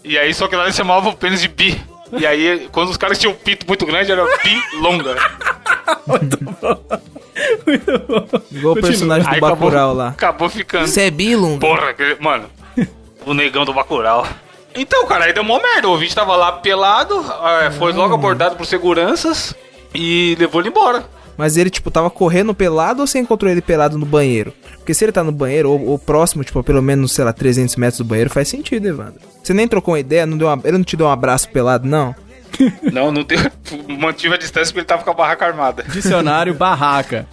E 0.04 0.18
aí, 0.18 0.32
só 0.32 0.46
que 0.48 0.56
lá 0.56 0.64
eles 0.64 0.76
chamavam 0.76 1.10
o 1.12 1.16
pênis 1.16 1.40
de 1.40 1.48
bi. 1.48 1.80
E 2.12 2.24
aí, 2.26 2.68
quando 2.72 2.88
os 2.90 2.96
caras 2.96 3.18
tinham 3.18 3.32
um 3.32 3.36
pinto 3.36 3.66
muito 3.66 3.84
grande, 3.84 4.12
era 4.12 4.24
bilonga. 4.72 5.16
Muito 6.06 6.38
bom. 6.42 6.82
Igual 8.50 8.74
o 8.74 8.80
personagem 8.80 9.30
do 9.34 9.40
Bacurau 9.40 9.92
lá. 9.92 10.08
Acabou 10.08 10.48
ficando. 10.48 10.86
Você 10.86 11.02
é 11.02 11.10
Bilum? 11.10 11.58
Porra, 11.58 11.94
mano. 12.20 12.48
O 13.26 13.34
negão 13.34 13.64
do 13.66 13.74
Bacurau. 13.74 14.26
Então, 14.74 15.04
cara, 15.06 15.24
aí 15.26 15.32
deu 15.32 15.42
mó 15.44 15.58
merda. 15.60 15.88
O 15.88 15.92
ouvinte 15.92 16.14
tava 16.14 16.36
lá 16.36 16.52
pelado, 16.52 17.24
é, 17.62 17.70
foi 17.72 17.92
logo 17.92 18.14
abordado 18.14 18.56
por 18.56 18.64
seguranças 18.66 19.54
e 19.94 20.36
levou 20.38 20.60
ele 20.60 20.68
embora. 20.70 21.04
Mas 21.36 21.56
ele, 21.58 21.68
tipo, 21.68 21.90
tava 21.90 22.08
correndo 22.08 22.54
pelado 22.54 23.00
ou 23.00 23.06
você 23.06 23.18
encontrou 23.18 23.50
ele 23.50 23.60
pelado 23.60 23.98
no 23.98 24.06
banheiro? 24.06 24.54
Porque 24.78 24.94
se 24.94 25.04
ele 25.04 25.12
tá 25.12 25.22
no 25.24 25.32
banheiro, 25.32 25.70
ou, 25.70 25.86
ou 25.88 25.98
próximo, 25.98 26.42
tipo, 26.44 26.58
a 26.60 26.64
pelo 26.64 26.80
menos, 26.80 27.12
sei 27.12 27.24
lá, 27.24 27.32
300 27.32 27.76
metros 27.76 27.98
do 27.98 28.04
banheiro, 28.04 28.30
faz 28.30 28.48
sentido, 28.48 28.86
Evandro. 28.86 29.20
Você 29.42 29.52
nem 29.52 29.66
trocou 29.68 29.92
uma 29.94 30.00
ideia, 30.00 30.24
não 30.24 30.38
deu 30.38 30.46
uma- 30.48 30.60
ele 30.64 30.78
não 30.78 30.84
te 30.84 30.96
deu 30.96 31.06
um 31.06 31.10
abraço 31.10 31.48
pelado, 31.50 31.86
não? 31.86 32.14
Não, 32.90 33.10
não 33.12 33.22
deu. 33.22 33.38
Mantive 33.98 34.34
a 34.34 34.38
distância 34.38 34.66
porque 34.68 34.78
ele 34.78 34.86
tava 34.86 35.02
com 35.04 35.10
a 35.10 35.14
barraca 35.14 35.44
armada. 35.44 35.82
Dicionário 35.88 36.54
Barraca. 36.54 37.26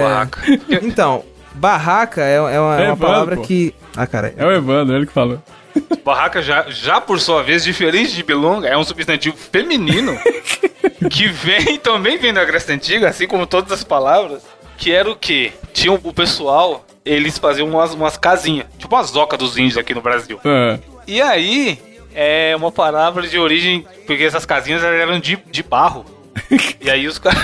Barraca. 0.00 0.40
Então, 0.82 1.22
barraca 1.54 2.22
é, 2.22 2.36
é 2.36 2.40
uma, 2.40 2.50
é 2.54 2.60
uma 2.60 2.82
Evandro, 2.82 2.96
palavra 2.96 3.36
pô. 3.36 3.42
que... 3.42 3.74
Ah, 3.96 4.06
cara, 4.06 4.34
É 4.36 4.44
o 4.44 4.50
Evandro, 4.50 4.96
ele 4.96 5.06
que 5.06 5.12
falou. 5.12 5.40
Barraca, 6.04 6.42
já, 6.42 6.66
já 6.68 7.00
por 7.00 7.18
sua 7.20 7.42
vez, 7.42 7.64
diferente 7.64 8.14
de 8.14 8.22
bilonga, 8.22 8.68
é 8.68 8.76
um 8.76 8.84
substantivo 8.84 9.36
feminino 9.36 10.18
que 11.10 11.28
vem 11.28 11.78
também 11.78 12.18
vem 12.18 12.32
da 12.32 12.44
Grécia 12.44 12.74
Antiga, 12.74 13.08
assim 13.08 13.26
como 13.26 13.46
todas 13.46 13.72
as 13.72 13.84
palavras, 13.84 14.42
que 14.76 14.92
era 14.92 15.10
o 15.10 15.16
quê? 15.16 15.52
Tinha 15.72 15.92
o 15.92 16.12
pessoal, 16.12 16.84
eles 17.04 17.38
faziam 17.38 17.68
umas, 17.68 17.94
umas 17.94 18.16
casinhas, 18.16 18.66
tipo 18.78 18.94
uma 18.94 19.02
zoca 19.02 19.36
dos 19.36 19.56
índios 19.56 19.78
aqui 19.78 19.94
no 19.94 20.02
Brasil. 20.02 20.38
Ah, 20.44 20.78
E 21.06 21.22
aí, 21.22 21.78
é 22.14 22.54
uma 22.56 22.70
palavra 22.70 23.26
de 23.26 23.38
origem, 23.38 23.86
porque 24.06 24.24
essas 24.24 24.44
casinhas 24.44 24.82
eram 24.82 25.18
de, 25.18 25.38
de 25.50 25.62
barro. 25.62 26.04
E 26.80 26.90
aí 26.90 27.06
os 27.06 27.18
caras. 27.18 27.40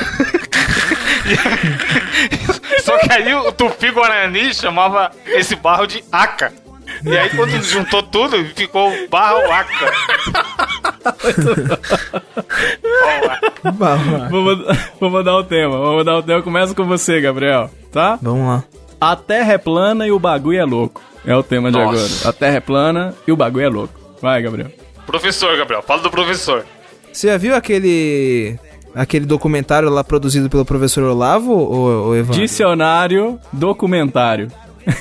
Só 2.83 2.99
que 2.99 3.13
aí 3.13 3.35
o 3.35 3.53
Tupi 3.53 3.91
Guarani 3.91 4.53
chamava 4.55 5.11
esse 5.27 5.55
barro 5.57 5.87
de 5.87 6.03
aca. 6.11 6.53
E 7.05 7.17
aí 7.17 7.29
quando 7.31 7.51
juntou 7.63 8.03
tudo, 8.03 8.43
ficou 8.57 8.91
barro 9.11 9.41
aca. 9.53 9.93
Mudar- 14.31 14.91
vou 15.01 15.11
mudar 15.11 15.37
o 15.37 15.45
tema. 15.45 15.77
Vou 15.79 15.97
mudar 15.99 16.17
o 16.17 16.23
tema. 16.23 16.43
Começa 16.43 16.75
com 16.75 16.85
você, 16.85 17.21
Gabriel. 17.21 17.71
Tá? 17.93 18.19
Vamos 18.21 18.47
lá. 18.47 18.65
A 19.01 19.15
terra 19.17 19.53
é 19.53 19.59
plana 19.59 20.07
e 20.07 20.11
o 20.13 20.19
bagulho 20.19 20.59
é 20.59 20.65
louco. 20.65 21.01
É 21.27 21.35
o 21.37 21.43
tema 21.43 21.71
de 21.71 21.79
Nossa. 21.79 21.91
agora. 22.25 22.31
A 22.31 22.33
terra 22.33 22.57
é 22.57 22.61
plana 22.61 23.15
e 23.27 23.33
o 23.33 23.37
bagulho 23.37 23.65
é 23.65 23.69
louco. 23.69 23.95
Vai, 24.21 24.43
Gabriel. 24.43 24.71
Professor, 25.07 25.57
Gabriel, 25.57 25.83
fala 25.83 26.03
do 26.03 26.11
professor. 26.11 26.65
Você 27.13 27.29
já 27.29 27.37
viu 27.37 27.55
aquele... 27.55 28.59
Aquele 28.99 29.25
documentário 29.27 29.89
lá 29.89 30.03
produzido 30.03 30.51
pelo 30.51 30.65
professor 30.65 31.05
Olavo, 31.05 31.53
ou, 31.53 32.07
ou 32.07 32.17
Evandro? 32.17 32.41
Dicionário 32.41 33.39
documentário. 33.53 34.49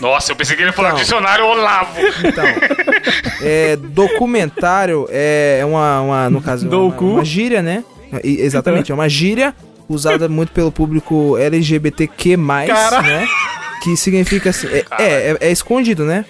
Nossa, 0.01 0.31
eu 0.31 0.35
pensei 0.35 0.55
que 0.55 0.61
ele 0.61 0.69
ia 0.69 0.73
falar 0.73 0.89
Não. 0.89 0.97
dicionário 0.97 1.45
Olavo. 1.45 1.95
Então, 2.23 2.43
é, 3.41 3.75
documentário 3.75 5.07
é 5.09 5.63
uma, 5.65 6.01
uma 6.01 6.29
no 6.29 6.41
caso, 6.41 6.67
Dou 6.67 6.89
uma, 6.89 7.01
uma 7.01 7.25
gíria, 7.25 7.61
né? 7.61 7.83
E- 8.23 8.41
exatamente, 8.41 8.91
é 8.91 8.95
uma 8.95 9.07
gíria 9.09 9.53
usada 9.89 10.27
muito 10.29 10.51
pelo 10.51 10.71
público 10.71 11.37
LGBTQ+, 11.37 12.37
Cara. 12.67 13.01
né? 13.01 13.27
Que 13.83 13.95
significa 13.95 14.49
assim, 14.49 14.67
é, 14.67 14.85
é, 14.99 15.03
é- 15.31 15.37
é 15.39 15.51
escondido, 15.51 16.03
né? 16.05 16.25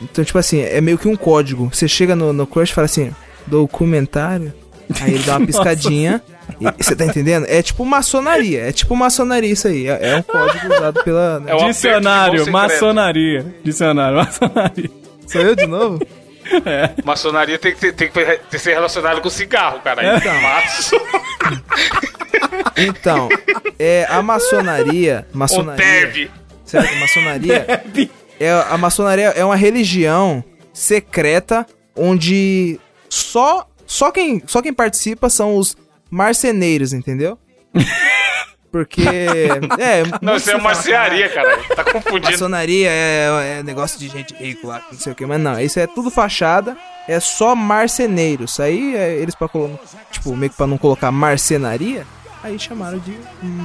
Então, 0.00 0.24
tipo 0.24 0.38
assim, 0.38 0.60
é 0.60 0.80
meio 0.80 0.96
que 0.96 1.08
um 1.08 1.16
código. 1.16 1.68
Você 1.72 1.88
chega 1.88 2.14
no, 2.14 2.32
no 2.32 2.46
crush 2.46 2.70
e 2.70 2.74
fala 2.74 2.84
assim, 2.84 3.10
documentário, 3.46 4.52
aí 5.00 5.14
ele 5.14 5.24
dá 5.24 5.36
uma 5.38 5.46
piscadinha, 5.46 6.22
e 6.28 6.33
você 6.78 6.94
tá 6.96 7.04
entendendo? 7.04 7.46
É 7.48 7.62
tipo 7.62 7.84
maçonaria, 7.84 8.68
é 8.68 8.72
tipo 8.72 8.94
maçonaria 8.96 9.50
isso 9.52 9.66
aí, 9.68 9.86
é, 9.88 9.98
é 10.10 10.16
um 10.16 10.22
código 10.22 10.66
usado 10.74 11.04
pela... 11.04 11.40
né? 11.40 11.52
É 11.52 11.54
o 11.54 11.64
Dicionário, 11.66 12.50
maçonaria. 12.50 13.46
Dicionário, 13.64 14.16
maçonaria. 14.18 14.90
Sou 15.26 15.40
eu 15.40 15.54
de 15.54 15.66
novo? 15.66 16.00
Maçonaria 17.04 17.58
tem 17.58 17.72
que, 17.74 17.80
ter- 17.80 17.92
tem 17.94 18.10
que 18.50 18.58
ser 18.58 18.74
relacionado 18.74 19.20
com 19.22 19.30
cigarro, 19.30 19.80
cara. 19.80 20.16
Então. 20.18 20.40
Maço. 20.42 20.96
Então, 22.76 23.28
é 23.78 24.06
a 24.08 24.22
maçonaria, 24.22 25.26
O 25.32 25.38
maçonaria... 25.38 25.84
Teve. 25.84 26.30
Certo? 26.64 26.94
Maçonaria. 26.98 27.66
é, 28.40 28.50
a 28.70 28.76
maçonaria 28.78 29.28
é 29.28 29.44
uma 29.44 29.56
religião 29.56 30.42
secreta 30.72 31.66
onde 31.96 32.78
só, 33.08 33.66
só, 33.86 34.10
quem, 34.10 34.42
só 34.46 34.60
quem 34.60 34.72
participa 34.72 35.28
são 35.30 35.56
os 35.56 35.76
marceneiros, 36.14 36.92
entendeu? 36.92 37.36
Porque. 38.70 39.02
É, 39.78 40.02
Não, 40.20 40.34
isso 40.36 40.50
é 40.50 40.58
marcearia, 40.60 41.28
cara. 41.28 41.58
Tá 41.76 41.84
confundindo. 41.84 42.32
Maçonaria 42.32 42.88
é, 42.90 43.56
é 43.58 43.62
negócio 43.62 43.98
de 44.00 44.08
gente 44.08 44.34
rico 44.34 44.66
lá, 44.66 44.82
não 44.90 44.98
sei 44.98 45.12
o 45.12 45.14
que, 45.16 45.24
mas 45.24 45.40
não, 45.40 45.60
isso 45.60 45.78
é 45.78 45.86
tudo 45.86 46.10
fachada, 46.10 46.76
é 47.08 47.20
só 47.20 47.54
marceneiros. 47.54 48.58
Aí 48.58 48.96
é, 48.96 49.14
eles 49.14 49.34
pra 49.36 49.46
colocar, 49.48 49.78
tipo, 50.10 50.34
meio 50.36 50.50
que 50.50 50.56
pra 50.56 50.66
não 50.66 50.76
colocar 50.76 51.12
marcenaria, 51.12 52.04
aí 52.42 52.58
chamaram 52.58 52.98
de 52.98 53.16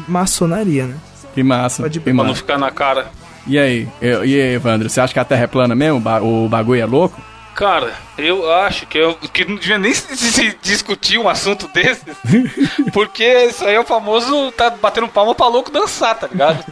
maçonaria, 0.08 0.86
né? 0.86 0.95
Que 1.34 1.41
massa. 1.41 1.84
Pode- 1.84 2.00
que 2.00 2.14
não 2.14 2.36
ficar 2.36 2.58
na 2.60 2.70
cara. 2.70 3.08
E 3.47 3.58
aí? 3.58 3.88
Eu- 4.00 4.24
e 4.24 4.39
aí, 4.39 4.54
Evandro? 4.56 4.88
Você 4.89 5.02
acha 5.02 5.12
que 5.14 5.20
a 5.20 5.26
terra 5.26 5.43
é 5.43 5.47
plana 5.47 5.74
mesmo? 5.74 5.97
O 5.97 6.02
ba- 6.02 6.22
O 6.22 6.47
bagulho 6.47 6.82
é 6.82 6.86
louco? 6.86 7.20
Cara, 7.60 7.91
eu 8.18 8.49
acho 8.53 8.86
que, 8.86 8.97
eu, 8.97 9.16
que 9.16 9.43
não 9.43 9.57
devia 9.57 9.78
nem 9.78 9.93
se, 9.93 10.16
se 10.16 10.57
discutir 10.62 11.18
um 11.18 11.28
assunto 11.28 11.68
desse. 11.68 12.05
Porque 12.93 13.26
isso 13.49 13.66
aí 13.66 13.76
é 13.76 13.80
o 13.82 13.84
famoso 13.84 14.49
tá 14.53 14.70
batendo 14.70 15.10
palma 15.10 15.36
pra 15.36 15.47
louco 15.47 15.70
dançar, 15.70 16.18
tá 16.18 16.26
ligado? 16.28 16.64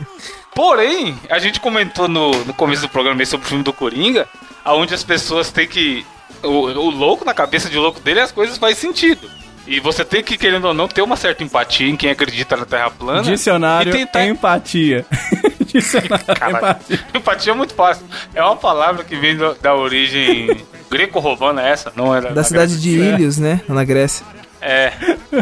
Porém, 0.56 1.20
a 1.30 1.40
gente 1.40 1.60
comentou 1.60 2.08
no, 2.08 2.32
no 2.46 2.54
começo 2.54 2.84
do 2.84 2.88
programa 2.88 3.26
sobre 3.26 3.46
o 3.46 3.50
filme 3.50 3.66
do 3.66 3.74
Coringa, 3.74 4.30
aonde 4.64 4.94
as 4.94 5.04
pessoas 5.04 5.52
têm 5.52 5.68
que 5.68 6.06
o, 6.42 6.48
o 6.48 6.90
louco, 6.90 7.26
na 7.26 7.34
cabeça 7.34 7.70
de 7.70 7.78
louco 7.78 8.00
dele, 8.00 8.22
as 8.22 8.32
coisas 8.32 8.58
fazem 8.58 8.78
sentido. 8.78 9.30
E 9.68 9.82
você 9.82 10.06
tem 10.06 10.24
que, 10.24 10.38
querendo 10.38 10.70
ou 10.70 10.74
não, 10.74 10.88
ter 10.88 11.02
uma 11.02 11.18
certa 11.18 11.44
empatia 11.44 11.90
em 11.90 11.98
quem 11.98 12.10
acredita 12.10 12.56
na 12.56 12.66
Terra 12.66 12.90
plana. 12.90 13.24
Dicionário 13.24 13.90
e 13.90 14.06
tentar... 14.06 14.26
empatia. 14.26 15.06
Dicionário 15.74 16.26
Caralho. 16.26 16.58
empatia. 16.58 17.00
Empatia 17.14 17.52
é 17.52 17.56
muito 17.56 17.74
fácil. 17.74 18.06
É 18.34 18.44
uma 18.44 18.56
palavra 18.56 19.04
que 19.04 19.16
vem 19.16 19.36
do- 19.36 19.56
da 19.56 19.76
origem 19.76 20.66
greco-romana, 20.90 21.62
essa, 21.62 21.92
não 21.96 22.16
é 22.16 22.22
Da 22.22 22.44
cidade 22.44 22.80
de 22.82 22.90
Ilhos, 22.92 23.38
né? 23.38 23.62
Na 23.68 23.84
Grécia. 23.84 24.26
É. 24.62 24.92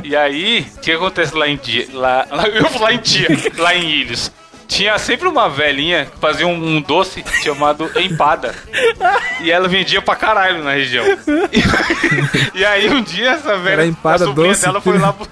E 0.04 0.16
aí, 0.16 0.66
o 0.76 0.80
que 0.82 0.92
acontece 0.92 1.34
lá 1.36 1.48
em 1.48 1.56
Dia? 1.58 1.88
Lá, 1.94 2.28
lá, 2.30 2.48
eu 2.52 2.68
vou 2.70 2.82
lá 2.82 2.92
em 2.94 3.00
Dia, 3.00 3.28
lá 3.58 3.74
em 3.76 3.88
Ilhos. 3.90 4.32
Tinha 4.68 4.98
sempre 4.98 5.28
uma 5.28 5.48
velhinha 5.48 6.06
que 6.06 6.20
fazia 6.20 6.48
um, 6.48 6.54
um 6.78 6.82
doce 6.82 7.24
chamado 7.44 7.90
empada. 7.98 8.54
E 9.40 9.52
ela 9.52 9.68
vendia 9.68 10.02
pra 10.02 10.16
caralho 10.16 10.64
na 10.64 10.72
região. 10.74 11.06
E, 12.56 12.60
e 12.60 12.66
aí 12.66 12.90
um 12.90 13.02
dia 13.02 13.32
essa 13.32 13.58
velha, 13.58 13.74
Era 13.74 13.86
empada 13.86 14.24
a 14.24 14.28
sobrinha 14.28 14.50
doce, 14.50 14.62
dela 14.66 14.82
foi 14.82 14.98
lá. 14.98 15.14
pro- 15.14 15.28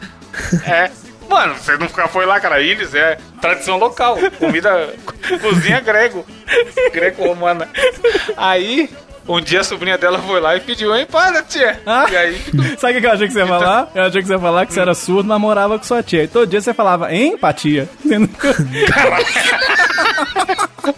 É. 0.65 0.91
Mano, 1.29 1.55
você 1.55 1.77
nunca 1.77 2.07
foi 2.07 2.25
lá, 2.25 2.39
cara? 2.39 2.61
Ilhos 2.61 2.93
é 2.93 3.17
tradição 3.41 3.77
local. 3.77 4.17
Comida. 4.39 4.93
cozinha 5.41 5.79
grego. 5.79 6.25
Greco-romana. 6.91 7.67
Aí, 8.37 8.89
um 9.27 9.39
dia 9.39 9.61
a 9.61 9.63
sobrinha 9.63 9.97
dela 9.97 10.19
foi 10.19 10.39
lá 10.41 10.55
e 10.55 10.59
pediu 10.59 10.95
empada, 10.95 11.41
tia. 11.43 11.79
Ah. 11.85 12.05
E 12.09 12.17
aí 12.17 12.41
Sabe 12.77 12.97
o 12.97 13.01
que 13.01 13.07
eu 13.07 13.11
achei 13.11 13.27
que 13.27 13.33
você 13.33 13.39
ia 13.39 13.47
falar? 13.47 13.89
Eu 13.95 14.03
achei 14.03 14.21
que 14.21 14.27
você 14.27 14.33
ia 14.33 14.39
falar 14.39 14.65
que 14.65 14.73
você 14.73 14.79
era 14.81 14.93
surdo, 14.93 15.29
mas 15.29 15.39
morava 15.39 15.77
com 15.77 15.85
sua 15.85 16.03
tia. 16.03 16.23
E 16.23 16.27
todo 16.27 16.47
dia 16.47 16.61
você 16.61 16.73
falava 16.73 17.13
empatia. 17.13 17.87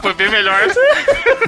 foi 0.02 0.14
bem 0.14 0.30
melhor. 0.30 0.60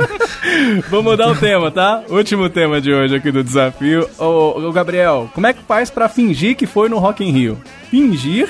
Vou 0.90 1.02
mudar 1.02 1.30
o 1.30 1.36
tema, 1.36 1.72
tá? 1.72 2.04
Último 2.10 2.50
tema 2.50 2.80
de 2.80 2.94
hoje 2.94 3.16
aqui 3.16 3.32
do 3.32 3.44
desafio. 3.44 4.08
Ô, 4.18 4.60
ô, 4.60 4.72
Gabriel, 4.72 5.30
como 5.34 5.48
é 5.48 5.54
que 5.54 5.64
faz 5.64 5.90
pra 5.90 6.08
fingir 6.08 6.56
que 6.56 6.68
foi 6.68 6.90
no 6.90 7.00
Rock 7.00 7.24
in 7.24 7.32
Rio? 7.32 7.62
Fingir 7.90 8.48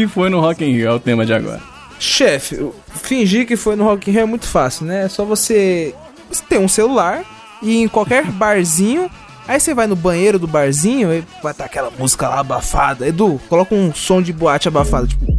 que 0.00 0.06
foi 0.06 0.30
no 0.30 0.40
Rock 0.40 0.64
in 0.64 0.72
Rio 0.72 0.88
é 0.88 0.92
o 0.92 0.98
tema 0.98 1.26
de 1.26 1.34
agora. 1.34 1.60
Chefe, 1.98 2.70
fingir 3.02 3.46
que 3.46 3.54
foi 3.54 3.76
no 3.76 3.84
Rock 3.84 4.08
in 4.08 4.14
Rio 4.14 4.22
é 4.22 4.24
muito 4.24 4.46
fácil, 4.46 4.86
né? 4.86 5.04
É 5.04 5.08
só 5.08 5.26
você, 5.26 5.94
você 6.30 6.42
ter 6.48 6.58
um 6.58 6.68
celular 6.68 7.22
e 7.60 7.82
em 7.82 7.88
qualquer 7.88 8.24
barzinho. 8.32 9.10
Aí 9.46 9.60
você 9.60 9.74
vai 9.74 9.86
no 9.86 9.96
banheiro 9.96 10.38
do 10.38 10.46
barzinho 10.46 11.12
e 11.12 11.22
vai 11.42 11.52
estar 11.52 11.66
aquela 11.66 11.90
música 11.90 12.30
lá 12.30 12.40
abafada. 12.40 13.06
Edu, 13.06 13.38
coloca 13.48 13.74
um 13.74 13.92
som 13.92 14.22
de 14.22 14.32
boate 14.32 14.68
abafado, 14.68 15.06
tipo. 15.06 15.26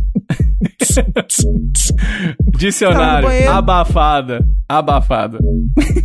Dicionário, 2.58 3.28
Tá 3.46 3.58
abafada, 3.58 4.46
abafada. 4.70 5.40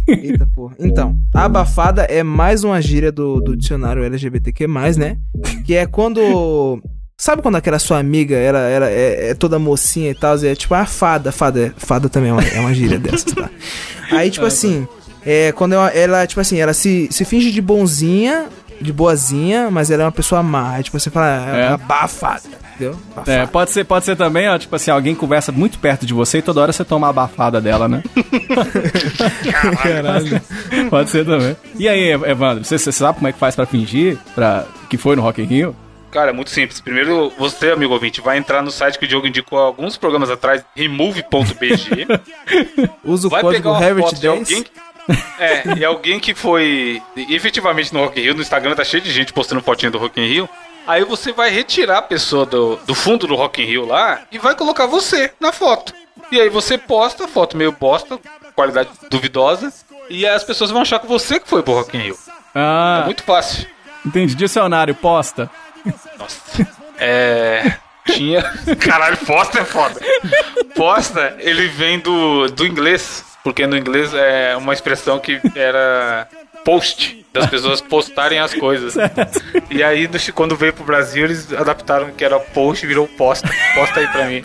Eita 0.08 0.46
porra. 0.54 0.76
Então, 0.78 1.14
abafada 1.34 2.04
é 2.04 2.22
mais 2.22 2.64
uma 2.64 2.80
gíria 2.80 3.12
do, 3.12 3.40
do 3.40 3.54
dicionário 3.54 4.02
LGBTQ, 4.02 4.66
né? 4.96 5.18
Que 5.66 5.74
é 5.74 5.84
quando. 5.84 6.80
Sabe 7.18 7.40
quando 7.40 7.56
aquela 7.56 7.78
sua 7.78 7.98
amiga 7.98 8.36
ela, 8.36 8.58
ela 8.58 8.90
é, 8.90 9.30
é 9.30 9.34
toda 9.34 9.58
mocinha 9.58 10.10
e 10.10 10.14
tal? 10.14 10.36
É 10.44 10.54
tipo, 10.54 10.74
ah, 10.74 10.84
fada, 10.84 11.32
fada. 11.32 11.72
Fada 11.78 12.10
também 12.10 12.28
é 12.28 12.32
uma, 12.34 12.42
é 12.42 12.60
uma 12.60 12.74
gíria 12.74 12.98
dessas, 12.98 13.32
tá? 13.32 13.48
Aí, 14.12 14.30
tipo 14.30 14.44
assim, 14.44 14.86
é 15.24 15.50
quando 15.52 15.72
ela, 15.72 15.88
ela, 15.88 16.26
tipo 16.26 16.40
assim, 16.42 16.58
ela 16.60 16.74
se, 16.74 17.08
se 17.10 17.24
finge 17.24 17.50
de 17.50 17.62
bonzinha, 17.62 18.48
de 18.82 18.92
boazinha, 18.92 19.70
mas 19.70 19.90
ela 19.90 20.02
é 20.02 20.04
uma 20.06 20.12
pessoa 20.12 20.42
má. 20.42 20.72
Aí, 20.72 20.82
tipo, 20.82 21.00
você 21.00 21.08
fala, 21.08 21.56
É. 21.56 21.60
é. 21.60 21.68
abafada, 21.68 22.42
entendeu? 22.74 22.94
Abafada. 23.12 23.32
É, 23.32 23.46
pode 23.46 23.70
ser, 23.70 23.84
pode 23.84 24.04
ser 24.04 24.14
também, 24.14 24.46
ó, 24.50 24.58
tipo 24.58 24.76
assim, 24.76 24.90
alguém 24.90 25.14
conversa 25.14 25.50
muito 25.50 25.78
perto 25.78 26.04
de 26.04 26.12
você 26.12 26.38
e 26.38 26.42
toda 26.42 26.60
hora 26.60 26.70
você 26.70 26.84
toma 26.84 27.06
a 27.06 27.10
abafada 27.10 27.62
dela, 27.62 27.88
né? 27.88 28.02
Caralho. 29.82 30.40
Pode 30.90 31.08
ser 31.08 31.24
também. 31.24 31.56
E 31.78 31.88
aí, 31.88 32.10
Evandro, 32.10 32.62
você, 32.62 32.78
você 32.78 32.92
sabe 32.92 33.16
como 33.16 33.28
é 33.28 33.32
que 33.32 33.38
faz 33.38 33.56
pra 33.56 33.64
fingir 33.64 34.18
pra, 34.34 34.66
que 34.90 34.98
foi 34.98 35.16
no 35.16 35.22
Rock 35.22 35.40
in 35.40 35.46
Rio? 35.46 35.76
Cara, 36.16 36.30
é 36.30 36.32
muito 36.32 36.48
simples. 36.48 36.80
Primeiro, 36.80 37.30
você, 37.36 37.70
amigo 37.72 37.92
ouvinte, 37.92 38.22
vai 38.22 38.38
entrar 38.38 38.62
no 38.62 38.70
site 38.70 38.98
que 38.98 39.04
o 39.04 39.08
Diogo 39.08 39.26
indicou 39.26 39.58
alguns 39.58 39.98
programas 39.98 40.30
atrás, 40.30 40.64
remove.bg. 40.74 42.06
Usa 43.04 43.26
o 43.26 43.30
vai 43.30 43.42
código 43.42 43.62
pegar 43.62 43.76
uma 43.76 43.84
Herbert 43.86 44.04
foto 44.04 44.14
de 44.14 44.20
10. 44.22 44.38
alguém. 44.38 44.64
É, 45.38 45.74
e 45.76 45.84
alguém 45.84 46.18
que 46.18 46.34
foi 46.34 47.02
efetivamente 47.28 47.92
no 47.92 48.00
Rock 48.00 48.18
in 48.18 48.22
Rio, 48.22 48.34
no 48.34 48.40
Instagram 48.40 48.74
tá 48.74 48.82
cheio 48.82 49.02
de 49.02 49.12
gente 49.12 49.30
postando 49.30 49.60
fotinha 49.60 49.90
do 49.90 49.98
Rock 49.98 50.18
in 50.18 50.26
Rio. 50.26 50.48
Aí 50.86 51.04
você 51.04 51.34
vai 51.34 51.50
retirar 51.50 51.98
a 51.98 52.02
pessoa 52.02 52.46
do, 52.46 52.76
do 52.86 52.94
fundo 52.94 53.26
do 53.26 53.34
Rock 53.34 53.60
in 53.62 53.66
Rio 53.66 53.84
lá 53.84 54.22
e 54.32 54.38
vai 54.38 54.54
colocar 54.54 54.86
você 54.86 55.34
na 55.38 55.52
foto. 55.52 55.92
E 56.32 56.40
aí 56.40 56.48
você 56.48 56.78
posta, 56.78 57.28
foto 57.28 57.58
meio 57.58 57.72
bosta, 57.72 58.18
qualidade 58.54 58.88
duvidosa, 59.10 59.70
e 60.08 60.26
as 60.26 60.42
pessoas 60.42 60.70
vão 60.70 60.80
achar 60.80 60.98
que 60.98 61.06
você 61.06 61.38
que 61.38 61.46
foi 61.46 61.62
pro 61.62 61.74
Rock 61.74 61.94
in 61.94 62.00
Rio. 62.00 62.18
Ah, 62.54 63.00
É 63.02 63.04
muito 63.04 63.22
fácil. 63.22 63.66
entendi. 64.04 64.34
Dicionário, 64.34 64.94
posta. 64.94 65.50
Nossa. 66.18 66.68
É. 66.98 67.74
Tinha. 68.06 68.42
Caralho, 68.78 69.16
posta 69.18 69.60
é 69.60 69.64
foda. 69.64 70.00
Posta, 70.74 71.34
ele 71.38 71.66
vem 71.68 71.98
do, 71.98 72.46
do 72.48 72.66
inglês. 72.66 73.24
Porque 73.42 73.66
no 73.66 73.76
inglês 73.76 74.12
é 74.14 74.56
uma 74.56 74.72
expressão 74.72 75.18
que 75.18 75.40
era 75.54 76.26
post. 76.64 77.24
Das 77.32 77.46
pessoas 77.46 77.80
postarem 77.82 78.38
as 78.38 78.54
coisas. 78.54 78.94
E 79.70 79.82
aí, 79.84 80.08
no- 80.08 80.32
quando 80.32 80.56
veio 80.56 80.72
pro 80.72 80.84
Brasil, 80.84 81.24
eles 81.24 81.52
adaptaram 81.52 82.10
que 82.12 82.24
era 82.24 82.40
post 82.40 82.84
e 82.84 82.88
virou 82.88 83.06
posta. 83.06 83.48
Posta 83.74 84.00
aí 84.00 84.08
pra 84.08 84.24
mim. 84.24 84.42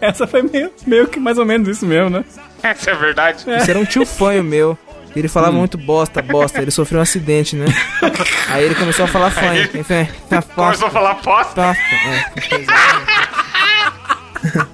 Essa 0.00 0.26
foi 0.26 0.42
meio, 0.42 0.72
meio 0.86 1.06
que 1.06 1.20
mais 1.20 1.38
ou 1.38 1.44
menos 1.46 1.68
isso 1.68 1.86
mesmo, 1.86 2.10
né? 2.10 2.24
Essa 2.62 2.90
é 2.90 2.94
verdade. 2.94 3.44
Isso 3.56 3.70
era 3.70 3.78
um 3.78 3.84
tio 3.84 4.04
fanho 4.04 4.42
meu. 4.42 4.76
Ele 5.14 5.28
falava 5.28 5.52
muito 5.52 5.76
bosta, 5.76 6.22
bosta. 6.22 6.60
Ele 6.62 6.70
sofreu 6.70 6.98
um 7.00 7.02
acidente, 7.02 7.56
né? 7.56 7.66
Aí 8.48 8.64
ele 8.64 8.74
começou 8.74 9.04
a 9.04 9.08
falar. 9.08 9.32
Enfim, 9.74 10.08
tá 10.28 10.42
Começou 10.54 10.88
a 10.88 10.90
falar 10.90 11.14
posta. 11.16 11.62
Bosta. 11.62 11.82
É, 11.94 12.34
exatamente. 12.60 13.10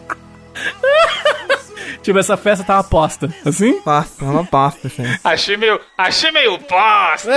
Tipo, 2.02 2.18
essa 2.20 2.36
festa 2.36 2.64
tava 2.64 2.84
posta. 2.84 3.34
Assim? 3.44 3.80
Bosta, 3.84 4.24
uma 4.24 4.44
bosta, 4.44 4.86
assim. 4.86 5.02
Achei 5.24 5.56
meio. 5.56 5.80
Achei 5.98 6.30
meio 6.30 6.56
posta. 6.58 7.32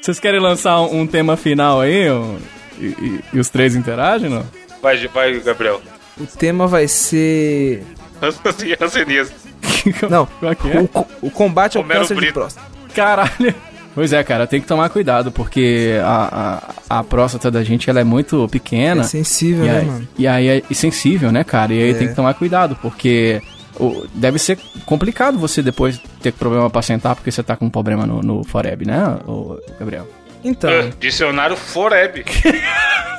Vocês 0.00 0.20
querem 0.20 0.38
lançar 0.40 0.80
um, 0.80 1.00
um 1.00 1.06
tema 1.08 1.36
final 1.36 1.80
aí? 1.80 2.08
um- 2.08 2.38
e, 2.78 2.86
e- 2.86 3.20
e 3.32 3.40
os 3.40 3.48
três 3.48 3.74
interagem, 3.74 4.30
não? 4.30 4.46
Vai, 4.80 5.08
vai, 5.08 5.40
Gabriel. 5.40 5.82
O 6.20 6.24
tema 6.26 6.68
vai 6.68 6.86
ser. 6.86 7.84
Rancenias. 8.80 9.32
Não, 10.08 10.26
que 10.54 10.70
é? 10.70 10.80
o, 10.80 11.06
o 11.22 11.30
combate 11.30 11.76
ao 11.76 11.82
Homero 11.84 12.00
câncer 12.00 12.14
de 12.14 12.20
Brito. 12.20 12.34
próstata. 12.34 12.66
Caralho. 12.94 13.54
Pois 13.94 14.12
é, 14.12 14.22
cara, 14.22 14.46
tem 14.46 14.60
que 14.60 14.66
tomar 14.66 14.88
cuidado, 14.90 15.32
porque 15.32 15.94
a, 16.04 16.62
a, 16.88 16.98
a 17.00 17.04
próstata 17.04 17.50
da 17.50 17.64
gente 17.64 17.90
ela 17.90 17.98
é 18.00 18.04
muito 18.04 18.46
pequena. 18.48 19.00
É 19.00 19.04
sensível, 19.04 19.64
e, 19.64 19.68
né, 19.68 19.78
aí, 19.78 19.84
mano? 19.86 20.08
e 20.18 20.26
aí 20.26 20.48
é 20.70 20.74
sensível, 20.74 21.32
né, 21.32 21.42
cara? 21.42 21.74
E 21.74 21.82
aí 21.82 21.90
É. 21.90 21.94
tem 21.94 22.08
que 22.08 22.14
tomar 22.14 22.34
cuidado, 22.34 22.76
porque 22.80 23.42
o- 23.74 24.06
deve 24.14 24.38
ser 24.38 24.56
complicado 24.86 25.36
você 25.38 25.62
depois 25.62 26.00
ter 26.22 26.32
problema 26.32 26.70
pra 26.70 26.80
sentar 26.80 27.16
porque 27.16 27.30
você 27.32 27.42
tá 27.42 27.56
com 27.56 27.64
um 27.66 27.70
problema 27.70 28.06
no, 28.06 28.20
no 28.20 28.44
Foreb, 28.44 28.86
né, 28.86 29.18
Gabriel? 29.80 30.06
Então, 30.44 30.70
Ah, 30.70 30.90
Dicionário 31.00 31.56
Foreb. 31.56 32.22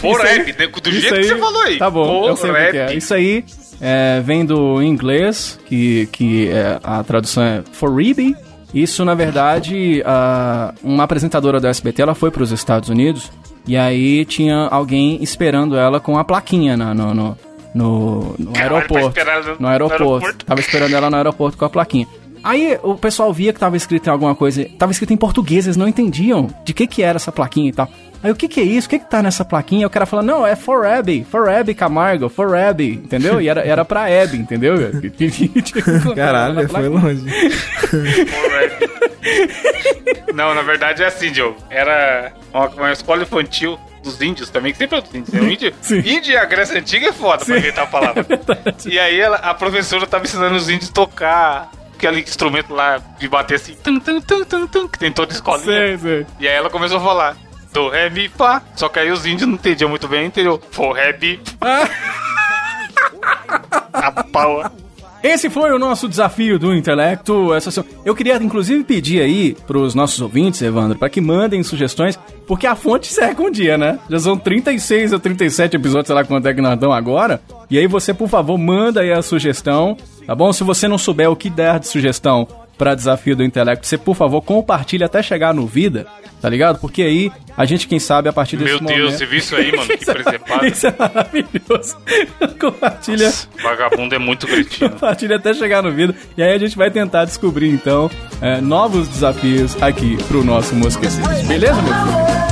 Foreb, 0.00 0.54
né? 0.58 0.66
do 0.66 0.90
jeito 0.90 1.14
que 1.16 1.24
você 1.24 1.36
falou 1.36 1.62
aí. 1.62 1.78
Tá 1.78 1.90
bom, 1.90 2.28
eu 2.28 2.36
sei 2.36 2.50
o 2.50 2.54
que 2.54 2.60
é. 2.60 2.70
Foreb. 2.72 2.96
Isso 2.96 3.14
aí 3.14 3.44
é, 3.80 4.20
vem 4.20 4.44
do 4.44 4.82
inglês, 4.82 5.58
que, 5.66 6.06
que 6.12 6.48
é, 6.50 6.78
a 6.82 7.02
tradução 7.04 7.42
é 7.42 7.62
Forebe. 7.72 8.34
Isso, 8.74 9.04
na 9.04 9.14
verdade, 9.14 10.02
a- 10.04 10.74
uma 10.82 11.04
apresentadora 11.04 11.60
do 11.60 11.66
SBT, 11.66 12.02
ela 12.02 12.14
foi 12.14 12.30
para 12.30 12.42
os 12.42 12.50
Estados 12.52 12.88
Unidos 12.88 13.30
e 13.66 13.76
aí 13.76 14.24
tinha 14.24 14.66
alguém 14.68 15.22
esperando 15.22 15.76
ela 15.76 15.98
com 16.00 16.18
a 16.18 16.24
plaquinha 16.24 16.76
na- 16.76 16.92
no, 16.94 17.14
no, 17.14 17.38
no, 17.74 18.34
no 18.38 18.52
Caralho, 18.52 18.76
aeroporto. 18.76 19.20
no 19.60 19.68
aeroporto. 19.68 20.02
aeroporto. 20.04 20.44
Tava 20.44 20.60
esperando 20.60 20.94
ela 20.94 21.08
no 21.10 21.16
aeroporto 21.16 21.56
com 21.58 21.64
a 21.64 21.70
plaquinha. 21.70 22.06
Aí 22.44 22.78
o 22.82 22.94
pessoal 22.94 23.32
via 23.32 23.52
que 23.52 23.58
tava 23.58 23.76
escrito 23.76 24.06
em 24.06 24.10
alguma 24.10 24.34
coisa, 24.34 24.64
tava 24.78 24.92
escrito 24.92 25.12
em 25.12 25.16
português, 25.16 25.66
eles 25.66 25.76
não 25.76 25.88
entendiam 25.88 26.48
de 26.64 26.72
que 26.72 26.86
que 26.86 27.02
era 27.02 27.16
essa 27.16 27.32
plaquinha 27.32 27.70
e 27.70 27.72
tal. 27.72 27.88
Aí 28.26 28.32
o 28.32 28.34
que 28.34 28.48
que 28.48 28.58
é 28.58 28.64
isso? 28.64 28.88
O 28.88 28.90
que 28.90 28.98
que 28.98 29.08
tá 29.08 29.22
nessa 29.22 29.44
plaquinha? 29.44 29.82
Aí 29.82 29.86
o 29.86 29.90
cara 29.90 30.04
falou, 30.04 30.24
não, 30.24 30.44
é 30.44 30.56
for 30.56 30.84
Abby, 30.84 31.24
for 31.30 31.48
Abby 31.48 31.74
Camargo, 31.74 32.28
for 32.28 32.56
Abby, 32.56 32.94
entendeu? 32.94 33.40
E 33.40 33.48
era, 33.48 33.60
era 33.60 33.84
pra 33.84 34.06
Abby, 34.06 34.36
entendeu? 34.36 34.74
caralho, 36.16 36.68
foi 36.68 36.88
longe. 36.88 37.24
Foreb. 38.26 38.90
Não, 40.34 40.52
na 40.56 40.62
verdade 40.62 41.04
é 41.04 41.06
assim, 41.06 41.30
Diogo. 41.30 41.56
Era 41.70 42.32
uma, 42.52 42.66
uma 42.66 42.92
escola 42.92 43.22
infantil 43.22 43.78
dos 44.02 44.20
índios 44.20 44.50
também, 44.50 44.72
que 44.72 44.78
sempre 44.78 44.98
é 44.98 45.00
dos 45.00 45.14
índios. 45.14 45.32
É 45.32 45.40
um 45.40 45.48
índio. 45.48 45.72
Sim. 45.80 45.98
Índio 46.00 46.32
e 46.32 46.36
a 46.36 46.44
Grécia 46.46 46.80
Antiga 46.80 47.06
é 47.06 47.12
foda 47.12 47.44
pra 47.44 47.58
inventar 47.58 47.84
a 47.84 47.86
palavra. 47.86 48.26
e 48.86 48.98
aí 48.98 49.20
ela, 49.20 49.36
a 49.36 49.54
professora 49.54 50.04
tava 50.04 50.24
ensinando 50.24 50.56
os 50.56 50.68
índios 50.68 50.90
a 50.90 50.92
tocar 50.92 51.70
aquele 51.94 52.22
instrumento 52.22 52.74
lá 52.74 53.00
de 53.20 53.28
bater 53.28 53.54
assim, 53.54 53.76
tum, 53.76 54.00
tum, 54.00 54.20
tum, 54.20 54.44
tum, 54.44 54.66
tum, 54.66 54.88
que 54.88 54.98
tem 54.98 55.12
toda 55.12 55.32
escolinha. 55.32 55.64
Sei, 55.64 55.98
sei. 55.98 56.26
E 56.40 56.48
aí 56.48 56.54
ela 56.56 56.68
começou 56.68 56.98
a 56.98 57.00
falar. 57.00 57.45
Do 57.76 57.90
ré, 57.90 58.08
mi, 58.08 58.26
fá. 58.26 58.62
Só 58.74 58.88
que 58.88 58.98
aí 58.98 59.10
os 59.10 59.26
índios 59.26 59.46
não 59.46 59.56
entendiam 59.56 59.90
muito 59.90 60.08
bem, 60.08 60.24
entendeu? 60.24 60.58
For, 60.70 60.94
ré, 60.94 61.14
mi, 61.20 61.38
a 63.92 64.10
pau. 64.32 64.64
Esse 65.22 65.50
foi 65.50 65.70
o 65.70 65.78
nosso 65.78 66.08
desafio 66.08 66.58
do 66.58 66.74
intelecto. 66.74 67.52
Essa 67.52 67.84
Eu 68.02 68.14
queria, 68.14 68.42
inclusive, 68.42 68.82
pedir 68.82 69.20
aí 69.20 69.54
pros 69.66 69.94
nossos 69.94 70.22
ouvintes, 70.22 70.62
Evandro, 70.62 70.98
para 70.98 71.10
que 71.10 71.20
mandem 71.20 71.62
sugestões, 71.62 72.18
porque 72.46 72.66
a 72.66 72.74
fonte 72.74 73.12
seca 73.12 73.42
um 73.42 73.50
dia, 73.50 73.76
né? 73.76 73.98
Já 74.08 74.20
são 74.20 74.38
36 74.38 75.12
ou 75.12 75.20
37 75.20 75.76
episódios, 75.76 76.06
sei 76.06 76.14
lá 76.14 76.24
quanto 76.24 76.48
é 76.48 76.54
que 76.54 76.62
nós 76.62 76.72
estamos 76.76 76.96
agora. 76.96 77.42
E 77.68 77.76
aí 77.76 77.86
você, 77.86 78.14
por 78.14 78.28
favor, 78.30 78.56
manda 78.56 79.02
aí 79.02 79.12
a 79.12 79.20
sugestão, 79.20 79.98
tá 80.26 80.34
bom? 80.34 80.50
Se 80.50 80.64
você 80.64 80.88
não 80.88 80.96
souber 80.96 81.30
o 81.30 81.36
que 81.36 81.50
der 81.50 81.78
de 81.78 81.88
sugestão 81.88 82.48
para 82.76 82.94
desafio 82.94 83.36
do 83.36 83.44
intelecto, 83.44 83.86
você, 83.86 83.96
por 83.96 84.14
favor, 84.14 84.42
compartilha 84.42 85.06
até 85.06 85.22
chegar 85.22 85.54
no 85.54 85.66
Vida, 85.66 86.06
tá 86.40 86.48
ligado? 86.48 86.78
Porque 86.78 87.02
aí 87.02 87.32
a 87.56 87.64
gente, 87.64 87.88
quem 87.88 87.98
sabe, 87.98 88.28
a 88.28 88.32
partir 88.32 88.56
desse 88.56 88.72
Meu 88.72 88.82
momento... 88.82 88.96
Deus, 88.96 89.14
você 89.14 89.26
viu 89.26 89.38
isso 89.38 89.56
aí, 89.56 89.74
mano? 89.74 89.88
Que 89.96 90.04
presepado. 90.04 90.66
Isso 90.66 90.86
é 90.86 90.94
maravilhoso. 90.98 91.96
Compartilha, 92.60 93.32
Vagabundo 93.62 94.14
é 94.14 94.18
muito 94.18 94.46
cretino. 94.46 94.90
compartilha 94.96 95.36
até 95.36 95.54
chegar 95.54 95.82
no 95.82 95.90
vídeo. 95.90 96.14
E 96.36 96.42
aí 96.42 96.52
a 96.52 96.58
gente 96.58 96.76
vai 96.76 96.90
tentar 96.90 97.24
descobrir, 97.24 97.70
então, 97.70 98.10
é, 98.40 98.60
novos 98.60 99.08
desafios 99.08 99.80
aqui 99.82 100.16
pro 100.28 100.44
nosso 100.44 100.74
Mosqueceiros. 100.74 101.42
Beleza, 101.46 101.80
meu 101.82 101.94
filho? 101.94 102.45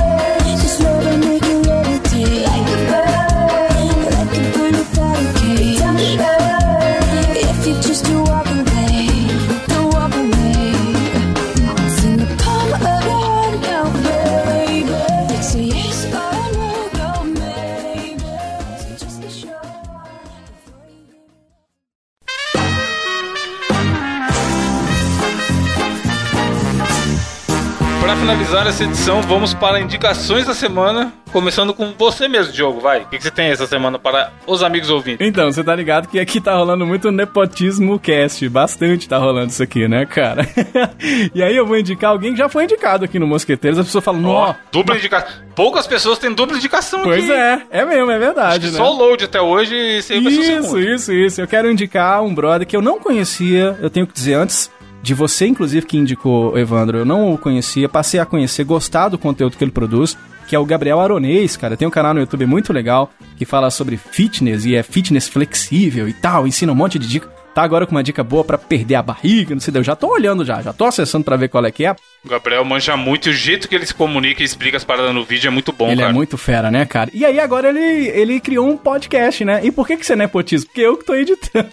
Finalizar 28.25 28.65
essa 28.65 28.83
edição, 28.83 29.21
vamos 29.21 29.53
para 29.53 29.79
indicações 29.79 30.47
da 30.47 30.53
semana. 30.55 31.13
Começando 31.31 31.75
com 31.75 31.93
você 31.95 32.27
mesmo, 32.27 32.51
Diogo. 32.51 32.79
Vai. 32.79 33.01
O 33.01 33.05
que 33.05 33.17
que 33.17 33.23
você 33.23 33.29
tem 33.29 33.51
essa 33.51 33.67
semana 33.67 33.99
para 33.99 34.31
os 34.47 34.63
amigos 34.63 34.89
ouvintes? 34.89 35.27
Então, 35.27 35.51
você 35.51 35.63
tá 35.63 35.75
ligado 35.75 36.07
que 36.07 36.19
aqui 36.19 36.41
tá 36.41 36.55
rolando 36.55 36.87
muito 36.87 37.11
nepotismo 37.11 37.99
cast. 37.99 38.49
Bastante 38.49 39.07
tá 39.07 39.19
rolando 39.19 39.51
isso 39.51 39.61
aqui, 39.61 39.87
né, 39.87 40.07
cara? 40.07 40.47
e 41.35 41.43
aí 41.43 41.55
eu 41.55 41.67
vou 41.67 41.77
indicar 41.77 42.11
alguém 42.11 42.31
que 42.31 42.39
já 42.39 42.49
foi 42.49 42.63
indicado 42.63 43.05
aqui 43.05 43.19
no 43.19 43.27
Mosqueteiros. 43.27 43.77
As 43.77 43.85
pessoas 43.85 44.03
falam, 44.03 44.25
Ó, 44.25 44.47
nó. 44.47 44.55
dupla 44.71 44.97
indicação. 44.97 45.29
Poucas 45.53 45.85
pessoas 45.85 46.17
têm 46.17 46.33
dupla 46.33 46.57
indicação 46.57 47.03
Pois 47.03 47.29
aqui. 47.29 47.31
é, 47.31 47.61
é 47.69 47.85
mesmo, 47.85 48.09
é 48.09 48.17
verdade, 48.17 48.71
né? 48.71 48.77
Só 48.77 48.91
o 48.91 48.97
load 48.97 49.23
até 49.23 49.39
hoje 49.39 49.75
e 49.75 49.99
o 50.17 50.29
Isso, 50.29 50.79
isso, 50.79 51.13
isso. 51.13 51.41
Eu 51.41 51.47
quero 51.47 51.69
indicar 51.69 52.23
um 52.23 52.33
brother 52.33 52.65
que 52.65 52.75
eu 52.75 52.81
não 52.81 52.99
conhecia, 52.99 53.77
eu 53.81 53.89
tenho 53.89 54.07
que 54.07 54.13
dizer 54.13 54.33
antes 54.33 54.71
de 55.05 55.13
você, 55.13 55.45
inclusive, 55.45 55.85
que 55.85 55.97
indicou, 55.97 56.57
Evandro, 56.57 56.97
eu 56.97 57.05
não 57.05 57.31
o 57.31 57.37
conhecia, 57.37 57.87
passei 57.87 58.19
a 58.19 58.25
conhecer, 58.25 58.63
gostar 58.63 59.07
do 59.07 59.19
conteúdo 59.19 59.55
que 59.55 59.63
ele 59.63 59.69
produz, 59.69 60.17
que 60.47 60.55
é 60.55 60.59
o 60.59 60.65
Gabriel 60.65 60.99
Aronês, 60.99 61.55
cara. 61.55 61.77
Tem 61.77 61.87
um 61.87 61.91
canal 61.91 62.11
no 62.11 62.21
YouTube 62.21 62.47
muito 62.47 62.73
legal 62.73 63.11
que 63.37 63.45
fala 63.45 63.69
sobre 63.69 63.97
fitness 63.97 64.65
e 64.65 64.73
é 64.73 64.81
fitness 64.81 65.27
flexível 65.27 66.09
e 66.09 66.13
tal, 66.13 66.47
ensina 66.47 66.71
um 66.71 66.75
monte 66.75 66.97
de 66.97 67.07
dica. 67.07 67.34
Tá 67.55 67.63
agora 67.63 67.85
com 67.85 67.93
uma 67.93 68.03
dica 68.03 68.21
boa 68.21 68.43
pra 68.43 68.57
perder 68.57 68.95
a 68.95 69.01
barriga, 69.01 69.55
não 69.55 69.61
sei, 69.61 69.73
eu 69.73 69.81
já 69.83 69.95
tô 69.95 70.07
olhando 70.11 70.43
já, 70.43 70.61
já 70.61 70.73
tô 70.73 70.83
acessando 70.83 71.23
pra 71.23 71.37
ver 71.37 71.47
qual 71.47 71.65
é 71.65 71.71
que 71.71 71.85
é. 71.85 71.95
O 72.25 72.27
Gabriel 72.27 72.65
manja 72.65 72.97
muito 72.97 73.29
e 73.29 73.31
o 73.31 73.33
jeito 73.33 73.69
que 73.69 73.73
ele 73.73 73.85
se 73.85 73.93
comunica 73.93 74.41
e 74.41 74.45
explica 74.45 74.75
as 74.75 74.83
paradas 74.83 75.13
no 75.15 75.23
vídeo 75.23 75.47
é 75.47 75.51
muito 75.51 75.71
bom, 75.71 75.87
ele 75.87 76.01
cara. 76.01 76.09
é 76.09 76.13
muito 76.13 76.37
fera, 76.37 76.69
né, 76.69 76.85
cara? 76.85 77.09
E 77.13 77.23
aí 77.23 77.39
agora 77.39 77.69
ele, 77.69 78.07
ele 78.09 78.39
criou 78.41 78.67
um 78.69 78.75
podcast, 78.75 79.45
né? 79.45 79.61
E 79.63 79.71
por 79.71 79.87
que 79.87 79.95
que 79.95 80.05
você 80.05 80.17
não 80.17 80.23
é 80.23 80.25
nepotismo? 80.25 80.67
Porque 80.67 80.81
eu 80.81 80.97
que 80.97 81.05
tô 81.05 81.15
editando. 81.15 81.69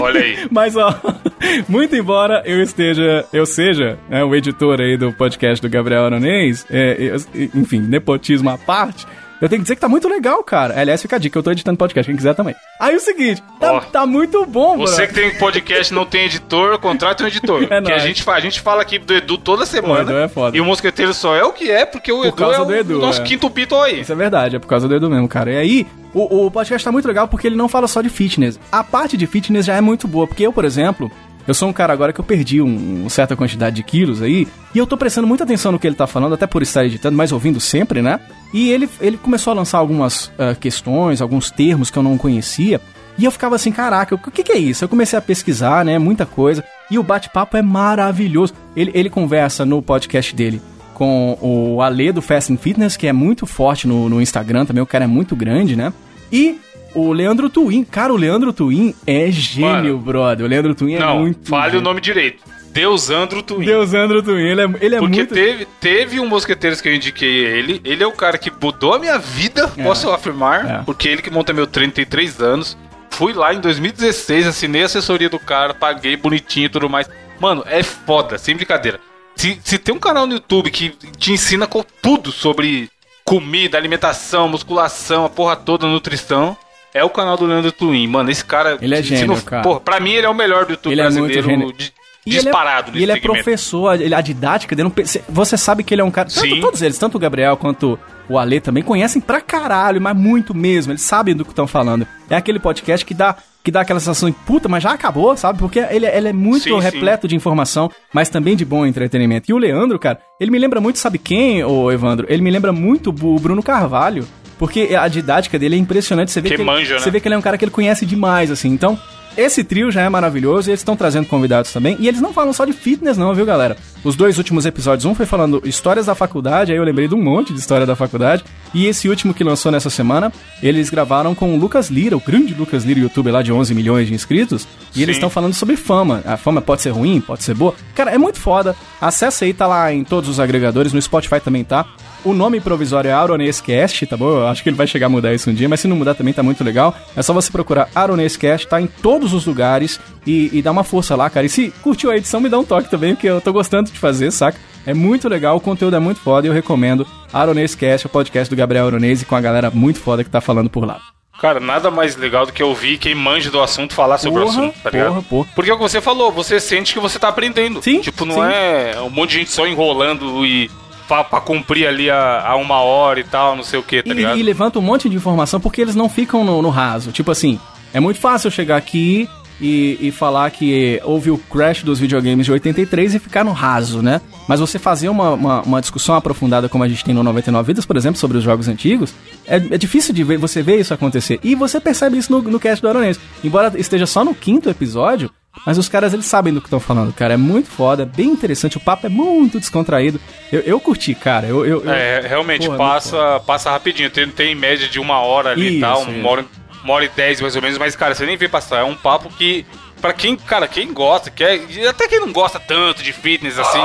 Olha 0.00 0.20
aí. 0.20 0.46
Mas, 0.52 0.76
ó, 0.76 0.94
muito 1.68 1.96
embora 1.96 2.42
eu 2.46 2.62
esteja, 2.62 3.24
eu 3.32 3.44
seja 3.44 3.98
né, 4.08 4.22
o 4.22 4.32
editor 4.36 4.80
aí 4.80 4.96
do 4.96 5.12
podcast 5.12 5.60
do 5.60 5.68
Gabriel 5.68 6.04
Aronês, 6.04 6.64
é, 6.70 6.96
eu- 6.96 7.50
enfim, 7.56 7.80
nepotismo 7.80 8.50
à 8.50 8.56
parte, 8.56 9.04
eu 9.40 9.48
tenho 9.48 9.60
que 9.60 9.64
dizer 9.64 9.74
que 9.76 9.80
tá 9.80 9.88
muito 9.88 10.08
legal, 10.08 10.42
cara. 10.42 10.78
Aliás, 10.78 11.00
fica 11.00 11.16
a 11.16 11.18
dica, 11.18 11.38
eu 11.38 11.42
tô 11.42 11.50
editando 11.50 11.78
podcast, 11.78 12.08
quem 12.10 12.16
quiser 12.16 12.34
também. 12.34 12.54
Aí 12.80 12.96
o 12.96 13.00
seguinte, 13.00 13.42
tá, 13.60 13.72
Ó, 13.74 13.80
tá 13.80 14.06
muito 14.06 14.44
bom, 14.46 14.76
Você 14.78 15.06
bro. 15.06 15.14
que 15.14 15.20
tem 15.20 15.38
podcast 15.38 15.92
e 15.92 15.96
não 15.96 16.04
tem 16.04 16.24
editor, 16.24 16.78
contrata 16.78 17.24
um 17.24 17.26
editor. 17.26 17.66
É 17.70 17.82
que 17.82 17.92
a 17.92 17.98
gente, 17.98 18.28
a 18.28 18.40
gente 18.40 18.60
fala 18.60 18.82
aqui 18.82 18.98
do 18.98 19.14
Edu 19.14 19.38
toda 19.38 19.64
semana. 19.64 20.02
Edu 20.02 20.18
é 20.18 20.28
foda. 20.28 20.56
E 20.56 20.60
o 20.60 20.64
Mosqueteiro 20.64 21.12
só 21.14 21.36
é 21.36 21.44
o 21.44 21.52
que 21.52 21.70
é, 21.70 21.84
porque 21.84 22.10
o 22.10 22.24
Edu 22.24 22.36
causa 22.36 22.56
é 22.56 22.60
o, 22.60 22.64
do 22.64 22.74
Edu, 22.74 22.98
o 22.98 23.00
nosso 23.00 23.20
é. 23.20 23.24
quinto 23.24 23.48
Beatle 23.48 23.80
aí. 23.82 24.00
Isso 24.00 24.12
é 24.12 24.14
verdade, 24.16 24.56
é 24.56 24.58
por 24.58 24.66
causa 24.66 24.88
do 24.88 24.94
Edu 24.94 25.08
mesmo, 25.08 25.28
cara. 25.28 25.52
E 25.52 25.56
aí, 25.56 25.86
o, 26.14 26.46
o 26.46 26.50
podcast 26.50 26.84
tá 26.84 26.90
muito 26.90 27.06
legal 27.06 27.28
porque 27.28 27.46
ele 27.46 27.56
não 27.56 27.68
fala 27.68 27.86
só 27.86 28.00
de 28.00 28.08
fitness. 28.08 28.58
A 28.72 28.82
parte 28.82 29.16
de 29.16 29.26
fitness 29.26 29.66
já 29.66 29.76
é 29.76 29.80
muito 29.80 30.08
boa, 30.08 30.26
porque 30.26 30.46
eu, 30.46 30.52
por 30.52 30.64
exemplo, 30.64 31.10
eu 31.48 31.54
sou 31.54 31.68
um 31.68 31.72
cara 31.72 31.92
agora 31.92 32.12
que 32.12 32.20
eu 32.20 32.24
perdi 32.24 32.60
um, 32.60 33.00
uma 33.00 33.10
certa 33.10 33.34
quantidade 33.34 33.76
de 33.76 33.82
quilos 33.82 34.22
aí, 34.22 34.46
e 34.74 34.78
eu 34.78 34.86
tô 34.86 34.96
prestando 34.96 35.26
muita 35.26 35.44
atenção 35.44 35.72
no 35.72 35.78
que 35.78 35.86
ele 35.86 35.96
tá 35.96 36.06
falando, 36.06 36.34
até 36.34 36.46
por 36.46 36.62
estar 36.62 36.84
editando, 36.84 37.16
mas 37.16 37.32
ouvindo 37.32 37.58
sempre, 37.58 38.02
né? 38.02 38.20
E 38.52 38.70
ele, 38.70 38.88
ele 39.00 39.16
começou 39.16 39.52
a 39.52 39.56
lançar 39.56 39.78
algumas 39.78 40.30
ah, 40.38 40.54
questões, 40.54 41.20
alguns 41.22 41.50
termos 41.50 41.90
que 41.90 41.98
eu 41.98 42.02
não 42.02 42.18
conhecia, 42.18 42.80
e 43.16 43.24
eu 43.24 43.32
ficava 43.32 43.56
assim, 43.56 43.72
caraca, 43.72 44.14
o 44.14 44.18
que, 44.18 44.44
que 44.44 44.52
é 44.52 44.58
isso? 44.58 44.84
Eu 44.84 44.88
comecei 44.88 45.18
a 45.18 45.22
pesquisar, 45.22 45.84
né? 45.84 45.98
Muita 45.98 46.24
coisa. 46.24 46.62
E 46.88 47.00
o 47.00 47.02
bate-papo 47.02 47.56
é 47.56 47.62
maravilhoso. 47.62 48.54
Ele, 48.76 48.92
ele 48.94 49.10
conversa 49.10 49.66
no 49.66 49.82
podcast 49.82 50.32
dele 50.36 50.62
com 50.94 51.36
o 51.40 51.80
Ale 51.80 52.12
do 52.12 52.20
Fast 52.20 52.52
and 52.52 52.56
Fitness, 52.56 52.96
que 52.96 53.06
é 53.06 53.12
muito 53.12 53.46
forte 53.46 53.88
no, 53.88 54.08
no 54.08 54.20
Instagram 54.20 54.66
também, 54.66 54.82
o 54.82 54.86
cara 54.86 55.04
é 55.04 55.08
muito 55.08 55.36
grande, 55.36 55.76
né? 55.76 55.92
E 56.30 56.58
o 57.00 57.12
Leandro 57.12 57.48
Twin. 57.48 57.84
Cara, 57.84 58.12
o 58.12 58.16
Leandro 58.16 58.52
Twin 58.52 58.94
é 59.06 59.30
gênio, 59.30 59.68
Mano. 59.68 59.98
brother. 59.98 60.44
O 60.46 60.48
Leandro 60.48 60.74
Twin 60.74 60.94
é 60.94 60.98
não, 60.98 61.20
muito. 61.20 61.48
fale 61.48 61.70
gênio. 61.72 61.80
o 61.80 61.84
nome 61.84 62.00
direito. 62.00 62.42
Deusandro 62.70 63.42
Twin. 63.42 63.64
Deusandro 63.64 64.22
Twin. 64.22 64.42
Ele 64.42 64.60
é, 64.60 64.64
ele 64.80 64.94
é 64.94 64.98
Porque 64.98 65.16
muito. 65.16 65.34
teve, 65.34 65.66
teve 65.80 66.20
um 66.20 66.26
Mosqueteiros 66.28 66.80
que 66.80 66.88
eu 66.88 66.94
indiquei 66.94 67.28
ele. 67.46 67.80
Ele 67.84 68.02
é 68.02 68.06
o 68.06 68.12
cara 68.12 68.38
que 68.38 68.50
mudou 68.62 68.94
a 68.94 68.98
minha 68.98 69.18
vida, 69.18 69.66
posso 69.68 70.10
afirmar. 70.10 70.66
É. 70.80 70.82
Porque 70.84 71.08
ele 71.08 71.22
que 71.22 71.30
monta 71.30 71.52
meu 71.52 71.66
33 71.66 72.40
anos. 72.40 72.76
Fui 73.10 73.32
lá 73.32 73.52
em 73.52 73.60
2016, 73.60 74.46
assinei 74.46 74.82
a 74.82 74.86
assessoria 74.86 75.28
do 75.28 75.40
cara, 75.40 75.74
paguei 75.74 76.16
bonitinho 76.16 76.66
e 76.66 76.68
tudo 76.68 76.88
mais. 76.88 77.08
Mano, 77.40 77.64
é 77.66 77.82
foda, 77.82 78.38
sem 78.38 78.54
brincadeira. 78.54 79.00
Se, 79.34 79.58
se 79.64 79.78
tem 79.78 79.94
um 79.94 79.98
canal 79.98 80.26
no 80.26 80.34
YouTube 80.34 80.70
que 80.70 80.90
te 81.16 81.32
ensina 81.32 81.66
com 81.66 81.84
tudo 82.02 82.30
sobre 82.30 82.88
comida, 83.24 83.76
alimentação, 83.76 84.48
musculação, 84.48 85.24
a 85.24 85.28
porra 85.28 85.56
toda, 85.56 85.86
nutrição, 85.86 86.56
é 86.94 87.04
o 87.04 87.10
canal 87.10 87.36
do 87.36 87.46
Leandro 87.46 87.72
Twin. 87.72 88.06
Mano, 88.06 88.30
esse 88.30 88.44
cara. 88.44 88.78
Ele 88.80 88.94
é 88.94 89.02
gênio, 89.02 89.26
não- 89.28 89.40
cara. 89.40 89.62
Porra, 89.62 89.80
pra 89.80 90.00
mim 90.00 90.12
ele 90.12 90.26
é 90.26 90.28
o 90.30 90.34
melhor 90.34 90.64
do 90.66 90.72
YouTube 90.72 90.92
Ele 90.92 91.00
é 91.00 91.04
muito 91.10 91.16
brasileiro. 91.32 91.48
gênio. 91.48 91.72
de- 91.72 91.92
E 92.26 92.30
ele 92.32 92.38
é- 92.40 92.42
disparado 92.42 92.98
E 92.98 93.02
ele 93.02 93.12
é 93.12 93.16
professor, 93.20 93.98
ele- 93.98 94.14
a 94.14 94.20
didática 94.20 94.76
dele. 94.76 94.92
Você 95.30 95.56
sabe 95.56 95.82
que 95.82 95.94
ele 95.94 96.02
é 96.02 96.04
um 96.04 96.10
cara. 96.10 96.28
Tanto, 96.28 96.40
Sim. 96.46 96.60
todos 96.60 96.82
eles, 96.82 96.98
tanto 96.98 97.16
o 97.16 97.18
Gabriel 97.20 97.56
quanto 97.56 97.98
o 98.28 98.38
Ale 98.38 98.60
também, 98.60 98.82
conhecem 98.82 99.20
pra 99.22 99.40
caralho, 99.40 99.98
mas 100.00 100.14
muito 100.14 100.54
mesmo. 100.54 100.92
Eles 100.92 101.00
sabem 101.02 101.34
do 101.34 101.42
que 101.44 101.52
estão 101.52 101.66
falando. 101.66 102.06
É 102.28 102.36
aquele 102.36 102.58
podcast 102.58 103.06
que 103.06 103.14
dá, 103.14 103.34
que 103.64 103.70
dá 103.70 103.80
aquela 103.80 103.98
sensação 103.98 104.28
de 104.28 104.36
puta, 104.44 104.68
mas 104.68 104.82
já 104.82 104.92
acabou, 104.92 105.34
sabe? 105.38 105.58
Porque 105.58 105.78
ele, 105.78 106.04
ele 106.06 106.28
é 106.28 106.32
muito 106.34 106.64
Sim, 106.64 106.70
sim. 106.74 106.80
repleto 106.80 107.26
de 107.26 107.34
informação, 107.34 107.90
mas 108.12 108.28
também 108.28 108.56
de 108.56 108.64
bom 108.64 108.84
entretenimento. 108.84 109.50
E 109.50 109.54
o 109.54 109.58
Leandro, 109.58 109.98
cara, 109.98 110.18
ele 110.38 110.50
me 110.50 110.58
lembra 110.58 110.82
muito, 110.82 110.98
sabe 110.98 111.16
quem, 111.18 111.64
ô 111.64 111.90
Evandro? 111.90 112.26
Ele 112.28 112.42
me 112.42 112.50
lembra 112.50 112.72
muito 112.72 113.08
o 113.08 113.38
Bruno 113.38 113.62
Carvalho. 113.62 114.26
Porque 114.58 114.94
a 114.98 115.06
didática 115.08 115.58
dele 115.58 115.76
é 115.76 115.78
impressionante. 115.78 116.30
Você 116.32 116.40
vê 116.40 116.48
Que 116.48 116.56
que, 116.56 116.62
ele- 116.62 116.70
manja, 116.70 116.94
né? 116.94 117.00
você 117.00 117.10
vê 117.10 117.20
que 117.20 117.28
ele 117.28 117.34
é 117.34 117.38
um 117.38 117.42
cara 117.42 117.56
que 117.56 117.64
ele 117.64 117.70
conhece 117.72 118.04
demais, 118.04 118.50
assim. 118.50 118.68
Então, 118.68 118.98
esse 119.36 119.62
trio 119.62 119.88
já 119.92 120.02
é 120.02 120.08
maravilhoso 120.08 120.68
e 120.68 120.70
eles 120.72 120.80
estão 120.80 120.96
trazendo 120.96 121.26
convidados 121.26 121.72
também. 121.72 121.96
E 122.00 122.08
eles 122.08 122.20
não 122.20 122.32
falam 122.32 122.52
só 122.52 122.64
de 122.64 122.72
fitness, 122.72 123.16
não, 123.16 123.32
viu, 123.32 123.46
galera? 123.46 123.76
Os 124.02 124.16
dois 124.16 124.36
últimos 124.36 124.66
episódios, 124.66 125.04
um 125.04 125.14
foi 125.14 125.26
falando 125.26 125.62
histórias 125.64 126.06
da 126.06 126.14
faculdade, 126.16 126.72
aí 126.72 126.78
eu 126.78 126.82
lembrei 126.82 127.06
de 127.06 127.14
um 127.14 127.22
monte 127.22 127.52
de 127.52 127.60
história 127.60 127.86
da 127.86 127.94
faculdade. 127.94 128.42
E 128.74 128.86
esse 128.86 129.08
último 129.08 129.32
que 129.32 129.44
lançou 129.44 129.70
nessa 129.70 129.90
semana, 129.90 130.32
eles 130.60 130.90
gravaram 130.90 131.36
com 131.36 131.54
o 131.54 131.56
Lucas 131.56 131.88
Lira, 131.88 132.16
o 132.16 132.20
grande 132.20 132.52
Lucas 132.52 132.84
Lira, 132.84 132.98
youtuber 132.98 133.32
lá 133.32 133.40
de 133.42 133.52
11 133.52 133.72
milhões 133.76 134.08
de 134.08 134.14
inscritos. 134.14 134.66
E 134.96 135.02
eles 135.04 135.14
Sim. 135.14 135.18
estão 135.20 135.30
falando 135.30 135.54
sobre 135.54 135.76
fama. 135.76 136.20
A 136.26 136.36
fama 136.36 136.60
pode 136.60 136.82
ser 136.82 136.90
ruim, 136.90 137.20
pode 137.20 137.44
ser 137.44 137.54
boa. 137.54 137.74
Cara, 137.94 138.10
é 138.10 138.18
muito 138.18 138.40
foda. 138.40 138.74
Acessa 139.00 139.44
aí, 139.44 139.52
tá 139.54 139.68
lá 139.68 139.92
em 139.92 140.02
todos 140.02 140.28
os 140.28 140.40
agregadores, 140.40 140.92
no 140.92 141.00
Spotify 141.00 141.38
também 141.40 141.62
tá. 141.62 141.86
O 142.24 142.32
nome 142.34 142.60
provisório 142.60 143.08
é 143.08 143.12
Aronescast, 143.12 144.06
tá 144.06 144.16
bom? 144.16 144.28
Eu 144.30 144.48
acho 144.48 144.62
que 144.62 144.68
ele 144.68 144.76
vai 144.76 144.86
chegar 144.86 145.06
a 145.06 145.08
mudar 145.08 145.32
isso 145.32 145.48
um 145.50 145.54
dia, 145.54 145.68
mas 145.68 145.80
se 145.80 145.88
não 145.88 145.96
mudar 145.96 146.14
também 146.14 146.34
tá 146.34 146.42
muito 146.42 146.62
legal. 146.64 146.94
É 147.16 147.22
só 147.22 147.32
você 147.32 147.50
procurar 147.50 147.88
Aronescast, 147.94 148.66
tá 148.66 148.80
em 148.80 148.86
todos 148.86 149.32
os 149.32 149.46
lugares 149.46 150.00
e, 150.26 150.50
e 150.52 150.60
dá 150.60 150.70
uma 150.72 150.84
força 150.84 151.14
lá, 151.16 151.30
cara. 151.30 151.46
E 151.46 151.48
se 151.48 151.70
curtiu 151.82 152.10
a 152.10 152.16
edição, 152.16 152.40
me 152.40 152.48
dá 152.48 152.58
um 152.58 152.64
toque 152.64 152.90
também, 152.90 153.14
porque 153.14 153.28
eu 153.28 153.40
tô 153.40 153.52
gostando 153.52 153.90
de 153.90 153.98
fazer, 153.98 154.30
saca? 154.32 154.58
É 154.84 154.92
muito 154.92 155.28
legal, 155.28 155.56
o 155.56 155.60
conteúdo 155.60 155.96
é 155.96 155.98
muito 156.00 156.20
foda 156.20 156.46
e 156.46 156.50
eu 156.50 156.54
recomendo 156.54 157.06
Aronescast, 157.32 158.06
o 158.06 158.10
podcast 158.10 158.48
do 158.52 158.56
Gabriel 158.56 158.86
Aronese 158.86 159.24
com 159.24 159.36
a 159.36 159.40
galera 159.40 159.70
muito 159.70 160.00
foda 160.00 160.24
que 160.24 160.30
tá 160.30 160.40
falando 160.40 160.68
por 160.70 160.84
lá. 160.84 160.98
Cara, 161.40 161.60
nada 161.60 161.88
mais 161.88 162.16
legal 162.16 162.44
do 162.46 162.52
que 162.52 162.62
ouvir 162.64 162.98
quem 162.98 163.14
manja 163.14 163.48
do 163.48 163.60
assunto 163.60 163.94
falar 163.94 164.18
sobre 164.18 164.40
o 164.40 164.44
Porra, 164.46 164.58
assunto, 164.58 164.74
tá 164.82 164.90
ligado? 164.90 165.08
porra, 165.10 165.22
porra. 165.22 165.48
Porque 165.54 165.70
é 165.70 165.74
o 165.74 165.76
que 165.76 165.82
você 165.84 166.00
falou, 166.00 166.32
você 166.32 166.58
sente 166.58 166.92
que 166.94 166.98
você 166.98 167.16
tá 167.18 167.28
aprendendo. 167.28 167.80
Sim, 167.80 168.00
Tipo, 168.00 168.24
não 168.24 168.34
sim. 168.36 168.40
é 168.42 168.96
um 169.00 169.08
monte 169.10 169.30
de 169.30 169.38
gente 169.38 169.50
só 169.52 169.64
enrolando 169.64 170.44
e 170.44 170.68
pra, 171.08 171.24
pra 171.24 171.40
cumprir 171.40 171.86
ali 171.88 172.08
a, 172.10 172.46
a 172.46 172.56
uma 172.56 172.76
hora 172.80 173.18
e 173.18 173.24
tal, 173.24 173.56
não 173.56 173.64
sei 173.64 173.78
o 173.78 173.82
que, 173.82 174.02
tá 174.02 174.10
E, 174.10 174.12
ligado? 174.14 174.38
e 174.38 174.42
levanta 174.42 174.78
um 174.78 174.82
monte 174.82 175.08
de 175.08 175.16
informação 175.16 175.58
porque 175.58 175.80
eles 175.80 175.96
não 175.96 176.08
ficam 176.08 176.44
no, 176.44 176.62
no 176.62 176.68
raso. 176.70 177.10
Tipo 177.10 177.30
assim, 177.32 177.58
é 177.92 177.98
muito 177.98 178.20
fácil 178.20 178.50
chegar 178.50 178.76
aqui 178.76 179.28
e, 179.60 179.98
e 180.00 180.10
falar 180.12 180.48
que 180.52 181.00
houve 181.02 181.32
o 181.32 181.38
crash 181.38 181.82
dos 181.82 181.98
videogames 181.98 182.46
de 182.46 182.52
83 182.52 183.14
e 183.16 183.18
ficar 183.18 183.44
no 183.44 183.50
raso, 183.50 184.00
né? 184.02 184.20
Mas 184.46 184.60
você 184.60 184.78
fazer 184.78 185.08
uma, 185.08 185.30
uma, 185.30 185.62
uma 185.62 185.80
discussão 185.80 186.14
aprofundada 186.14 186.68
como 186.68 186.84
a 186.84 186.88
gente 186.88 187.04
tem 187.04 187.12
no 187.14 187.22
99 187.24 187.66
Vidas, 187.66 187.84
por 187.84 187.96
exemplo, 187.96 188.20
sobre 188.20 188.38
os 188.38 188.44
jogos 188.44 188.68
antigos, 188.68 189.12
é, 189.46 189.56
é 189.56 189.76
difícil 189.78 190.14
de 190.14 190.22
ver, 190.22 190.38
você 190.38 190.62
ver 190.62 190.78
isso 190.78 190.94
acontecer. 190.94 191.40
E 191.42 191.54
você 191.56 191.80
percebe 191.80 192.16
isso 192.18 192.30
no, 192.30 192.40
no 192.42 192.60
cast 192.60 192.80
do 192.80 192.88
Aronense. 192.88 193.18
Embora 193.42 193.72
esteja 193.76 194.06
só 194.06 194.24
no 194.24 194.32
quinto 194.34 194.70
episódio, 194.70 195.28
mas 195.66 195.76
os 195.76 195.88
caras, 195.88 196.12
eles 196.14 196.26
sabem 196.26 196.52
do 196.54 196.60
que 196.60 196.66
estão 196.66 196.78
falando, 196.80 197.12
cara. 197.12 197.34
É 197.34 197.36
muito 197.36 197.68
foda, 197.68 198.04
é 198.04 198.06
bem 198.06 198.28
interessante. 198.28 198.76
O 198.76 198.80
papo 198.80 199.06
é 199.06 199.10
muito 199.10 199.58
descontraído. 199.58 200.20
Eu, 200.52 200.60
eu 200.60 200.80
curti, 200.80 201.14
cara. 201.14 201.46
Eu, 201.46 201.66
eu, 201.66 201.84
eu- 201.84 201.90
É, 201.92 202.20
realmente, 202.26 202.66
Porra, 202.66 202.78
muito 202.78 202.88
passa, 202.90 203.40
passa 203.46 203.70
rapidinho. 203.70 204.08
Tem, 204.10 204.28
tem 204.28 204.52
em 204.52 204.54
média 204.54 204.88
de 204.88 205.00
uma 205.00 205.20
hora 205.20 205.50
ali 205.50 205.78
e 205.78 205.80
tal, 205.80 206.02
uma 206.02 206.28
hora, 206.30 206.44
uma 206.84 206.94
hora 206.94 207.04
e 207.04 207.08
dez 207.08 207.40
mais 207.40 207.56
ou 207.56 207.62
menos, 207.62 207.76
mas, 207.78 207.96
cara, 207.96 208.14
você 208.14 208.24
nem 208.24 208.36
vê 208.36 208.48
passar. 208.48 208.80
É 208.80 208.84
um 208.84 208.94
papo 208.94 209.28
que, 209.30 209.66
pra 210.00 210.12
quem, 210.12 210.36
cara, 210.36 210.68
quem 210.68 210.92
gosta, 210.92 211.30
quer, 211.30 211.60
até 211.88 212.06
quem 212.06 212.20
não 212.20 212.32
gosta 212.32 212.60
tanto 212.60 213.02
de 213.02 213.12
fitness 213.12 213.58
assim. 213.58 213.82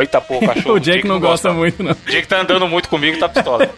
Eita, 0.00 0.18
pô, 0.22 0.40
cachorro. 0.46 0.76
o 0.76 0.80
Jake 0.80 1.06
não 1.06 1.20
gosta 1.20 1.52
muito, 1.52 1.82
não. 1.82 1.92
O 1.92 2.10
Jake 2.10 2.26
tá 2.26 2.40
andando 2.40 2.66
muito 2.66 2.88
comigo, 2.88 3.18
tá 3.18 3.28
pistola. 3.28 3.68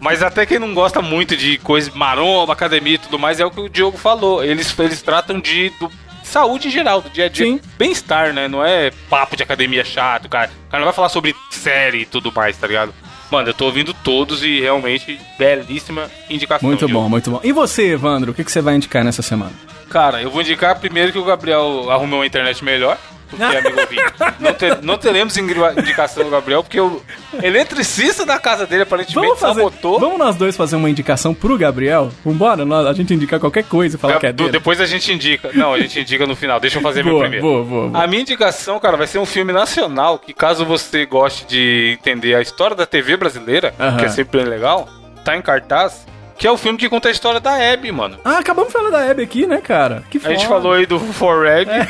Mas 0.00 0.22
até 0.22 0.46
quem 0.46 0.60
não 0.60 0.72
gosta 0.72 1.02
muito 1.02 1.36
de 1.36 1.58
coisa 1.58 1.90
maromba, 1.96 2.52
academia 2.52 2.94
e 2.94 2.98
tudo 2.98 3.18
mais, 3.18 3.40
é 3.40 3.44
o 3.44 3.50
que 3.50 3.60
o 3.60 3.68
Diogo 3.68 3.98
falou. 3.98 4.44
Eles, 4.44 4.72
eles 4.78 5.02
tratam 5.02 5.40
de 5.40 5.70
do- 5.80 5.90
saúde 6.34 6.68
geral, 6.68 7.00
do 7.00 7.08
dia 7.08 7.26
a 7.26 7.28
dia. 7.28 7.60
Bem-estar, 7.78 8.32
né? 8.32 8.48
Não 8.48 8.64
é 8.64 8.90
papo 9.08 9.36
de 9.36 9.44
academia 9.44 9.84
chato, 9.84 10.28
cara. 10.28 10.50
O 10.66 10.70
cara 10.70 10.80
não 10.80 10.86
vai 10.86 10.92
falar 10.92 11.08
sobre 11.08 11.32
série 11.48 11.98
e 11.98 12.06
tudo 12.06 12.32
mais, 12.34 12.56
tá 12.56 12.66
ligado? 12.66 12.92
Mano, 13.30 13.50
eu 13.50 13.54
tô 13.54 13.66
ouvindo 13.66 13.94
todos 13.94 14.42
e 14.42 14.60
realmente 14.60 15.20
belíssima 15.38 16.10
indicação. 16.28 16.68
Muito 16.68 16.88
bom, 16.88 17.08
muito 17.08 17.30
bom. 17.30 17.40
E 17.44 17.52
você, 17.52 17.92
Evandro, 17.92 18.32
o 18.32 18.34
que, 18.34 18.42
que 18.42 18.50
você 18.50 18.60
vai 18.60 18.74
indicar 18.74 19.04
nessa 19.04 19.22
semana? 19.22 19.52
Cara, 19.88 20.20
eu 20.22 20.30
vou 20.30 20.42
indicar 20.42 20.76
primeiro 20.80 21.12
que 21.12 21.18
o 21.18 21.24
Gabriel 21.24 21.88
arrumou 21.88 22.18
uma 22.18 22.26
internet 22.26 22.64
melhor. 22.64 22.98
Porque, 23.30 23.42
amigo 23.44 23.80
ouvinte, 23.80 24.02
não, 24.40 24.52
te- 24.54 24.78
não 24.86 24.98
teremos 24.98 25.36
indicação 25.36 26.24
do 26.24 26.30
Gabriel, 26.30 26.62
porque 26.62 26.80
o 26.80 27.02
eletricista 27.42 28.24
da 28.26 28.38
casa 28.38 28.66
dele 28.66 28.82
aparentemente 28.82 29.26
Vamos 29.26 29.40
fazer. 29.40 29.60
sabotou. 29.60 30.00
Vamos 30.00 30.18
nós 30.18 30.36
dois 30.36 30.56
fazer 30.56 30.76
uma 30.76 30.88
indicação 30.90 31.32
pro 31.34 31.56
Gabriel? 31.58 32.10
Vambora, 32.24 32.64
nós, 32.64 32.86
a 32.86 32.92
gente 32.92 33.12
indicar 33.14 33.38
qualquer 33.40 33.64
coisa 33.64 33.96
e 33.96 33.98
falar 33.98 34.18
que 34.18 34.26
é 34.26 34.32
dele. 34.32 34.50
depois 34.50 34.80
a 34.80 34.86
gente 34.86 35.12
indica. 35.12 35.50
Não, 35.54 35.74
a 35.74 35.78
gente 35.80 36.00
indica 36.00 36.26
no 36.26 36.34
final. 36.36 36.58
Deixa 36.60 36.78
eu 36.78 36.82
fazer 36.82 37.02
meu 37.04 37.14
Boa, 37.14 37.22
primeiro. 37.22 37.46
boa, 37.46 37.64
boa, 37.64 37.88
boa. 37.88 38.04
A 38.04 38.06
minha 38.06 38.22
indicação, 38.22 38.78
cara, 38.80 38.96
vai 38.96 39.06
ser 39.06 39.18
um 39.18 39.26
filme 39.26 39.52
nacional 39.52 40.18
que, 40.18 40.32
caso 40.32 40.64
você 40.64 41.04
goste 41.06 41.44
de 41.46 41.96
entender 41.98 42.34
a 42.34 42.40
história 42.42 42.74
da 42.76 42.86
TV 42.86 43.16
brasileira, 43.16 43.74
Aham. 43.78 43.96
que 43.98 44.04
é 44.04 44.08
sempre 44.08 44.40
bem 44.40 44.48
legal, 44.50 44.88
tá 45.24 45.36
em 45.36 45.42
cartaz, 45.42 46.06
que 46.36 46.46
é 46.46 46.50
o 46.50 46.56
filme 46.56 46.78
que 46.78 46.88
conta 46.88 47.08
a 47.08 47.12
história 47.12 47.38
da 47.40 47.52
Abby, 47.72 47.90
mano. 47.92 48.18
Ah, 48.24 48.38
acabamos 48.38 48.68
de 48.72 48.72
falar 48.78 48.90
da 48.90 49.10
Abby 49.10 49.22
aqui, 49.22 49.46
né, 49.46 49.58
cara? 49.60 50.02
Que 50.10 50.18
A 50.18 50.20
foda. 50.20 50.34
gente 50.34 50.46
falou 50.46 50.72
aí 50.72 50.86
do 50.86 50.98
Foreg. 50.98 51.70
É. 51.70 51.86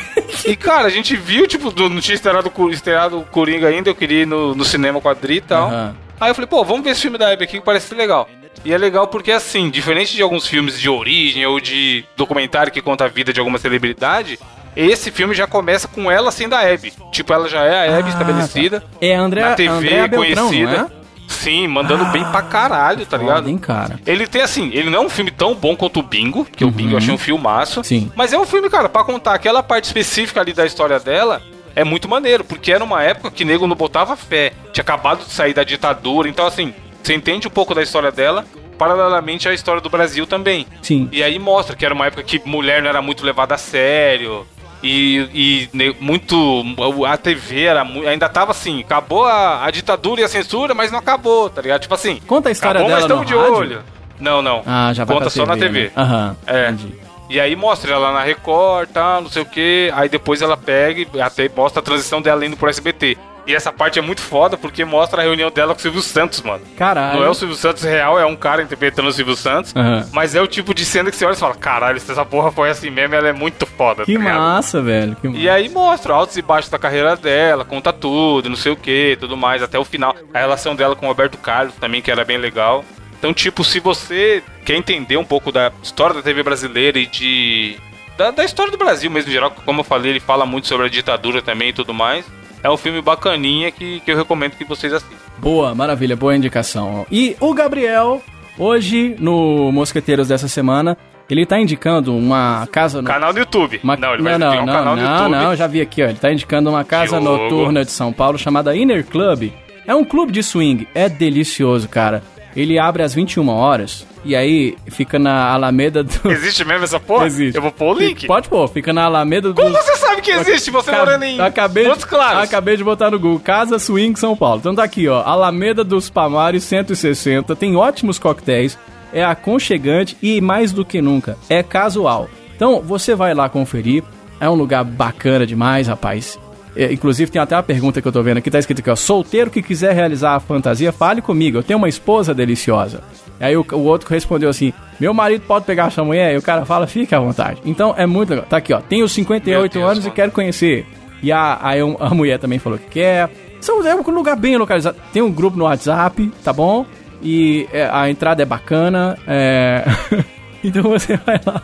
E, 0.47 0.55
cara, 0.57 0.87
a 0.87 0.91
gente 0.91 1.17
viu, 1.17 1.47
tipo, 1.47 1.71
do- 1.71 1.89
não 1.89 2.01
tinha 2.01 2.15
estreado, 2.15 2.53
o- 2.55 2.71
estreado 2.71 3.27
Coringa 3.31 3.69
ainda, 3.69 3.89
eu 3.91 3.95
queria 3.95 4.23
ir 4.23 4.27
no, 4.27 4.55
no 4.55 4.65
cinema 4.65 5.01
com 5.01 5.09
a 5.09 5.15
Dri 5.15 5.37
e 5.37 5.41
tal. 5.41 5.69
Aham. 5.69 5.97
Aí 6.21 6.31
eu 6.31 6.35
falei, 6.35 6.47
pô, 6.49 6.65
vamos 6.65 6.85
ver 6.85 6.91
esse 6.91 7.01
filme 7.03 7.19
da 7.19 7.33
Abby 7.33 7.45
aqui 7.45 7.59
que 7.59 7.65
parece 7.65 7.89
ser 7.89 7.95
legal. 7.97 8.29
E 8.65 8.73
é 8.73 8.79
legal 8.79 9.07
porque, 9.09 9.33
assim, 9.33 9.69
diferente 9.69 10.15
de 10.15 10.23
alguns 10.23 10.47
filmes 10.47 10.79
de 10.81 10.89
origem 10.89 11.45
ou 11.45 11.59
de 11.61 12.05
documentário 12.17 12.73
que 12.73 12.81
conta 12.81 13.05
a 13.05 13.09
vida 13.09 13.33
de 13.33 13.41
alguma 13.41 13.59
celebridade, 13.59 14.39
esse 14.77 15.11
filme 15.11 15.35
já 15.35 15.47
começa 15.47 15.87
com 15.89 16.11
ela 16.11 16.31
sendo 16.31 16.55
a 16.55 16.61
Abby. 16.61 16.93
Tipo, 17.13 17.33
ela 17.33 17.49
já 17.49 17.63
é 17.65 17.89
a 17.89 17.99
Abby 17.99 18.09
Ah, 18.09 18.13
estabelecida. 18.13 18.81
tá. 18.81 18.87
É 19.01 19.15
a 19.17 19.21
André, 19.21 19.41
na 19.43 19.55
TV 19.55 19.69
Andréa 19.71 20.09
Beltrão, 20.09 20.47
conhecida. 20.49 20.93
Sim, 21.29 21.67
mandando 21.67 22.05
bem 22.07 22.25
pra 22.25 22.43
caralho, 22.43 23.05
tá 23.05 23.17
ligado? 23.17 23.49
Hein, 23.49 23.59
cara? 23.59 24.01
Ele 24.07 24.27
tem 24.27 24.43
assim, 24.43 24.71
ele 24.73 24.91
não 24.91 25.03
é 25.03 25.07
um 25.07 25.11
filme 25.11 25.31
tão 25.31 25.55
bom 25.55 25.77
quanto 25.77 26.01
o 26.01 26.03
Bingo, 26.03 26.45
que 26.45 26.65
o 26.65 26.71
Bingo 26.71 26.93
eu 26.93 26.99
achei 26.99 27.13
um 27.13 27.19
filmaço. 27.19 27.85
Sim. 27.85 28.11
Mas 28.15 28.33
é 28.33 28.39
um 28.39 28.47
filme, 28.47 28.71
cara, 28.71 28.89
pra 28.89 29.05
contar 29.05 29.35
aquela 29.35 29.63
parte 29.63 29.85
específica 29.85 30.41
ali 30.41 30.53
da 30.53 30.65
história 30.65 30.99
dela, 30.99 31.43
é 31.75 31.85
muito 31.85 32.09
maneiro, 32.09 32.45
porque 32.45 32.73
era 32.73 32.85
uma 32.85 33.03
época 33.03 33.31
que 33.31 33.45
nego 33.45 33.67
não 33.67 33.77
botava 33.77 34.17
fé. 34.17 34.53
Tinha 34.73 34.83
acabado 34.83 35.25
de 35.25 35.33
sair 35.33 35.53
da 35.53 35.65
ditadura, 35.65 36.29
então 36.29 36.47
assim, 36.47 36.73
você 37.03 37.15
entende 37.15 37.47
um 37.49 37.51
pouco 37.51 37.75
da 37.75 37.83
história 37.83 38.11
dela, 38.11 38.45
paralelamente 38.79 39.49
à 39.49 39.55
história 39.55 39.81
do 39.81 39.91
Brasil 39.91 40.27
também. 40.27 40.67
Sim. 40.83 41.09
E 41.13 41.23
aí 41.23 41.39
mostra 41.39 41.77
que 41.77 41.85
era 41.85 41.95
uma 41.95 42.07
época 42.07 42.23
que 42.23 42.41
mulher 42.45 42.83
não 42.83 42.89
era 42.89 43.03
muito 43.03 43.25
levada 43.25 43.55
a 43.55 43.59
sério. 43.59 44.47
E, 44.87 45.69
e 45.73 45.95
muito. 45.99 46.63
A 47.09 47.17
TV 47.17 47.63
era 47.65 47.83
ainda 47.83 48.29
tava 48.29 48.51
assim, 48.51 48.81
acabou 48.83 49.25
a, 49.25 49.65
a 49.65 49.71
ditadura 49.71 50.21
e 50.21 50.25
a 50.25 50.29
censura, 50.29 50.75
mas 50.75 50.93
não 50.93 50.99
acabou, 50.99 51.49
tá 51.49 51.63
ligado? 51.63 51.81
Tipo 51.81 51.95
assim. 51.95 52.21
Conta 52.27 52.51
a 52.51 52.53
história 52.53 52.81
acabou, 52.81 52.89
dela 52.95 53.09
mas 53.09 53.25
estamos 53.25 53.27
de 53.27 53.35
rádio? 53.35 53.77
olho. 53.77 53.83
Não, 54.21 54.43
não. 54.43 54.63
Ah, 54.67 54.93
já 54.93 55.05
vai 55.05 55.17
Conta 55.17 55.31
só 55.31 55.47
na 55.47 55.57
TV. 55.57 55.85
né? 55.85 55.91
Aham, 55.97 56.37
É. 56.47 56.71
entendi. 56.71 56.95
E 57.31 57.41
aí 57.41 57.57
mostra 57.57 57.95
ela 57.95 58.13
na 58.13 58.23
Record, 58.23 58.91
tá, 58.91 59.19
não 59.23 59.31
sei 59.31 59.41
o 59.43 59.47
que. 59.47 59.91
Aí 59.95 60.09
depois 60.11 60.43
ela 60.43 60.57
pega 60.59 61.01
e 61.15 61.21
até 61.21 61.49
mostra 61.57 61.81
a 61.81 61.83
transição 61.83 62.21
dela 62.21 62.45
indo 62.45 62.55
pro 62.57 62.69
SBT. 62.69 63.17
E 63.47 63.55
essa 63.55 63.73
parte 63.73 63.99
é 63.99 64.03
muito 64.03 64.21
foda 64.21 64.57
porque 64.57 64.85
mostra 64.85 65.21
a 65.21 65.25
reunião 65.25 65.51
dela 65.51 65.75
com 65.75 65.79
o 65.79 65.83
Silvio 65.83 66.03
Santos, 66.03 66.41
mano. 66.43 66.63
Caralho. 66.77 67.19
Não 67.19 67.27
é 67.27 67.29
o 67.29 67.35
Silvio 67.35 67.57
Santos 67.57 67.83
real, 67.83 68.19
é 68.19 68.25
um 68.25 68.37
cara 68.37 68.63
interpretando 68.63 69.09
o 69.09 69.13
Silvio 69.13 69.37
Santos. 69.37 69.75
Aham. 69.77 70.09
Mas 70.13 70.35
é 70.35 70.41
o 70.41 70.47
tipo 70.47 70.75
de 70.75 70.85
cena 70.85 71.11
que 71.11 71.17
você 71.17 71.25
olha 71.25 71.35
e 71.35 71.39
fala: 71.39 71.55
caralho, 71.55 72.01
se 72.01 72.11
essa 72.11 72.25
porra 72.25 72.51
foi 72.51 72.71
assim 72.71 72.91
mesmo, 72.91 73.15
ela 73.15 73.29
é 73.29 73.33
muito 73.33 73.67
foda. 73.67 74.05
Que 74.05 74.15
tá 74.15 74.21
massa, 74.21 74.81
velho. 74.81 75.17
Que 75.17 75.29
E 75.29 75.49
aí 75.49 75.69
mostra 75.69 76.15
altos 76.15 76.37
e 76.37 76.43
baixos 76.43 76.71
da 76.71 76.79
carreira 76.79 77.17
dela, 77.17 77.65
conta 77.65 77.93
tudo, 77.93 78.49
não 78.49 78.57
sei 78.57 78.73
o 78.73 78.77
que, 78.77 79.17
tudo 79.21 79.37
mais, 79.37 79.63
até 79.63 79.79
o 79.79 79.85
final. 79.85 80.15
A 80.33 80.39
relação 80.39 80.75
dela 80.75 80.97
com 80.97 81.07
o 81.07 81.09
Roberto 81.09 81.39
Carlos 81.39 81.75
também, 81.75 82.01
que 82.01 82.11
era 82.11 82.25
bem 82.25 82.39
legal. 82.39 82.85
Então, 83.19 83.33
tipo, 83.33 83.65
se 83.65 83.81
você 83.81 84.43
quer 84.65 84.75
entender 84.75 85.17
um 85.17 85.25
pouco 85.25 85.51
da 85.51 85.73
história 85.83 86.15
da 86.15 86.23
TV 86.23 86.43
brasileira 86.43 86.99
e 86.99 87.07
de. 87.07 87.77
Da, 88.19 88.31
da 88.31 88.45
história 88.45 88.71
do 88.71 88.79
Brasil 88.79 89.11
mesmo, 89.11 89.31
em 89.31 89.33
geral, 89.33 89.51
como 89.51 89.81
eu 89.81 89.85
falei, 89.85 90.13
ele 90.13 90.21
fala 90.21 90.45
muito 90.45 90.69
sobre 90.69 90.87
a 90.87 90.91
ditadura 90.91 91.41
também 91.43 91.71
e 91.71 91.73
tudo 91.73 91.95
mais. 91.95 92.25
É 92.65 92.71
um 92.71 92.79
filme 92.79 93.03
bacaninha 93.03 93.71
que, 93.71 94.01
que 94.01 94.11
eu 94.11 94.17
recomendo 94.17 94.53
que 94.53 94.65
vocês 94.65 94.91
assistam. 94.91 95.15
Boa, 95.37 95.75
maravilha, 95.75 96.17
boa 96.17 96.35
indicação. 96.35 97.07
E 97.13 97.37
o 97.39 97.53
Gabriel, 97.53 98.23
hoje, 98.59 99.15
no 99.19 99.71
Mosqueteiros 99.71 100.29
dessa 100.29 100.49
semana, 100.49 100.97
ele 101.29 101.45
tá 101.45 101.61
indicando 101.61 102.17
uma 102.17 102.67
casa 102.73 103.03
no... 103.03 103.07
Canal 103.07 103.35
do 103.35 103.39
YouTube. 103.39 103.81
Uma... 103.85 103.99
Não, 103.99 104.15
ele 104.15 104.23
vai 104.23 104.39
não, 104.39 104.47
indicar 104.47 104.63
um 104.63 104.67
não, 104.67 104.73
canal 104.73 104.97
não, 104.97 105.05
do 105.05 105.11
YouTube. 105.11 105.31
não, 105.31 105.57
já 105.57 105.67
vi 105.67 105.83
aqui, 105.83 106.03
ó. 106.03 106.07
Ele 106.07 106.19
tá 106.19 106.33
indicando 106.33 106.71
uma 106.71 106.85
casa 106.85 107.21
Diogo. 107.21 107.43
noturna 107.43 107.85
de 107.85 107.91
São 107.91 108.11
Paulo 108.15 108.39
chamada 108.39 108.75
Inner 108.75 109.05
Club. 109.05 109.53
É 109.87 109.95
um 109.95 110.03
clube 110.03 110.33
de 110.33 110.43
swing, 110.43 110.89
é 110.95 111.07
delicioso, 111.07 111.87
cara. 111.87 112.23
Ele 112.57 112.79
abre 112.79 113.03
às 113.03 113.13
21 113.13 113.47
horas 113.47 114.07
e 114.25 114.35
aí 114.35 114.77
fica 114.89 115.19
na 115.19 115.51
Alameda 115.51 116.03
do... 116.03 116.11
Existe 116.31 116.65
mesmo 116.65 116.85
essa 116.85 116.99
porra? 117.01 117.27
Existe. 117.27 117.57
Eu 117.57 117.63
vou 117.63 117.71
pôr 117.73 117.97
o 117.97 117.99
link. 117.99 118.27
Pode 118.27 118.49
pôr, 118.49 118.67
fica 118.69 118.93
na 118.93 119.05
Alameda 119.05 119.53
do... 119.53 119.55
Como 119.61 119.71
você 119.75 119.97
sabe 119.97 120.23
que 120.23 120.31
existe? 120.31 120.71
Você 120.71 120.91
Acab- 120.91 121.05
morando 121.07 121.23
em 121.25 121.41
acabei, 121.41 121.87
Montes 121.89 122.05
Claros. 122.05 122.43
acabei 122.43 122.77
de 122.77 122.85
botar 122.85 123.11
no 123.11 123.19
Google. 123.19 123.41
Casa 123.41 123.79
Swing 123.79 124.19
São 124.19 124.37
Paulo. 124.37 124.59
Então 124.61 124.75
tá 124.75 124.83
aqui, 124.85 125.07
ó. 125.09 125.23
Alameda 125.23 125.85
dos 125.85 126.09
Palmares 126.11 126.65
160. 126.65 127.55
Tem 127.57 127.77
ótimos 127.77 128.19
coquetéis. 128.19 128.79
É 129.13 129.25
aconchegante 129.25 130.17
e 130.21 130.41
mais 130.41 130.73
do 130.73 130.85
que 130.85 131.01
nunca, 131.01 131.37
é 131.49 131.63
casual. 131.63 132.29
Então 132.57 132.81
você 132.81 133.15
vai 133.15 133.33
lá 133.35 133.49
conferir. 133.49 134.03
É 134.41 134.51
um 134.51 134.55
lugar 134.55 134.83
bacana 134.85 135.47
demais, 135.47 135.87
rapaz. 135.87 136.39
É, 136.77 136.93
inclusive 136.93 137.31
tem 137.31 137.41
até 137.41 137.57
uma 137.57 137.63
pergunta 137.63 138.03
que 138.03 138.09
eu 138.09 138.13
tô 138.13 138.23
vendo 138.23 138.39
aqui, 138.39 138.51
tá 138.51 138.59
escrito 138.59 138.81
aqui, 138.81 138.91
ó. 138.91 138.97
Solteiro 138.97 139.51
que 139.51 139.63
quiser 139.63 139.95
realizar 139.95 140.35
a 140.35 140.41
fantasia, 140.41 140.93
fale 140.93 141.23
comigo. 141.23 141.59
Eu 141.59 141.63
tenho 141.63 141.79
uma 141.79 141.89
esposa 141.89 142.35
deliciosa. 142.35 143.01
Aí 143.41 143.57
o, 143.57 143.65
o 143.73 143.85
outro 143.85 144.09
respondeu 144.11 144.49
assim: 144.49 144.73
Meu 144.99 145.13
marido 145.13 145.45
pode 145.47 145.65
pegar 145.65 145.91
sua 145.91 146.05
mulher? 146.05 146.35
E 146.35 146.39
o 146.39 146.43
cara 146.43 146.65
fala: 146.65 146.87
Fique 146.87 147.15
à 147.15 147.21
vontade. 147.21 147.61
Então 147.65 147.95
é 147.97 148.07
muito 148.07 148.31
legal. 148.31 148.47
Tá 148.47 148.57
aqui, 148.57 148.73
ó. 148.73 148.81
Tenho 148.81 149.09
58 149.09 149.61
Meu 149.61 149.69
Deus, 149.69 149.85
anos 149.85 150.05
e 150.05 150.09
mano. 150.09 150.15
quero 150.15 150.33
conhecer. 150.33 150.87
E 151.23 151.33
a, 151.33 151.59
aí 151.63 151.81
a 151.81 152.15
mulher 152.15 152.39
também 152.39 152.59
falou 152.59 152.79
que 152.79 152.87
quer. 152.87 153.31
São, 153.61 153.85
é 153.87 153.95
um 153.95 154.03
lugar 154.11 154.37
bem 154.37 154.57
localizado. 154.57 154.97
Tem 155.13 155.23
um 155.23 155.33
grupo 155.33 155.57
no 155.57 155.65
WhatsApp, 155.65 156.31
tá 156.45 156.53
bom? 156.53 156.85
E 157.23 157.67
é, 157.73 157.89
a 157.91 158.11
entrada 158.11 158.43
é 158.43 158.45
bacana. 158.45 159.17
É... 159.27 159.85
então 160.63 160.83
você 160.83 161.17
vai 161.17 161.41
lá. 161.45 161.63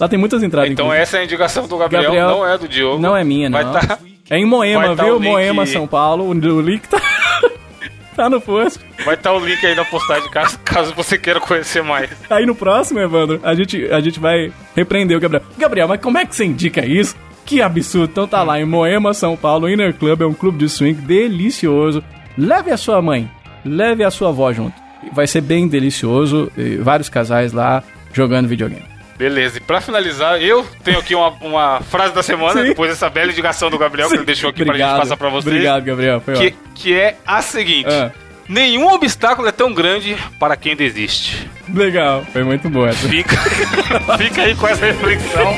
Lá 0.00 0.08
tem 0.08 0.18
muitas 0.18 0.42
entradas. 0.42 0.70
Então 0.70 0.86
inclusive. 0.86 1.02
essa 1.02 1.16
é 1.18 1.20
a 1.20 1.24
indicação 1.24 1.68
do 1.68 1.76
Gabriel, 1.76 2.04
Gabriel- 2.04 2.28
não 2.30 2.46
é 2.46 2.56
do 2.56 2.66
Diogo. 2.66 3.02
Não 3.02 3.16
é 3.16 3.22
minha, 3.22 3.50
não. 3.50 3.62
Vai 3.62 3.86
tá... 3.86 3.98
É 4.34 4.38
em 4.38 4.46
Moema, 4.46 4.96
tá 4.96 5.04
viu? 5.04 5.18
link- 5.18 5.30
Moema, 5.30 5.66
São 5.66 5.86
Paulo. 5.86 6.24
O, 6.26 6.60
link 6.62 6.88
tá, 6.88 6.98
tá 8.16 8.30
no 8.30 8.40
post. 8.40 8.80
Vai 9.04 9.14
estar 9.14 9.32
o 9.32 9.38
link 9.44 9.64
aí 9.66 9.74
na 9.74 9.84
postagem 9.84 10.30
caso, 10.30 10.58
caso 10.64 10.94
você 10.94 11.18
queira 11.18 11.38
conhecer 11.38 11.82
mais. 11.82 12.08
Aí 12.30 12.46
no 12.46 12.54
próximo, 12.54 12.98
Evandro, 12.98 13.40
a 13.42 13.54
gente, 13.54 13.84
a 13.92 14.00
gente 14.00 14.18
vai 14.18 14.50
repreender 14.74 15.16
o 15.16 15.20
Gabriel. 15.20 15.42
Gabriel, 15.58 15.88
mas 15.88 16.00
como 16.00 16.16
é 16.16 16.24
que 16.24 16.34
você 16.34 16.46
indica 16.46 16.84
isso? 16.86 17.14
Que 17.44 17.60
absurdo. 17.60 18.10
Então 18.10 18.26
tá 18.26 18.42
lá 18.42 18.58
em 18.58 18.64
Moema, 18.64 19.12
São 19.12 19.36
Paulo, 19.36 19.68
Inner 19.68 19.92
Club 19.92 20.22
é 20.22 20.26
um 20.26 20.32
clube 20.32 20.56
de 20.58 20.68
swing 20.68 21.00
delicioso. 21.02 22.02
Leve 22.38 22.70
a 22.70 22.76
sua 22.78 23.02
mãe, 23.02 23.30
leve 23.64 24.02
a 24.02 24.10
sua 24.10 24.30
avó 24.30 24.50
junto. 24.52 24.74
Vai 25.12 25.26
ser 25.26 25.40
bem 25.42 25.68
delicioso. 25.68 26.50
Vários 26.80 27.08
casais 27.10 27.52
lá 27.52 27.82
jogando 28.14 28.48
videogame. 28.48 28.84
Beleza, 29.16 29.58
e 29.58 29.60
pra 29.60 29.80
finalizar, 29.80 30.40
eu 30.42 30.66
tenho 30.82 30.98
aqui 30.98 31.14
uma, 31.14 31.28
uma 31.40 31.80
frase 31.80 32.12
da 32.14 32.22
semana, 32.22 32.60
Sim. 32.62 32.68
depois 32.68 32.90
dessa 32.90 33.08
bela 33.08 33.30
indicação 33.30 33.70
do 33.70 33.78
Gabriel, 33.78 34.08
que 34.08 34.16
ele 34.16 34.24
deixou 34.24 34.50
aqui 34.50 34.64
pra 34.64 34.76
gente 34.76 34.98
passar 34.98 35.16
pra 35.16 35.28
vocês. 35.28 35.54
Obrigado, 35.54 35.84
Gabriel. 35.84 36.20
Foi 36.20 36.34
Que, 36.34 36.54
que 36.74 36.94
é 36.94 37.16
a 37.26 37.40
seguinte: 37.42 37.88
Ah. 37.88 38.10
Nenhum 38.48 38.92
obstáculo 38.92 39.46
é 39.48 39.52
tão 39.52 39.72
grande 39.72 40.16
para 40.38 40.56
quem 40.56 40.74
desiste. 40.74 41.48
Legal, 41.72 42.24
foi 42.32 42.42
muito 42.42 42.68
boa 42.68 42.88
essa. 42.88 43.08
Fica, 43.08 43.36
fica 44.18 44.42
aí 44.42 44.54
com 44.56 44.66
essa 44.66 44.84
reflexão. 44.84 45.56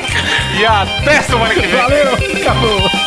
E 0.59 0.65
até 0.65 1.21
semana 1.23 1.53
que 1.53 1.61
vem. 1.61 1.71
Valeu, 1.75 2.13
acabou. 2.13 3.04